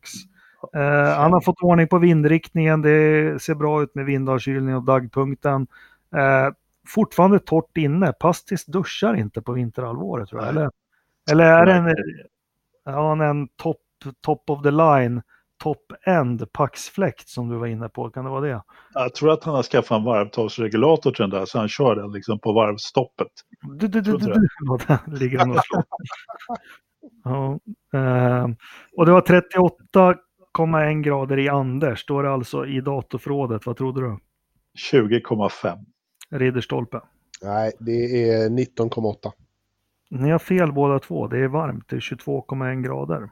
Eh, 0.74 1.18
han 1.18 1.34
har 1.34 1.42
fått 1.42 1.62
ordning 1.62 1.88
på 1.88 1.98
vindriktningen, 1.98 2.82
det 2.82 3.42
ser 3.42 3.56
bra 3.56 3.84
ut 3.84 3.96
med 3.96 4.06
vindavkylning 4.06 4.76
och 4.76 4.84
dagpunkten. 4.84 5.68
Eh, 6.16 6.54
fortfarande 6.88 7.40
torrt 7.40 7.78
inne, 7.78 8.14
Pastis 8.14 8.66
duschar 8.66 9.14
inte 9.14 9.42
på 9.42 9.52
vinterhalvåret 9.52 10.30
tror 10.30 10.42
jag. 10.42 10.50
Eller, 10.50 10.70
eller 11.32 11.44
är 11.44 11.66
det 11.66 11.74
en, 11.74 11.96
ja, 12.86 13.30
en 13.30 13.48
topp 13.48 13.78
top 14.22 14.50
of 14.50 14.64
the 14.64 14.72
line, 14.72 15.22
top 15.64 15.94
end 16.06 16.52
paxfläkt 16.52 17.30
som 17.30 17.50
du 17.50 17.58
var 17.58 17.68
inne 17.68 17.90
på. 17.90 18.10
Kan 18.10 18.26
det 18.26 18.32
vara 18.32 18.42
det? 18.42 18.64
Jag 18.94 19.14
tror 19.14 19.32
att 19.32 19.44
han 19.44 19.56
har 19.56 19.64
skaffat 19.64 19.98
en 19.98 20.04
varvtalsregulator 20.04 21.12
till 21.12 21.22
den 21.22 21.30
där 21.30 21.46
så 21.46 21.60
han 21.60 21.68
kör 21.68 21.96
den 21.96 22.12
liksom 22.12 22.40
på 22.40 22.54
varvstoppet. 22.54 23.28
Du, 23.80 23.88
du, 23.88 24.02
du, 24.02 24.18
du, 24.18 24.26
du. 24.26 25.20
ligger 25.20 25.40
han 25.40 25.52
och 25.52 25.64
slår. 25.64 25.84
ja, 27.24 27.60
eh, 27.94 28.48
och 28.98 29.06
det 29.06 29.12
var 29.12 29.22
38,1 29.22 31.02
grader 31.02 31.40
i 31.40 31.50
Anders. 31.50 32.00
Står 32.00 32.24
det 32.24 32.32
alltså 32.32 32.66
i 32.66 32.82
datorförrådet. 32.82 33.66
Vad 33.66 33.78
trodde 33.78 34.02
du? 34.02 34.18
20,5. 34.94 35.86
Ridderstolpe. 36.32 37.02
Nej, 37.42 37.72
det 37.80 38.30
är 38.30 38.50
19,8. 38.50 39.32
Ni 40.10 40.30
har 40.30 40.40
fel 40.40 40.72
båda 40.72 41.00
två. 41.00 41.28
Det 41.28 41.40
är 41.40 41.48
varmt. 41.48 41.90
Det 41.90 41.96
är 41.96 42.00
22,1 42.00 42.82
grader. 42.82 43.30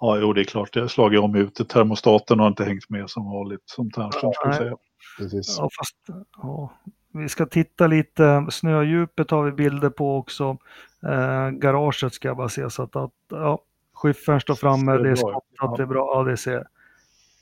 Ja, 0.00 0.18
jo, 0.18 0.32
det 0.32 0.40
är 0.40 0.44
klart. 0.44 0.76
Jag 0.76 0.82
har 0.82 0.88
slagit 0.88 1.20
om 1.20 1.34
ut. 1.34 1.68
Termostaten 1.68 2.40
har 2.40 2.48
inte 2.48 2.64
hängt 2.64 2.90
med 2.90 3.10
som 3.10 3.24
vanligt, 3.24 3.62
som 3.64 3.90
Ternström 3.90 4.32
skulle 4.32 4.54
säga. 4.54 4.76
Precis. 5.18 5.56
Ja, 5.58 5.68
fast, 5.78 5.96
ja. 6.36 6.72
Vi 7.12 7.28
ska 7.28 7.46
titta 7.46 7.86
lite. 7.86 8.46
Snödjupet 8.50 9.30
har 9.30 9.44
vi 9.44 9.52
bilder 9.52 9.90
på 9.90 10.16
också. 10.16 10.56
Eh, 11.06 11.50
garaget 11.50 12.14
ska 12.14 12.28
jag 12.28 12.36
bara 12.36 12.48
se 12.48 12.70
så 12.70 12.82
att, 12.82 12.96
att 12.96 13.12
ja, 13.28 13.58
skyffern 13.94 14.40
står 14.40 14.54
framme. 14.54 14.92
Det 14.92 15.10
är 15.10 15.14
skottat, 15.14 15.42
ja. 15.60 15.74
det 15.76 15.82
är 15.82 15.86
bra. 15.86 16.12
Ja, 16.14 16.22
det 16.22 16.36
ser, 16.36 16.66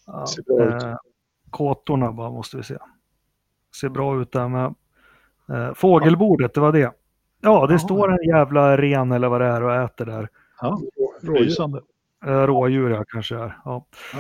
ja, 0.07 0.27
ser 0.27 0.87
eh, 0.89 0.97
kåtorna 1.51 2.13
bara 2.13 2.31
måste 2.31 2.57
vi 2.57 2.63
se. 2.63 2.77
Ser 3.81 3.89
bra 3.89 4.23
ut 4.23 4.33
där 4.33 4.49
med. 4.49 4.75
Eh, 5.49 5.75
fågelbordet, 5.75 6.55
det 6.55 6.61
var 6.61 6.73
det. 6.73 6.93
Ja, 7.41 7.67
det 7.67 7.75
Aha. 7.75 7.79
står 7.79 8.13
en 8.13 8.29
jävla 8.29 8.77
ren 8.77 9.13
eller 9.13 9.29
vad 9.29 9.41
det 9.41 9.47
är 9.47 9.63
och 9.63 9.75
äter 9.75 10.07
där. 10.07 10.29
Ja, 10.61 10.81
rysande. 11.23 11.81
Eh, 12.27 12.31
rådjur 12.33 12.91
ja, 12.91 13.05
kanske 13.09 13.35
är. 13.35 13.57
Ja. 13.65 13.85
ja. 14.13 14.19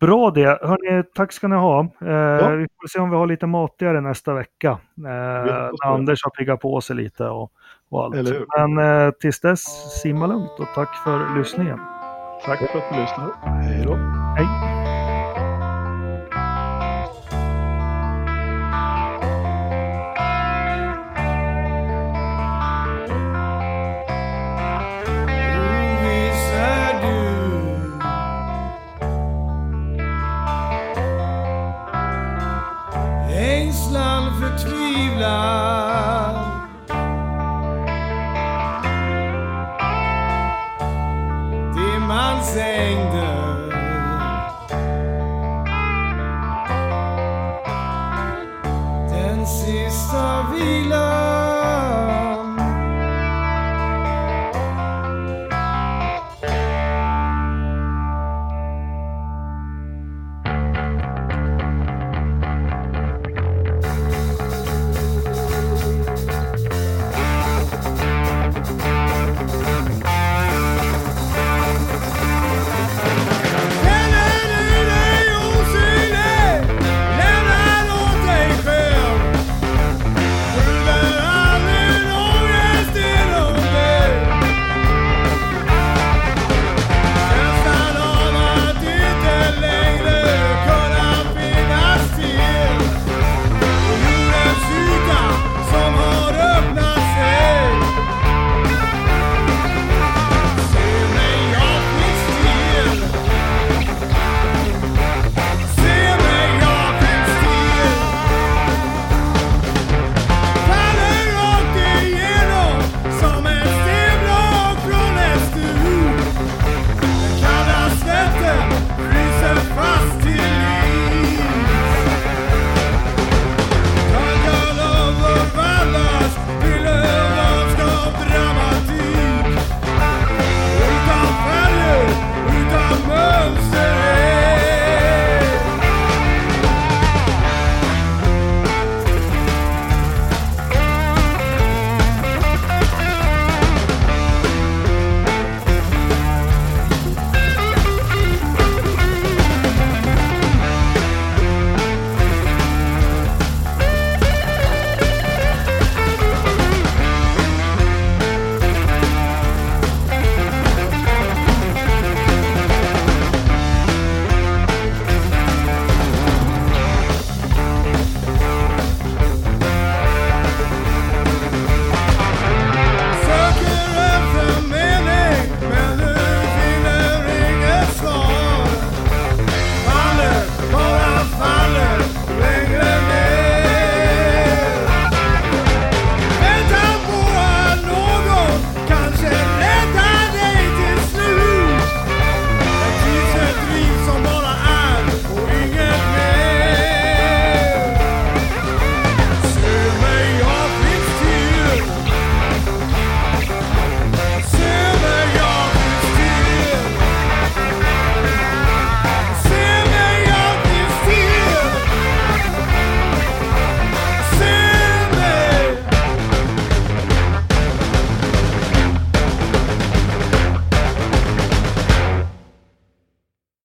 Bra 0.00 0.30
det. 0.30 0.58
Hörrni, 0.62 1.02
tack 1.14 1.32
ska 1.32 1.48
ni 1.48 1.56
ha. 1.56 1.80
Eh, 2.00 2.12
ja. 2.12 2.48
Vi 2.48 2.66
får 2.80 2.88
se 2.88 2.98
om 2.98 3.10
vi 3.10 3.16
har 3.16 3.26
lite 3.26 3.46
matigare 3.46 4.00
nästa 4.00 4.34
vecka. 4.34 4.78
Eh, 5.06 5.70
Anders 5.84 6.24
har 6.24 6.30
piggat 6.30 6.60
på 6.60 6.80
sig 6.80 6.96
lite 6.96 7.24
och, 7.24 7.52
och 7.88 8.04
allt. 8.04 8.14
Men 8.56 8.78
eh, 8.78 9.10
tills 9.10 9.40
dess, 9.40 9.64
simma 10.02 10.26
lugnt 10.26 10.50
och 10.58 10.68
tack 10.74 10.96
för 11.04 11.38
lyssningen. 11.38 11.78
Tack 12.46 12.58
för 12.58 12.78
att 12.78 12.84
du 12.92 13.00
lyssnade. 13.00 13.32
Hej 13.42 13.84
då. 13.86 13.94
Hej. 14.36 14.71